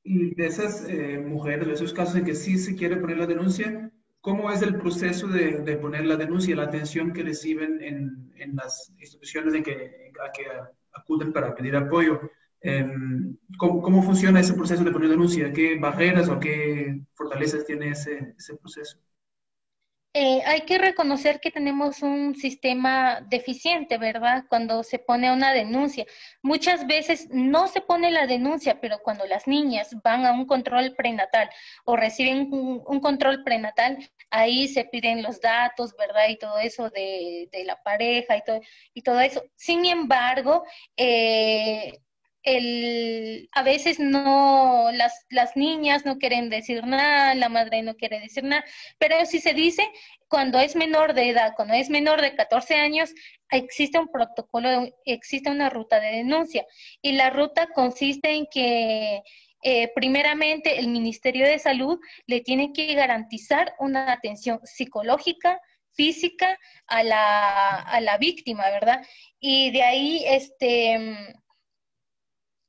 Y 0.03 0.34
de 0.34 0.47
esas 0.47 0.89
eh, 0.89 1.20
mujeres, 1.20 1.68
de 1.68 1.74
esos 1.76 1.93
casos 1.93 2.16
en 2.16 2.26
que 2.26 2.36
sí 2.36 2.57
se 2.57 2.76
quiere 2.76 2.97
poner 2.97 3.18
la 3.18 3.28
denuncia, 3.28 3.91
¿Cómo 4.24 4.49
es 4.49 4.61
el 4.61 4.78
proceso 4.78 5.28
de, 5.28 5.78
poner 5.82 6.05
la 6.05 6.15
denuncia, 6.15 6.55
la 6.55 6.63
atención 6.63 7.11
que 7.11 7.24
reciben 7.24 7.82
en, 7.82 8.55
las 8.55 8.89
instituciones 8.97 9.53
en 9.53 9.63
que, 9.63 10.13
a 10.26 10.32
que 10.32 10.45
acuden 10.93 11.34
para 11.34 11.53
pedir 11.53 11.76
apoyo? 11.76 12.21
Em, 12.61 13.36
¿cómo, 13.57 14.01
funciona 14.01 14.39
ese 14.39 14.53
proceso 14.53 14.82
de 14.82 14.93
poner 14.93 15.09
denuncia? 15.09 15.51
¿Qué 15.51 15.78
barreras 15.78 16.30
o 16.30 16.39
qué 16.39 17.01
fortalezas 17.15 17.65
tiene 17.65 17.89
ese 17.89 18.55
proceso? 18.61 18.97
Eh, 20.16 20.43
hay 20.45 20.61
que 20.61 20.78
reconocer 20.78 21.39
que 21.39 21.49
tenemos 21.49 22.03
un 22.03 22.36
sistema 22.36 23.22
deficiente, 23.22 23.97
¿verdad? 23.97 24.45
Cuando 24.47 24.84
se 24.84 24.99
pone 24.99 25.34
una 25.34 25.53
denuncia. 25.53 26.05
Muchas 26.43 26.86
veces 26.86 27.30
no 27.32 27.68
se 27.68 27.82
pone 27.82 28.11
la 28.11 28.28
denuncia, 28.28 28.80
pero 28.80 28.99
cuando 28.99 29.26
las 29.26 29.47
niñas 29.47 29.95
van 30.03 30.24
a 30.28 30.34
un 30.34 30.45
control 30.45 30.93
prenatal 30.95 31.49
o 31.86 31.95
reciben 31.95 32.47
un, 32.53 32.99
control 32.99 33.43
prenatal, 33.43 33.97
ahí 34.30 34.68
se 34.68 34.86
piden 34.86 35.24
los 35.24 35.41
datos, 35.41 35.95
¿verdad? 35.97 36.30
Y 36.30 36.38
todo 36.38 36.59
eso 36.59 36.91
de, 36.91 37.49
la 37.66 37.82
pareja 37.82 38.38
y 38.38 38.43
todo, 38.43 38.61
y 38.93 39.01
todo 39.01 39.20
eso. 39.20 39.43
Sin 39.55 39.84
embargo, 39.86 40.64
eh, 40.95 41.99
el, 42.44 43.50
a 43.54 43.64
veces 43.64 44.00
no, 44.00 44.91
las, 44.91 45.26
las 45.30 45.56
niñas 45.56 46.06
no 46.06 46.18
quieren 46.18 46.50
decir 46.50 46.86
nada, 46.86 47.34
la 47.36 47.50
madre 47.50 47.82
no 47.82 47.96
quiere 47.96 48.20
decir 48.20 48.44
nada, 48.44 48.64
pero 49.00 49.26
si 49.26 49.39
se 49.39 49.54
dice, 49.54 49.89
cuando 50.28 50.60
es 50.60 50.76
menor 50.76 51.14
de 51.14 51.30
edad, 51.30 51.54
cuando 51.56 51.74
es 51.74 51.89
menor 51.89 52.22
de 52.22 52.36
14 52.36 52.76
años, 52.76 53.14
existe 53.50 53.98
un 53.98 54.10
protocolo, 54.10 54.89
existe 55.06 55.50
una 55.50 55.70
ruta 55.70 56.00
de 56.00 56.18
denuncia. 56.18 56.66
Y 57.02 57.14
la 57.14 57.30
ruta 57.30 57.68
consiste 57.68 58.32
en 58.32 58.48
que 58.52 59.22
eh, 59.62 59.91
primeramente 59.96 60.80
el 60.80 60.89
Ministerio 60.89 61.46
de 61.46 61.60
Salud 61.60 62.00
le 62.26 62.41
tiene 62.41 62.74
que 62.74 62.94
garantizar 62.96 63.74
una 63.80 64.12
atención 64.12 64.60
psicológica, 64.64 65.62
física 65.94 66.58
a 66.88 67.04
la, 67.04 67.80
a 67.80 68.02
la 68.02 68.18
víctima, 68.18 68.70
¿verdad? 68.72 69.06
Y 69.39 69.72
de 69.72 69.84
ahí, 69.84 70.24
este 70.26 71.36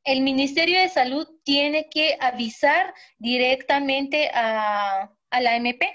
el 0.05 0.21
Ministerio 0.21 0.81
de 0.81 0.89
Salud 0.89 1.27
tiene 1.45 1.89
que 1.89 2.17
avisar 2.21 2.95
directamente 3.19 4.31
a, 4.35 5.11
la 5.31 5.57
MP, 5.57 5.91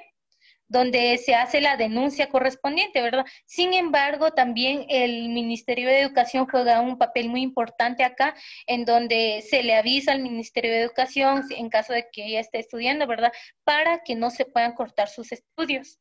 donde 0.68 1.18
se 1.18 1.34
hace 1.34 1.62
la 1.62 1.78
denuncia 1.78 2.30
correspondiente, 2.30 3.02
¿verdad? 3.02 3.26
Sin 3.46 3.74
embargo, 3.74 4.32
también 4.32 4.86
el 4.90 5.30
Ministerio 5.30 5.88
de 5.88 6.02
Educación 6.02 6.46
juega 6.46 6.82
un 6.82 6.98
papel 6.98 7.30
muy 7.30 7.42
importante 7.42 8.04
acá, 8.04 8.36
en 8.68 8.84
donde 8.84 9.44
se 9.48 9.64
le 9.64 9.76
avisa 9.76 10.12
al 10.12 10.22
Ministerio 10.22 10.72
de 10.72 10.82
Educación 10.82 11.44
en 11.56 11.70
caso 11.70 11.94
de 11.94 12.08
que 12.12 12.26
ella 12.26 12.42
esté 12.42 12.60
estudiando, 12.60 13.08
¿verdad? 13.08 13.32
Para 13.64 14.04
que 14.04 14.16
no 14.16 14.30
se 14.30 14.46
puedan 14.46 14.74
cortar 14.74 15.08
sus 15.08 15.32
estudios. 15.32 16.00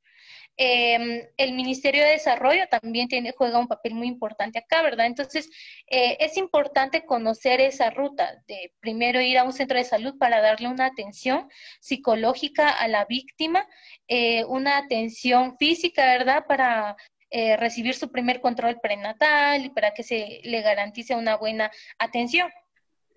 Em, 0.60 1.22
el 1.36 1.52
Ministerio 1.52 2.02
de 2.02 2.10
Desarrollo 2.10 2.66
también 2.68 3.06
tiene, 3.06 3.32
juega 3.32 3.60
un 3.60 3.68
papel 3.68 3.94
muy 3.94 4.08
importante 4.08 4.58
acá, 4.58 4.82
¿verdad? 4.82 5.06
Entonces, 5.06 5.48
eh, 5.86 6.16
es 6.18 6.36
importante 6.36 7.06
conocer 7.06 7.60
esa 7.60 7.90
ruta 7.90 8.42
de 8.48 8.72
primero 8.80 9.20
ir 9.20 9.38
a 9.38 9.44
un 9.44 9.52
centro 9.52 9.78
de 9.78 9.84
salud 9.84 10.18
para 10.18 10.40
darle 10.40 10.66
una 10.66 10.86
atención 10.86 11.48
psicológica 11.80 12.70
a 12.70 12.88
la 12.88 13.04
víctima, 13.04 13.68
eh, 14.08 14.44
una 14.46 14.78
atención 14.78 15.56
física, 15.58 16.04
¿verdad? 16.06 16.44
Para 16.48 16.96
eh, 17.30 17.56
recibir 17.56 17.94
su 17.94 18.10
primer 18.10 18.40
control 18.40 18.80
prenatal 18.80 19.64
y 19.64 19.70
para 19.70 19.92
que 19.94 20.02
se 20.02 20.40
le 20.42 20.62
garantice 20.62 21.14
una 21.14 21.36
buena 21.36 21.70
atención. 21.98 22.50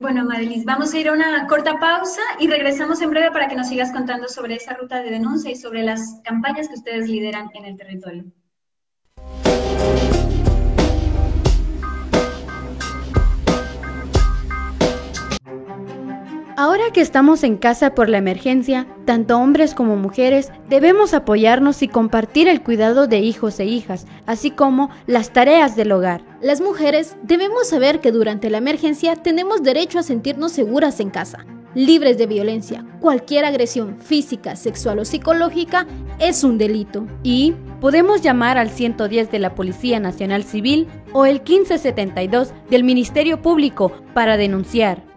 Bueno, 0.02 0.26
Marilis, 0.26 0.66
vamos 0.66 0.96
a 0.96 0.98
ir 0.98 1.10
a 1.10 1.14
una 1.14 1.46
corta 1.46 1.78
pausa 1.80 2.22
y 2.40 2.48
regresamos 2.48 3.04
en 3.04 3.12
breve 3.12 3.30
para 3.30 3.48
que 3.48 3.56
nos 3.56 3.68
sigas 3.68 3.92
contando 3.92 4.28
sobre 4.28 4.56
esa 4.56 4.74
ruta 4.74 5.00
de 5.04 5.12
denuncia 5.12 5.52
y 5.52 5.56
sobre 5.56 5.84
las 5.84 6.20
campañas 6.24 6.68
que 6.68 6.74
ustedes 6.74 7.08
lideran 7.08 7.52
en 7.54 7.66
el 7.66 7.78
territorio. 7.78 8.24
Ahora 16.62 16.92
que 16.94 17.02
estamos 17.02 17.44
en 17.44 17.58
casa 17.58 17.96
por 17.96 18.08
la 18.08 18.20
emergencia, 18.20 18.86
tanto 19.06 19.36
hombres 19.40 19.74
como 19.74 19.96
mujeres 19.96 20.52
debemos 20.70 21.16
apoyarnos 21.16 21.82
y 21.82 21.88
compartir 21.88 22.48
el 22.48 22.62
cuidado 22.62 23.08
de 23.08 23.18
hijos 23.18 23.60
e 23.60 23.66
hijas, 23.66 24.06
así 24.28 24.52
como 24.52 24.92
las 25.08 25.34
tareas 25.34 25.76
del 25.76 25.92
hogar. 25.92 26.24
Las 26.40 26.62
mujeres 26.62 27.18
debemos 27.24 27.68
saber 27.68 28.00
que 28.00 28.12
durante 28.12 28.52
la 28.52 28.60
emergencia 28.60 29.16
tenemos 29.16 29.64
derecho 29.64 29.98
a 29.98 30.04
sentirnos 30.04 30.52
seguras 30.52 31.00
en 31.00 31.10
casa, 31.10 31.48
libres 31.74 32.20
de 32.20 32.28
violencia. 32.28 32.86
Cualquier 33.00 33.46
agresión 33.46 33.98
física, 34.00 34.56
sexual 34.56 35.00
o 35.00 35.06
psicológica 35.06 35.88
es 36.20 36.44
un 36.44 36.60
delito. 36.60 37.08
Y 37.24 37.56
podemos 37.80 38.22
llamar 38.22 38.60
al 38.60 38.70
110 38.70 39.32
de 39.32 39.40
la 39.40 39.56
Policía 39.56 40.00
Nacional 40.00 40.44
Civil 40.44 40.88
o 41.12 41.26
el 41.26 41.38
1572 41.38 42.54
del 42.70 42.84
Ministerio 42.84 43.42
Público 43.42 43.92
para 44.14 44.38
denunciar. 44.38 45.11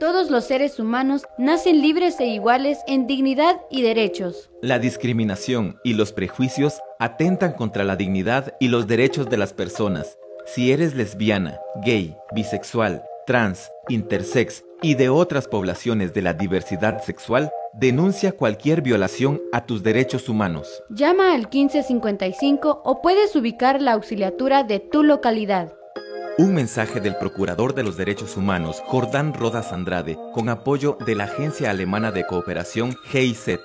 Todos 0.00 0.30
los 0.30 0.44
seres 0.44 0.78
humanos 0.78 1.22
nacen 1.38 1.80
libres 1.80 2.20
e 2.20 2.26
iguales 2.26 2.78
en 2.86 3.06
dignidad 3.06 3.62
y 3.70 3.80
derechos. 3.80 4.50
La 4.60 4.78
discriminación 4.78 5.80
y 5.84 5.94
los 5.94 6.12
prejuicios 6.12 6.82
atentan 6.98 7.54
contra 7.54 7.82
la 7.82 7.96
dignidad 7.96 8.54
y 8.60 8.68
los 8.68 8.86
derechos 8.86 9.30
de 9.30 9.38
las 9.38 9.54
personas. 9.54 10.18
Si 10.44 10.70
eres 10.70 10.94
lesbiana, 10.94 11.58
gay, 11.82 12.14
bisexual, 12.34 13.04
trans, 13.26 13.70
intersex 13.88 14.64
y 14.82 14.96
de 14.96 15.08
otras 15.08 15.48
poblaciones 15.48 16.12
de 16.12 16.20
la 16.20 16.34
diversidad 16.34 17.02
sexual, 17.02 17.50
denuncia 17.72 18.32
cualquier 18.32 18.82
violación 18.82 19.40
a 19.52 19.64
tus 19.64 19.82
derechos 19.82 20.28
humanos. 20.28 20.82
Llama 20.90 21.32
al 21.32 21.48
1555 21.48 22.82
o 22.84 23.00
puedes 23.00 23.34
ubicar 23.34 23.80
la 23.80 23.92
auxiliatura 23.92 24.62
de 24.62 24.78
tu 24.78 25.02
localidad. 25.02 25.72
Un 26.38 26.52
mensaje 26.52 27.00
del 27.00 27.16
Procurador 27.16 27.74
de 27.74 27.82
los 27.82 27.96
Derechos 27.96 28.36
Humanos, 28.36 28.82
Jordán 28.84 29.32
Rodas 29.32 29.72
Andrade, 29.72 30.18
con 30.34 30.50
apoyo 30.50 30.98
de 31.06 31.14
la 31.14 31.24
Agencia 31.24 31.70
Alemana 31.70 32.12
de 32.12 32.26
Cooperación 32.26 32.94
GIZ. 33.06 33.60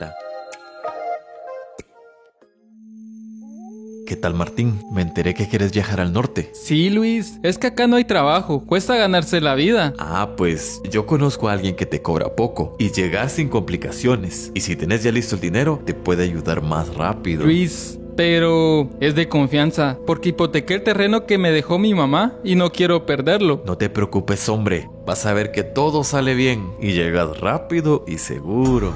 ¿Qué 4.07 4.15
tal 4.15 4.35
Martín? 4.35 4.81
Me 4.93 5.01
enteré 5.01 5.33
que 5.33 5.49
quieres 5.49 5.73
viajar 5.73 5.99
al 5.99 6.13
norte. 6.13 6.49
Sí, 6.53 6.89
Luis, 6.89 7.39
es 7.43 7.57
que 7.57 7.67
acá 7.67 7.87
no 7.87 7.97
hay 7.97 8.05
trabajo, 8.05 8.65
cuesta 8.65 8.95
ganarse 8.95 9.41
la 9.41 9.55
vida. 9.55 9.93
Ah, 9.99 10.35
pues 10.37 10.81
yo 10.89 11.05
conozco 11.05 11.49
a 11.49 11.53
alguien 11.53 11.75
que 11.75 11.85
te 11.85 12.01
cobra 12.01 12.37
poco 12.37 12.77
y 12.79 12.91
llegas 12.91 13.33
sin 13.33 13.49
complicaciones. 13.49 14.49
Y 14.53 14.61
si 14.61 14.77
tenés 14.77 15.03
ya 15.03 15.11
listo 15.11 15.35
el 15.35 15.41
dinero, 15.41 15.81
te 15.85 15.93
puede 15.93 16.23
ayudar 16.23 16.61
más 16.61 16.95
rápido. 16.95 17.43
Luis, 17.43 17.99
pero 18.21 18.87
es 18.99 19.15
de 19.15 19.27
confianza, 19.27 19.97
porque 20.05 20.29
hipotequé 20.29 20.75
el 20.75 20.83
terreno 20.83 21.25
que 21.25 21.39
me 21.39 21.49
dejó 21.49 21.79
mi 21.79 21.95
mamá 21.95 22.37
y 22.43 22.53
no 22.53 22.71
quiero 22.71 23.07
perderlo. 23.07 23.63
No 23.65 23.79
te 23.79 23.89
preocupes, 23.89 24.47
hombre, 24.47 24.87
vas 25.07 25.25
a 25.25 25.33
ver 25.33 25.51
que 25.51 25.63
todo 25.63 26.03
sale 26.03 26.35
bien 26.35 26.71
y 26.79 26.91
llegas 26.91 27.39
rápido 27.39 28.05
y 28.07 28.19
seguro. 28.19 28.93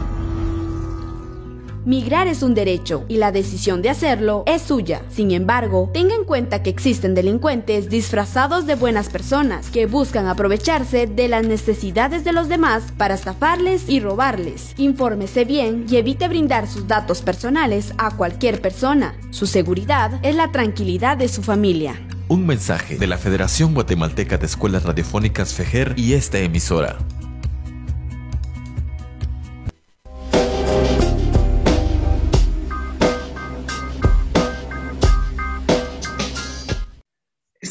Migrar 1.86 2.28
es 2.28 2.42
un 2.42 2.56
derecho 2.56 3.06
y 3.08 3.18
la 3.18 3.32
decisión 3.32 3.84
de 3.84 3.92
hacerlo 3.92 4.44
es 4.48 4.64
suya. 4.64 5.04
Sin 5.10 5.30
embargo, 5.30 5.92
tenga 5.94 6.16
en 6.16 6.24
cuenta 6.24 6.64
que 6.64 6.72
existen 6.72 7.14
delincuentes 7.14 7.90
disfrazados 7.90 8.66
de 8.66 8.74
buenas 8.74 9.10
personas 9.10 9.70
que 9.70 9.86
buscan 9.86 10.26
aprovecharse 10.26 11.06
de 11.06 11.28
las 11.28 11.46
necesidades 11.46 12.24
de 12.24 12.34
los 12.34 12.50
demás 12.50 12.86
para 12.98 13.14
estafarles 13.14 13.88
y 13.88 14.00
robarles. 14.00 14.74
Infórmese 14.78 15.46
bien 15.46 15.86
y 15.88 15.98
evite 15.98 16.28
brindar 16.28 16.68
sus 16.68 16.88
datos 16.88 17.22
personales 17.22 17.94
a 18.00 18.10
cualquier 18.18 18.62
persona. 18.62 19.14
Su 19.30 19.46
seguridad 19.46 20.20
es 20.24 20.36
la 20.36 20.52
tranquilidad 20.52 21.18
de 21.18 21.28
su 21.28 21.44
familia. 21.44 22.02
Un 22.28 22.48
mensaje 22.48 22.98
de 22.98 23.06
la 23.06 23.20
Federación 23.20 23.76
Guatemalteca 23.76 24.40
de 24.40 24.48
Escuelas 24.48 24.84
Radiofónicas 24.84 25.54
FEGER 25.54 25.94
y 25.96 26.14
esta 26.14 26.40
emisora. 26.40 26.98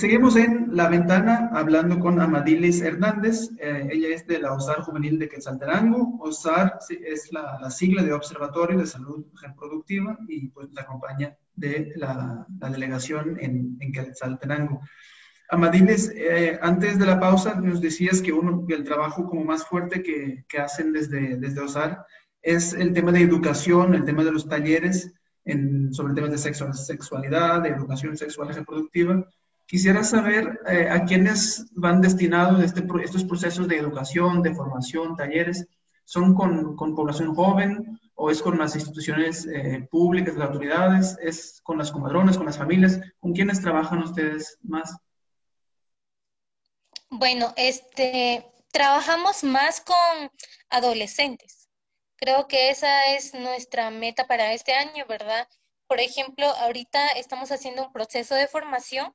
Seguimos 0.05 0.36
en 0.36 0.68
la 0.76 0.90
ventana 0.90 1.48
hablando 1.55 1.98
con 1.98 2.20
Amadilis 2.20 2.82
Hernández. 2.82 3.48
Eh, 3.59 3.88
ella 3.90 4.09
es 4.09 4.26
de 4.26 4.38
la 4.38 4.52
OSAR 4.52 4.82
Juvenil 4.82 5.18
de 5.18 5.30
Quetzaltenango. 5.30 6.18
OSAR 6.20 6.78
es 6.90 7.32
la, 7.32 7.70
sigla 7.70 8.02
de 8.02 8.12
Observatorio 8.12 8.78
de 8.78 8.86
Salud 8.86 9.24
Reproductiva 9.40 10.18
y 10.28 10.48
pues 10.48 10.68
nos 10.68 10.78
acompaña 10.78 11.34
de 11.55 11.94
la, 11.96 12.46
delegación 12.50 13.38
en, 13.40 13.78
en, 13.80 13.92
Quetzaltenango. 13.92 14.82
Amadilis, 15.48 16.12
eh, 16.14 16.59
antes 16.61 16.98
de 16.98 17.07
la 17.07 17.18
pausa 17.18 17.55
nos 17.55 17.80
decías 17.80 18.20
que 18.20 18.34
uno, 18.34 18.66
el 18.68 18.84
trabajo 18.84 19.24
como 19.24 19.42
más 19.42 19.64
fuerte 19.64 20.02
que, 20.02 20.44
que 20.46 20.59
hacen 20.59 20.92
desde, 20.92 21.38
desde 21.38 21.62
OSAR 21.62 22.05
es 22.42 22.74
el 22.74 22.92
tema 22.92 23.11
de 23.11 23.22
educación, 23.22 23.94
el 23.94 24.05
tema 24.05 24.22
de 24.22 24.32
los 24.32 24.46
talleres 24.50 25.14
en, 25.46 25.94
sobre 25.94 26.12
temas 26.12 26.30
de 26.30 26.74
sexualidad, 26.74 27.62
de 27.62 27.70
educación 27.70 28.18
sexual 28.18 28.50
y 28.50 28.52
reproductiva. 28.52 29.26
Quisiera 29.67 30.05
saber 30.05 30.61
eh, 30.67 30.89
a 30.91 31.05
quiénes 31.05 31.67
van 31.73 32.01
destinados 32.01 32.62
este, 32.62 32.85
estos 33.03 33.25
procesos 33.25 33.67
de 33.67 33.79
educación, 33.79 34.43
de 34.43 34.55
formación, 34.55 35.17
talleres. 35.17 35.67
¿Son 36.05 36.35
con, 36.35 36.77
con 36.77 36.95
población 36.95 37.35
joven 37.35 37.99
o 38.15 38.31
es 38.31 38.43
con 38.43 38.59
las 38.59 38.75
instituciones 38.75 39.47
eh, 39.47 39.89
públicas, 39.91 40.37
las 40.37 40.49
autoridades? 40.49 41.17
¿Es 41.23 41.61
con 41.62 41.79
las 41.79 41.91
comadronas, 41.91 42.37
con 42.37 42.47
las 42.47 42.59
familias? 42.59 43.01
¿Con 43.21 43.33
quiénes 43.33 43.62
trabajan 43.62 44.03
ustedes 44.03 44.59
más? 44.62 44.97
Bueno, 47.09 47.55
este, 47.57 48.45
trabajamos 48.71 49.45
más 49.45 49.81
con 49.81 50.31
adolescentes. 50.69 51.69
Creo 52.17 52.49
que 52.49 52.71
esa 52.71 53.15
es 53.15 53.33
nuestra 53.33 53.91
meta 53.91 54.27
para 54.27 54.53
este 54.53 54.73
año, 54.73 55.05
¿verdad? 55.09 55.49
Por 55.87 56.01
ejemplo, 56.01 56.47
ahorita 56.47 57.09
estamos 57.17 57.51
haciendo 57.51 57.87
un 57.87 57.93
proceso 57.93 58.35
de 58.35 58.47
formación 58.47 59.15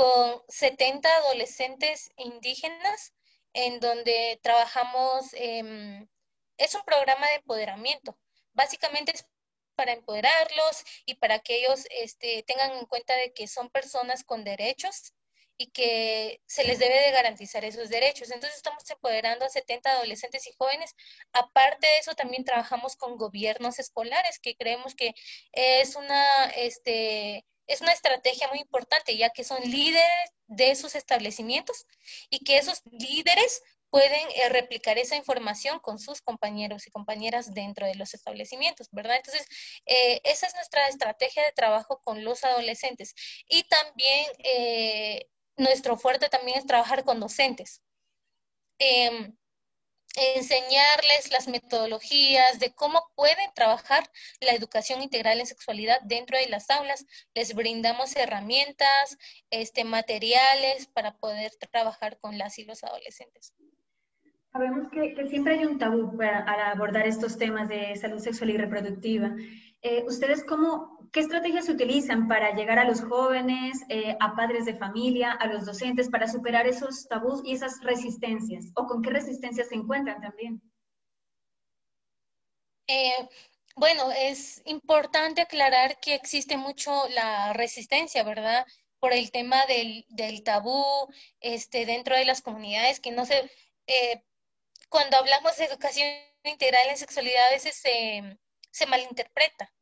con 0.00 0.42
70 0.48 1.14
adolescentes 1.14 2.10
indígenas 2.16 3.12
en 3.52 3.80
donde 3.80 4.40
trabajamos, 4.42 5.34
es 5.34 6.74
un 6.74 6.82
programa 6.86 7.28
de 7.28 7.34
empoderamiento. 7.34 8.18
Básicamente 8.54 9.12
es 9.14 9.26
para 9.74 9.92
empoderarlos 9.92 10.84
y 11.04 11.16
para 11.16 11.40
que 11.40 11.58
ellos 11.58 11.84
este, 11.90 12.42
tengan 12.44 12.72
en 12.78 12.86
cuenta 12.86 13.14
de 13.14 13.34
que 13.34 13.46
son 13.46 13.68
personas 13.68 14.24
con 14.24 14.42
derechos 14.42 15.12
y 15.58 15.70
que 15.70 16.40
se 16.46 16.64
les 16.64 16.78
debe 16.78 16.98
de 16.98 17.10
garantizar 17.10 17.62
esos 17.66 17.90
derechos. 17.90 18.30
Entonces 18.30 18.56
estamos 18.56 18.88
empoderando 18.88 19.44
a 19.44 19.50
70 19.50 19.90
adolescentes 19.90 20.46
y 20.46 20.54
jóvenes. 20.56 20.94
Aparte 21.34 21.86
de 21.86 21.98
eso, 21.98 22.14
también 22.14 22.44
trabajamos 22.44 22.96
con 22.96 23.18
gobiernos 23.18 23.78
escolares, 23.78 24.38
que 24.38 24.56
creemos 24.56 24.94
que 24.94 25.12
es 25.52 25.94
una, 25.94 26.46
este, 26.56 27.44
es 27.70 27.80
una 27.80 27.92
estrategia 27.92 28.48
muy 28.48 28.58
importante, 28.58 29.16
ya 29.16 29.30
que 29.30 29.44
son 29.44 29.62
líderes 29.62 30.30
de 30.48 30.74
sus 30.74 30.96
establecimientos 30.96 31.86
y 32.28 32.40
que 32.40 32.58
esos 32.58 32.82
líderes 32.90 33.62
pueden 33.90 34.28
eh, 34.34 34.48
replicar 34.48 34.98
esa 34.98 35.14
información 35.16 35.78
con 35.78 36.00
sus 36.00 36.20
compañeros 36.20 36.86
y 36.86 36.90
compañeras 36.90 37.54
dentro 37.54 37.86
de 37.86 37.94
los 37.94 38.12
establecimientos, 38.14 38.88
¿verdad? 38.90 39.16
Entonces, 39.16 39.46
eh, 39.86 40.20
esa 40.24 40.48
es 40.48 40.54
nuestra 40.54 40.88
estrategia 40.88 41.44
de 41.44 41.52
trabajo 41.52 42.00
con 42.02 42.24
los 42.24 42.44
adolescentes. 42.44 43.14
Y 43.48 43.62
también 43.64 44.26
eh, 44.38 45.28
nuestro 45.56 45.96
fuerte 45.96 46.28
también 46.28 46.58
es 46.58 46.66
trabajar 46.66 47.04
con 47.04 47.20
docentes. 47.20 47.82
Enseñarles 50.16 51.30
las 51.30 51.46
metodologías 51.46 52.58
de 52.58 52.72
cómo 52.72 53.00
pueden 53.14 53.52
trabajar 53.54 54.10
la 54.40 54.52
educación 54.52 55.02
integral 55.02 55.38
en 55.38 55.46
sexualidad 55.46 56.00
dentro 56.02 56.36
de 56.36 56.48
las 56.48 56.68
aulas. 56.68 57.06
Les 57.34 57.54
brindamos 57.54 58.16
herramientas, 58.16 59.18
este, 59.50 59.84
materiales 59.84 60.86
para 60.88 61.16
poder 61.16 61.52
trabajar 61.70 62.18
con 62.18 62.38
las 62.38 62.58
y 62.58 62.64
los 62.64 62.82
adolescentes. 62.82 63.54
Sabemos 64.52 64.90
que, 64.90 65.14
siempre 65.28 65.54
hay 65.54 65.64
un 65.64 65.78
tabú 65.78 66.16
para, 66.16 66.72
abordar 66.72 67.06
estos 67.06 67.38
temas 67.38 67.68
de 67.68 67.94
salud 67.94 68.18
sexual 68.18 68.50
y 68.50 68.56
reproductiva. 68.56 69.30
Eh, 69.80 70.02
¿Ustedes 70.06 70.42
cómo, 70.44 70.99
qué 71.12 71.20
estrategias 71.20 71.66
se 71.66 71.72
utilizan 71.72 72.28
para 72.28 72.54
llegar 72.54 72.78
a 72.78 72.84
los 72.84 73.02
jóvenes, 73.02 73.84
eh, 73.88 74.16
a 74.20 74.34
padres 74.34 74.64
de 74.64 74.76
familia, 74.76 75.32
a 75.32 75.46
los 75.46 75.66
docentes, 75.66 76.08
para 76.08 76.28
superar 76.28 76.66
esos 76.66 77.08
tabús 77.08 77.42
y 77.44 77.52
esas 77.54 77.82
resistencias? 77.82 78.66
¿O 78.74 78.86
con 78.86 79.02
qué 79.02 79.10
resistencias 79.10 79.68
se 79.68 79.74
encuentran 79.74 80.20
también? 80.20 80.60
Eh, 82.86 83.28
bueno, 83.76 84.10
es 84.12 84.62
importante 84.64 85.42
aclarar 85.42 86.00
que 86.00 86.14
existe 86.14 86.56
mucho 86.56 87.08
la 87.10 87.52
resistencia, 87.52 88.22
¿verdad? 88.24 88.66
Por 88.98 89.12
el 89.12 89.30
tema 89.30 89.64
del, 89.66 90.04
del 90.08 90.42
tabú 90.42 90.84
este, 91.40 91.86
dentro 91.86 92.16
de 92.16 92.24
las 92.24 92.42
comunidades, 92.42 93.00
que 93.00 93.12
no 93.12 93.24
se... 93.26 93.50
cuando 94.88 95.16
hablamos 95.16 95.56
de 95.56 95.64
educación 95.64 96.08
integral 96.44 96.88
en 96.88 96.96
sexualidad, 96.96 97.48
a 97.48 97.52
veces 97.52 97.74
se 97.74 98.38
se 98.70 98.86
malinterpreta. 98.86 99.72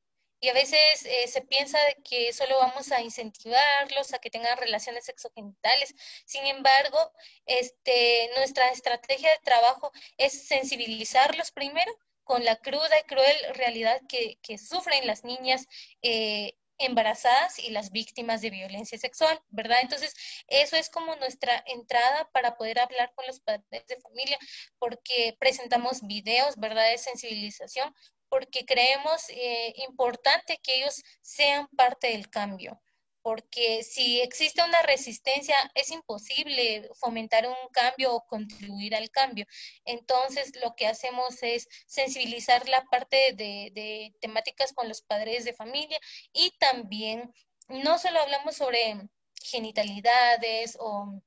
Y 0.41 0.49
a 0.49 0.53
veces 0.53 1.05
eh, 1.05 1.27
se 1.29 1.43
piensa 1.43 1.79
que 2.09 2.33
solo 2.33 2.59
vamos 2.59 2.93
a 2.93 3.01
incentivarlos 3.01 4.13
a 4.13 4.19
que 4.19 4.31
tengan 4.31 4.57
relaciones 4.59 5.05
sexogenitales. 5.05 5.95
Sin 6.27 6.47
embargo, 6.47 7.13
este, 7.47 8.31
nuestra 8.37 8.69
estrategia 8.69 9.31
de 9.31 9.39
trabajo 9.43 9.91
es 10.17 10.47
sensibilizarlos 10.47 11.51
primero 11.51 11.93
con 12.25 12.45
la 12.45 12.57
cruda 12.57 13.01
y 13.01 13.05
cruel 13.05 13.37
realidad 13.55 14.01
que, 14.09 14.39
sufren 14.59 15.07
las 15.07 15.25
niñas 15.25 15.67
eh, 16.03 16.55
embarazadas 16.79 17.59
y 17.59 17.71
las 17.71 17.91
víctimas 17.91 18.41
de 18.41 18.51
violencia 18.51 18.99
sexual, 18.99 19.41
¿verdad? 19.49 19.79
Entonces, 19.83 20.15
eso 20.47 20.77
es 20.77 20.91
como 20.91 21.17
nuestra 21.17 21.63
entrada 21.67 22.29
para 22.33 22.57
poder 22.57 22.79
hablar 22.79 23.13
con 23.15 23.27
los 23.27 23.41
padres 23.41 23.87
de 23.89 24.01
familia, 24.01 24.39
porque 24.79 25.37
presentamos 25.41 26.07
videos, 26.07 26.57
¿verdad?, 26.57 26.91
de 26.91 26.99
sensibilización, 26.99 27.95
porque 28.29 28.65
creemos 28.65 29.29
eh, 29.31 29.73
importante 29.89 30.59
que 30.63 30.77
ellos 30.77 31.03
sean 31.21 31.67
parte 31.77 32.09
del 32.09 32.29
cambio, 32.31 32.81
porque 33.23 33.83
si 33.83 34.21
existe 34.21 34.63
una 34.63 34.83
resistencia 34.83 35.57
es 35.75 35.91
imposible 35.91 36.89
fomentar 36.95 37.47
un 37.47 37.69
cambio 37.73 38.15
o 38.15 38.27
contribuir 38.27 38.95
al 38.95 39.11
cambio. 39.11 39.47
Entonces 39.85 40.53
lo 40.63 40.75
que 40.77 40.87
hacemos 40.87 41.43
es 41.43 41.69
sensibilizar 41.87 42.69
la 42.69 42.85
parte 42.85 43.35
de, 43.35 43.71
de 43.75 44.15
temáticas 44.21 44.73
con 44.73 44.89
los 44.89 45.03
padres 45.03 45.45
de 45.45 45.55
familia 45.55 45.99
y 46.33 46.53
también 46.59 47.33
no 47.69 47.99
solo 47.99 48.21
hablamos 48.21 48.57
sobre 48.57 48.97
genitalidades 49.43 50.77
o 50.81 51.23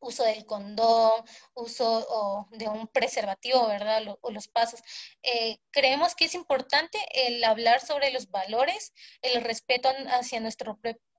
uso 0.00 0.24
del 0.24 0.46
condón, 0.46 1.24
uso 1.54 2.48
de 2.52 2.68
un 2.68 2.88
preservativo, 2.88 3.66
¿verdad? 3.66 4.02
o 4.20 4.30
los 4.30 4.48
pasos. 4.48 4.80
Eh, 5.22 5.58
creemos 5.70 6.14
que 6.14 6.26
es 6.26 6.34
importante 6.34 6.98
el 7.12 7.42
hablar 7.44 7.80
sobre 7.80 8.10
los 8.10 8.30
valores, 8.30 8.92
el 9.22 9.42
respeto 9.42 9.90
hacia 10.10 10.40
nuestro 10.40 10.78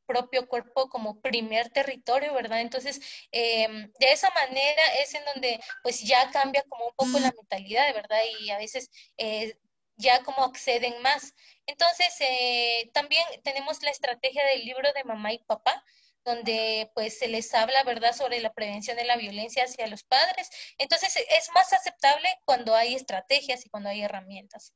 propio 0.09 0.47
cuerpo 0.47 0.89
como 0.89 1.21
primer 1.21 1.69
territorio, 1.69 2.33
¿verdad? 2.33 2.61
Entonces, 2.61 2.99
em, 3.31 3.91
de 3.99 4.11
esa 4.11 4.29
manera 4.31 4.83
es 5.01 5.13
en 5.13 5.23
donde 5.25 5.59
pues 5.83 6.01
ya 6.01 6.31
cambia 6.31 6.63
como 6.67 6.85
un 6.87 6.95
poco 6.95 7.19
la 7.19 7.31
mentalidad, 7.31 7.93
¿verdad? 7.93 8.19
Y 8.41 8.49
a 8.49 8.57
veces 8.57 8.89
eh, 9.17 9.55
ya 9.97 10.23
como 10.23 10.43
acceden 10.43 11.01
más. 11.03 11.33
Entonces, 11.67 12.15
eh, 12.21 12.89
también 12.93 13.23
tenemos 13.43 13.83
la 13.83 13.91
estrategia 13.91 14.43
del 14.45 14.65
libro 14.65 14.91
de 14.93 15.03
mamá 15.03 15.33
y 15.33 15.39
papá, 15.39 15.83
donde 16.29 16.91
pues 16.93 17.17
se 17.17 17.27
les 17.27 17.53
habla, 17.53 17.83
¿verdad?, 17.85 18.13
sobre 18.13 18.39
la 18.39 18.53
prevención 18.53 18.97
de 18.97 19.05
la 19.05 19.17
violencia 19.17 19.63
hacia 19.63 19.87
los 19.87 20.03
padres. 20.03 20.49
Entonces, 20.77 21.15
es 21.17 21.49
más 21.53 21.73
aceptable 21.73 22.27
cuando 22.45 22.75
hay 22.75 22.95
estrategias 22.95 23.65
y 23.65 23.69
cuando 23.69 23.89
hay 23.89 24.01
herramientas. 24.01 24.73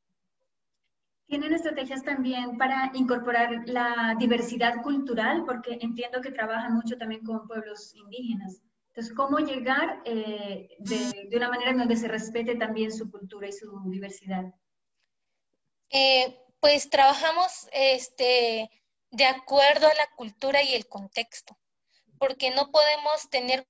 ¿Tienen 1.28 1.54
estrategias 1.54 2.04
también 2.04 2.58
para 2.58 2.92
incorporar 2.94 3.64
la 3.66 4.16
diversidad 4.20 4.82
cultural? 4.82 5.46
Porque 5.46 5.78
entiendo 5.82 6.22
que 6.22 6.32
trabajan 6.32 6.74
mucho 6.74 6.98
también 6.98 7.24
con 7.24 7.48
pueblos 7.48 7.96
indígenas. 7.96 8.62
Entonces, 8.88 9.14
¿cómo 9.16 9.40
llegar 9.40 10.02
eh, 10.06 10.70
de, 10.78 11.28
de, 11.30 11.38
una 11.38 11.50
manera 11.50 11.72
en 11.72 11.80
donde 11.80 11.96
se 11.96 12.08
respete 12.08 12.56
también 12.56 12.92
su 12.92 13.10
cultura 13.10 13.48
y 13.48 13.52
su 13.52 13.82
diversidad? 13.90 14.54
Eh, 15.90 16.38
pues 16.60 16.90
trabajamos 16.90 17.68
este, 17.72 18.70
de 19.14 19.26
acuerdo 19.26 19.88
a 19.88 19.94
la 19.94 20.08
cultura 20.16 20.64
y 20.64 20.74
el 20.74 20.88
contexto, 20.88 21.58
porque 22.18 22.50
no 22.50 22.72
podemos 22.72 23.30
tener 23.30 23.68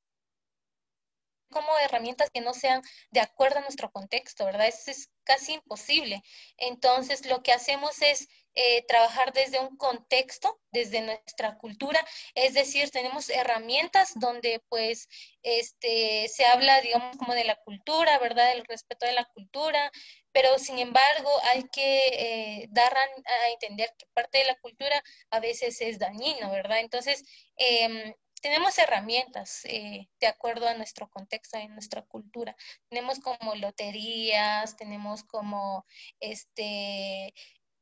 como 1.51 1.77
herramientas 1.79 2.31
que 2.31 2.39
no 2.39 2.53
sean 2.53 2.81
de 3.11 3.19
acuerdo 3.19 3.59
a 3.59 3.61
nuestro 3.61 3.91
contexto, 3.91 4.45
¿verdad? 4.45 4.67
Es 4.67 5.11
casi 5.24 5.53
imposible. 5.53 6.24
Entonces, 6.57 7.26
lo 7.26 7.41
que 7.43 7.51
hacemos 7.53 8.01
es 8.01 8.28
eh, 8.55 8.86
trabajar 8.88 9.34
desde 9.34 9.59
un 9.59 9.78
contexto, 9.78 10.59
desde 10.71 11.01
nuestra 11.01 11.57
cultura, 11.57 11.99
es 12.36 12.53
decir, 12.53 12.91
tenemos 12.91 13.30
herramientas 13.30 14.11
donde 14.15 14.61
pues 14.69 15.09
este, 15.41 16.28
se 16.28 16.45
habla, 16.45 16.80
digamos, 16.82 17.17
como 17.17 17.34
de 17.34 17.45
la 17.45 17.55
cultura, 17.55 18.19
¿verdad? 18.19 18.51
El 18.51 18.63
respeto 18.65 19.07
de 19.07 19.13
la 19.13 19.26
cultura, 19.26 19.91
pero 20.32 20.59
sin 20.59 20.78
embargo 20.78 21.32
hay 21.51 21.63
que 21.71 21.97
eh, 22.09 22.67
dar 22.69 22.95
a, 22.95 23.49
entender 23.53 23.89
que 23.97 24.05
parte 24.13 24.38
de 24.39 24.45
la 24.45 24.55
cultura 24.59 25.01
a 25.32 25.39
veces 25.39 25.82
es 25.82 25.97
dañino, 25.97 26.51
¿verdad? 26.51 26.80
Entonces, 26.80 27.24
em, 27.57 28.13
tenemos 28.43 28.77
herramientas 28.77 29.61
eh, 29.63 30.09
de 30.19 30.27
acuerdo 30.27 30.67
a 30.67 30.73
nuestro 30.73 31.09
contexto 31.09 31.57
y 31.57 31.69
nuestra 31.69 32.01
cultura. 32.03 32.55
Tenemos 32.89 33.19
como 33.21 33.55
loterías, 33.55 34.75
tenemos 34.75 35.23
como 35.23 35.85
este 36.19 37.33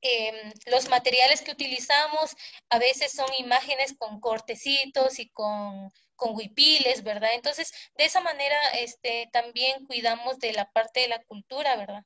em, 0.01 0.51
los 0.67 0.87
materiales 0.87 1.41
que 1.41 1.51
utilizamos 1.51 2.35
a 2.69 2.77
veces 2.77 3.11
son 3.11 3.27
imágenes 3.39 3.95
con 3.97 4.19
cortecitos 4.19 5.17
y 5.19 5.29
con, 5.29 5.91
con 6.15 6.35
huipiles, 6.35 7.03
¿verdad? 7.03 7.31
Entonces, 7.33 7.73
de 7.97 8.05
esa 8.05 8.21
manera 8.21 8.57
este, 8.79 9.29
también 9.33 9.87
cuidamos 9.87 10.37
de 10.39 10.53
la 10.53 10.71
parte 10.71 10.99
de 11.01 11.07
la 11.07 11.23
cultura, 11.23 11.75
¿verdad? 11.75 12.05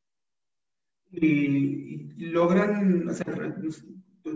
Y, 1.12 2.08
logran, 2.18 3.10
o 3.10 3.14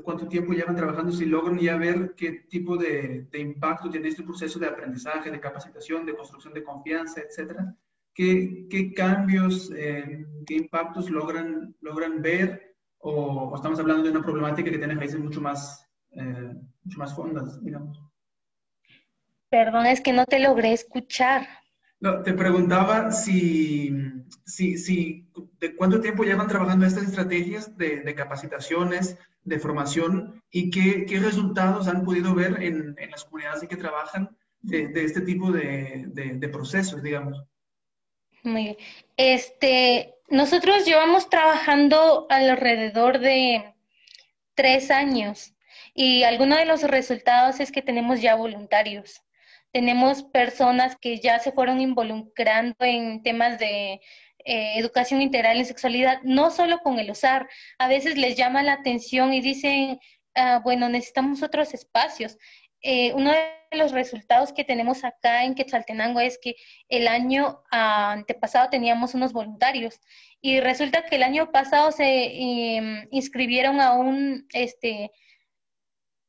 cuánto 0.03 0.27
tiempo 0.27 0.53
llevan 0.53 0.75
trabajando, 0.75 1.11
si 1.11 1.25
logran 1.25 1.57
ya 1.57 1.77
ver 1.77 2.13
qué 2.15 2.43
tipo 2.47 2.77
de, 2.77 3.27
de, 3.31 3.39
impacto 3.39 3.89
tiene 3.89 4.09
este 4.09 4.23
proceso 4.23 4.59
de 4.59 4.67
aprendizaje, 4.67 5.31
de 5.31 5.39
capacitación, 5.39 6.05
de 6.05 6.15
construcción 6.15 6.53
de 6.53 6.63
confianza, 6.63 7.21
etcétera. 7.21 7.75
¿Qué, 8.13 8.67
qué 8.69 8.93
cambios, 8.93 9.71
eh, 9.75 10.25
qué 10.45 10.55
impactos 10.55 11.09
logran, 11.09 11.75
logran 11.81 12.21
ver? 12.21 12.75
O, 12.99 13.53
estamos 13.55 13.79
hablando 13.79 14.03
de 14.03 14.11
una 14.11 14.21
problemática 14.21 14.69
que 14.69 14.77
tiene 14.77 14.95
raíces 14.95 15.19
mucho 15.19 15.41
más, 15.41 15.85
eh, 16.11 16.53
mucho 16.83 16.99
más 16.99 17.15
fondas, 17.15 17.63
digamos? 17.63 18.03
Perdón, 19.49 19.87
es 19.87 20.01
que 20.01 20.13
no 20.13 20.25
te 20.25 20.39
logré 20.39 20.73
escuchar. 20.73 21.47
No, 21.99 22.21
te 22.21 22.33
preguntaba 22.33 23.11
si, 23.11 23.91
si, 24.45 24.77
si, 24.77 25.27
de 25.59 25.75
cuánto 25.75 25.99
tiempo 26.01 26.23
llevan 26.23 26.47
trabajando 26.47 26.85
estas 26.85 27.03
estrategias 27.03 27.77
de, 27.77 28.13
capacitaciones, 28.15 29.17
de 29.43 29.59
formación 29.59 30.43
y 30.49 30.69
qué, 30.69 31.19
resultados 31.19 31.87
han 31.87 32.03
podido 32.03 32.33
ver 32.33 32.61
en, 32.63 32.95
las 33.09 33.25
comunidades 33.25 33.63
en 33.63 33.69
que 33.69 33.75
trabajan 33.75 34.37
de, 34.61 34.87
de 34.87 35.05
este 35.05 35.21
tipo 35.21 35.51
de, 35.51 36.05
de, 36.07 36.49
procesos, 36.49 37.01
digamos. 37.03 37.43
Muy 38.43 38.63
bien. 38.63 38.77
Este, 39.17 40.15
nosotros 40.29 40.85
llevamos 40.85 41.29
trabajando 41.29 42.25
alrededor 42.29 43.19
de 43.19 43.73
tres 44.55 44.91
años 44.91 45.53
y 45.93 46.23
alguno 46.23 46.55
de 46.55 46.65
los 46.65 46.83
resultados 46.83 47.59
es 47.59 47.71
que 47.71 47.81
tenemos 47.81 48.21
ya 48.21 48.35
voluntarios 48.35 49.21
tenemos 49.71 50.23
personas 50.23 50.95
que 50.95 51.19
ya 51.19 51.39
se 51.39 51.51
fueron 51.51 51.79
involucrando 51.79 52.75
en 52.79 53.21
temas 53.21 53.59
de 53.59 54.01
eh, 54.45 54.73
educación 54.77 55.21
integral 55.21 55.57
en 55.57 55.65
sexualidad, 55.65 56.21
no 56.23 56.51
solo 56.51 56.79
con 56.79 56.99
el 56.99 57.11
usar, 57.11 57.49
a 57.77 57.87
veces 57.87 58.17
les 58.17 58.35
llama 58.35 58.63
la 58.63 58.73
atención 58.73 59.33
y 59.33 59.41
dicen, 59.41 59.99
ah, 60.35 60.61
bueno, 60.63 60.89
necesitamos 60.89 61.43
otros 61.43 61.73
espacios. 61.73 62.37
Eh, 62.81 63.13
uno 63.13 63.31
de 63.31 63.77
los 63.77 63.91
resultados 63.91 64.53
que 64.53 64.63
tenemos 64.63 65.03
acá 65.03 65.43
en 65.43 65.55
Quetzaltenango 65.55 66.21
es 66.21 66.39
que 66.41 66.55
el 66.87 67.07
año 67.07 67.61
antepasado 67.71 68.69
teníamos 68.69 69.13
unos 69.13 69.33
voluntarios 69.33 69.99
y 70.41 70.59
resulta 70.61 71.05
que 71.05 71.17
el 71.17 71.23
año 71.23 71.51
pasado 71.51 71.91
se 71.91 72.05
em, 72.05 73.07
inscribieron 73.11 73.81
a 73.81 73.93
un, 73.93 74.47
este, 74.53 75.11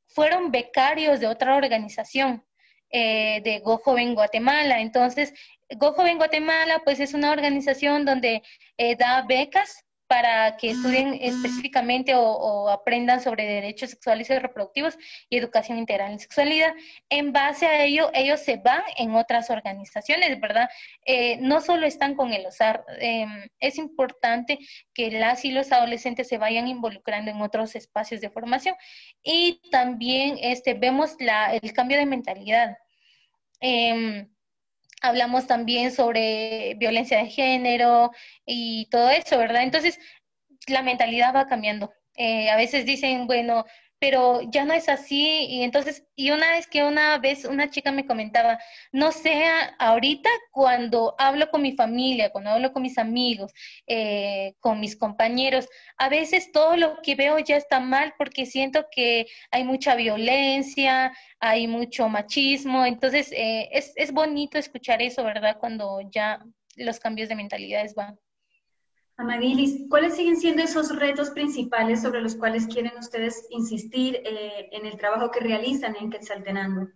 fueron 0.09 0.51
becarios 0.51 1.21
de 1.21 1.29
otra 1.29 1.57
organización 1.57 2.45
eh, 2.91 3.41
de 3.43 3.61
Go 3.61 3.79
Joven 3.79 4.15
Guatemala. 4.15 4.81
Entonces, 4.81 5.33
Go 5.77 5.93
Joven 5.93 6.19
Guatemala, 6.19 6.83
pues 6.85 7.01
es 7.01 7.15
una 7.15 7.31
organización 7.31 8.05
donde 8.05 8.43
eh, 8.77 8.97
da 8.97 9.23
becas 9.23 9.85
para 10.11 10.57
que 10.57 10.71
estudien 10.71 11.17
específicamente 11.21 12.17
o, 12.17 12.69
aprendan 12.69 13.21
sobre 13.21 13.45
derechos 13.45 13.91
sexuales 13.91 14.29
y 14.29 14.37
reproductivos 14.41 14.99
y 15.29 15.37
educación 15.37 15.79
integral 15.79 16.11
en 16.11 16.19
sexualidad. 16.19 16.75
En 17.09 17.33
base 17.33 17.67
a 17.67 17.85
ello, 17.85 18.11
ellos 18.13 18.41
se 18.41 18.57
van 18.57 18.83
en 18.97 19.15
otras 19.15 19.51
organizaciones, 19.51 20.41
¿verdad? 20.41 20.69
Eh, 21.07 21.37
no 21.37 21.61
solo 21.61 21.87
están 21.87 22.17
con 22.17 22.33
el 22.33 22.45
OSAR, 22.45 22.85
em, 22.99 23.49
es 23.61 23.79
importante 23.79 24.59
que 24.93 25.13
las 25.13 25.45
y 25.45 25.53
los 25.53 25.71
adolescentes 25.71 26.27
se 26.27 26.39
vayan 26.39 26.67
involucrando 26.67 27.31
en 27.31 27.41
otros 27.41 27.77
espacios 27.77 28.21
de 28.21 28.31
formación 28.31 28.75
y 29.23 29.61
también 29.71 30.39
este, 30.43 30.75
vemos 30.75 31.15
la, 31.21 31.55
el 31.55 31.73
cambio 31.73 31.99
de 31.99 32.07
mentalidad. 32.07 32.77
Em, 33.61 34.29
hablamos 35.01 35.47
también 35.47 35.93
sobre 35.93 36.75
violencia 36.77 37.19
de 37.19 37.27
género 37.31 38.11
y 38.47 38.89
todo 38.91 39.11
eso, 39.11 39.39
¿verdad? 39.39 39.63
Entonces, 39.63 39.99
la 40.67 40.83
mentalidad 40.83 41.35
va 41.35 41.47
cambiando. 41.47 41.93
Eh, 42.17 42.51
a 42.51 42.57
veces 42.57 42.85
dicen, 42.85 43.27
bueno, 43.27 43.65
pero 44.01 44.41
ya 44.51 44.65
no 44.65 44.73
es 44.75 44.89
así. 44.89 45.47
Y 45.47 45.63
entonces, 45.63 46.05
y 46.17 46.31
una 46.31 46.51
vez 46.53 46.67
que 46.67 46.83
una 46.85 47.19
vez 47.19 47.45
una 47.45 47.71
chica 47.71 47.93
me 47.93 48.07
comentaba, 48.07 48.59
no 48.93 49.13
sea 49.13 49.77
ahorita 49.79 50.31
cuando 50.51 51.15
hablo 51.19 51.51
con 51.51 51.63
mi 51.63 51.73
familia, 51.73 52.31
cuando 52.31 52.51
hablo 52.51 52.73
con 52.73 52.83
mis 52.83 52.99
amigos, 52.99 53.53
eh, 53.87 54.55
con 54.61 54.81
mis 54.81 54.97
compañeros, 54.97 55.69
a 55.99 56.09
veces 56.09 56.51
todo 56.53 56.77
lo 56.77 57.03
que 57.03 57.15
veo 57.15 57.39
ya 57.39 57.57
está 57.57 57.79
mal 57.81 58.15
porque 58.19 58.47
siento 58.47 58.87
que 58.91 59.27
hay 59.51 59.65
mucha 59.65 59.95
violencia, 59.95 61.13
hay 61.39 61.67
mucho 61.69 62.09
machismo. 62.09 62.87
Entonces, 62.87 63.31
eh, 63.33 63.69
es, 63.73 63.93
es 63.97 64.13
bonito 64.13 64.59
escuchar 64.59 65.03
eso, 65.03 65.23
¿verdad? 65.25 65.59
Cuando 65.61 66.01
ya 66.11 66.41
los 66.77 66.99
cambios 67.01 67.29
de 67.29 67.37
mentalidades 67.37 67.95
van. 67.95 68.19
Amadilis, 69.21 69.87
¿cuáles 69.91 70.17
siguen 70.17 70.39
siendo 70.39 70.63
esos 70.63 70.97
retos 70.97 71.29
principales 71.31 72.01
sobre 72.01 72.23
los 72.23 72.37
cuales 72.37 72.67
quieren 72.67 72.93
ustedes 72.99 73.47
insistir 73.51 74.17
eh, 74.25 74.71
en 74.73 74.87
el 74.87 74.97
trabajo 74.97 75.31
que 75.31 75.41
realizan 75.41 75.95
en 75.97 76.09
Quetzaltenango? 76.09 76.89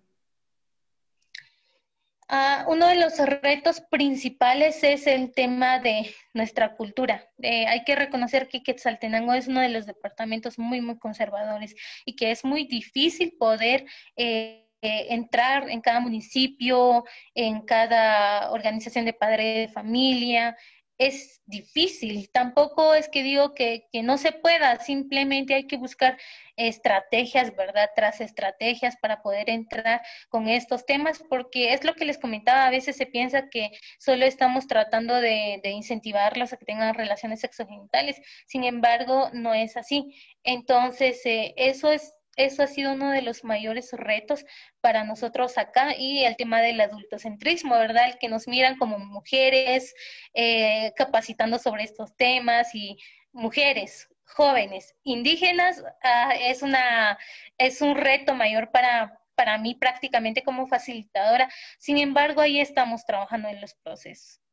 Ah, 2.29 2.65
uno 2.67 2.89
de 2.89 2.95
los 2.95 3.19
retos 3.19 3.83
principales 3.91 4.83
es 4.83 5.07
el 5.07 5.35
tema 5.35 5.81
de 5.81 6.15
nuestra 6.33 6.75
cultura. 6.77 7.29
Eh, 7.43 7.67
hay 7.67 7.85
que 7.85 7.95
reconocer 7.95 8.49
que 8.49 8.63
Quetzaltenango 8.63 9.35
es 9.35 9.47
uno 9.49 9.61
de 9.61 9.69
los 9.69 9.85
departamentos 9.85 10.59
muy, 10.59 10.81
muy 10.81 10.99
conservadores 10.99 11.77
y 12.07 12.17
que 12.17 12.31
es 12.31 12.43
muy 12.43 12.65
difícil 12.67 13.35
poder 13.39 13.85
eh, 14.17 14.67
entrar 14.81 15.69
en 15.69 15.83
cada 15.83 16.01
municipio, 16.01 17.05
en 17.35 17.61
cada 17.67 18.51
organización 18.51 19.05
de 19.05 19.13
padre 19.13 19.61
de 19.61 19.69
familia, 19.69 20.57
es 20.99 21.43
difícil. 21.47 22.31
Tampoco 22.33 22.95
es 22.95 23.09
que 23.09 23.23
digo 23.23 23.55
que, 23.55 23.87
que, 23.93 24.03
no 24.03 24.19
se 24.19 24.33
pueda, 24.33 24.79
simplemente 24.81 25.55
hay 25.55 25.67
que 25.67 25.77
buscar 25.77 26.19
estrategias, 26.57 27.55
¿verdad? 27.57 27.91
Tras 27.97 28.21
estrategias 28.21 28.97
para 28.97 29.23
poder 29.23 29.51
entrar 29.51 30.03
con 30.29 30.49
estos 30.49 30.87
temas, 30.87 31.23
porque 31.29 31.73
es 31.73 31.85
lo 31.85 31.95
que 31.95 32.05
les 32.05 32.19
comentaba, 32.19 32.67
a 32.67 32.71
veces 32.71 32.97
se 32.97 33.07
piensa 33.07 33.49
que 33.49 33.71
solo 33.99 34.25
estamos 34.25 34.67
tratando 34.67 35.21
de, 35.21 35.61
de 35.63 35.71
incentivarlos 35.71 36.53
a 36.53 36.57
que 36.57 36.65
tengan 36.65 36.95
relaciones 36.95 37.41
sexogenitales, 37.41 38.21
sin 38.47 38.65
embargo, 38.65 39.31
no 39.33 39.55
es 39.55 39.77
así. 39.77 40.15
Entonces, 40.45 41.21
eh, 41.27 41.55
eso 41.57 41.91
es 41.91 42.15
eso 42.37 42.63
ha 42.63 42.67
sido 42.67 42.93
uno 42.93 43.11
de 43.11 43.23
los 43.23 43.45
mayores 43.45 43.93
retos 43.93 44.45
para 44.81 45.05
nosotros 45.05 45.59
acá 45.59 45.95
y 45.97 46.25
el 46.25 46.37
tema 46.37 46.61
del 46.61 46.81
adultocentrismo, 46.81 47.75
¿verdad? 47.77 48.09
El 48.09 48.19
que 48.19 48.29
nos 48.29 48.49
miran 48.49 48.77
como 48.77 48.99
mujeres, 48.99 49.95
eh, 50.35 50.93
capacitando 50.97 51.59
sobre 51.59 51.85
estos 51.85 52.17
temas 52.17 52.75
y 52.75 52.99
mujeres, 53.33 54.09
jóvenes, 54.27 54.95
indígenas, 55.03 55.83
ah, 56.03 56.35
es, 56.39 56.63
una, 56.63 57.19
es 57.59 57.81
un 57.81 57.97
reto 57.97 58.35
mayor 58.35 58.71
para, 58.71 59.21
para 59.35 59.59
mí 59.59 59.75
prácticamente 59.75 60.43
como 60.43 60.67
facilitadora. 60.67 61.49
Sin 61.79 61.99
embargo, 61.99 62.41
ahí 62.41 62.61
estamos 62.61 63.05
trabajando 63.05 63.49
en 63.49 63.61
los 63.61 63.75
procesos. 63.75 64.44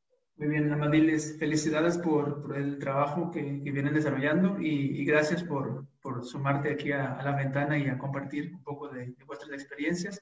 Muy 0.41 0.49
bien, 0.49 0.73
Amadiles, 0.73 1.37
felicidades 1.37 1.99
por, 1.99 2.41
por 2.41 2.57
el 2.57 2.79
trabajo 2.79 3.29
que, 3.29 3.61
que 3.61 3.71
vienen 3.71 3.93
desarrollando 3.93 4.59
y, 4.59 5.05
gracias 5.05 5.43
por, 5.43 5.85
por, 6.01 6.25
sumarte 6.25 6.71
aquí 6.71 6.91
a, 6.91 7.21
la 7.23 7.35
ventana 7.35 7.77
y 7.77 7.87
a 7.87 7.99
compartir 7.99 8.51
un 8.55 8.63
poco 8.63 8.87
de, 8.89 9.15
vuestras 9.27 9.51
experiencias. 9.51 10.19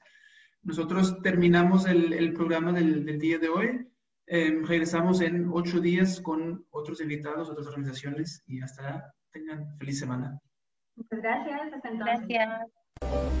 Nosotros 0.62 1.22
terminamos 1.22 1.86
el, 1.86 2.12
el 2.12 2.34
programa 2.34 2.70
del, 2.70 3.06
del, 3.06 3.18
día 3.18 3.38
de 3.38 3.48
hoy. 3.48 3.88
Em, 4.26 4.62
regresamos 4.62 5.22
en 5.22 5.48
ocho 5.50 5.80
días 5.80 6.20
con 6.20 6.66
otros 6.68 7.00
invitados, 7.00 7.48
otras 7.48 7.68
organizaciones 7.68 8.42
y 8.46 8.60
hasta 8.60 9.14
tengan 9.32 9.74
feliz 9.78 10.00
semana. 10.00 10.38
Muchas 10.96 11.18
gracias. 11.18 11.72
Hasta 11.72 11.88
entonces. 11.88 12.28
Gracias. 12.28 13.40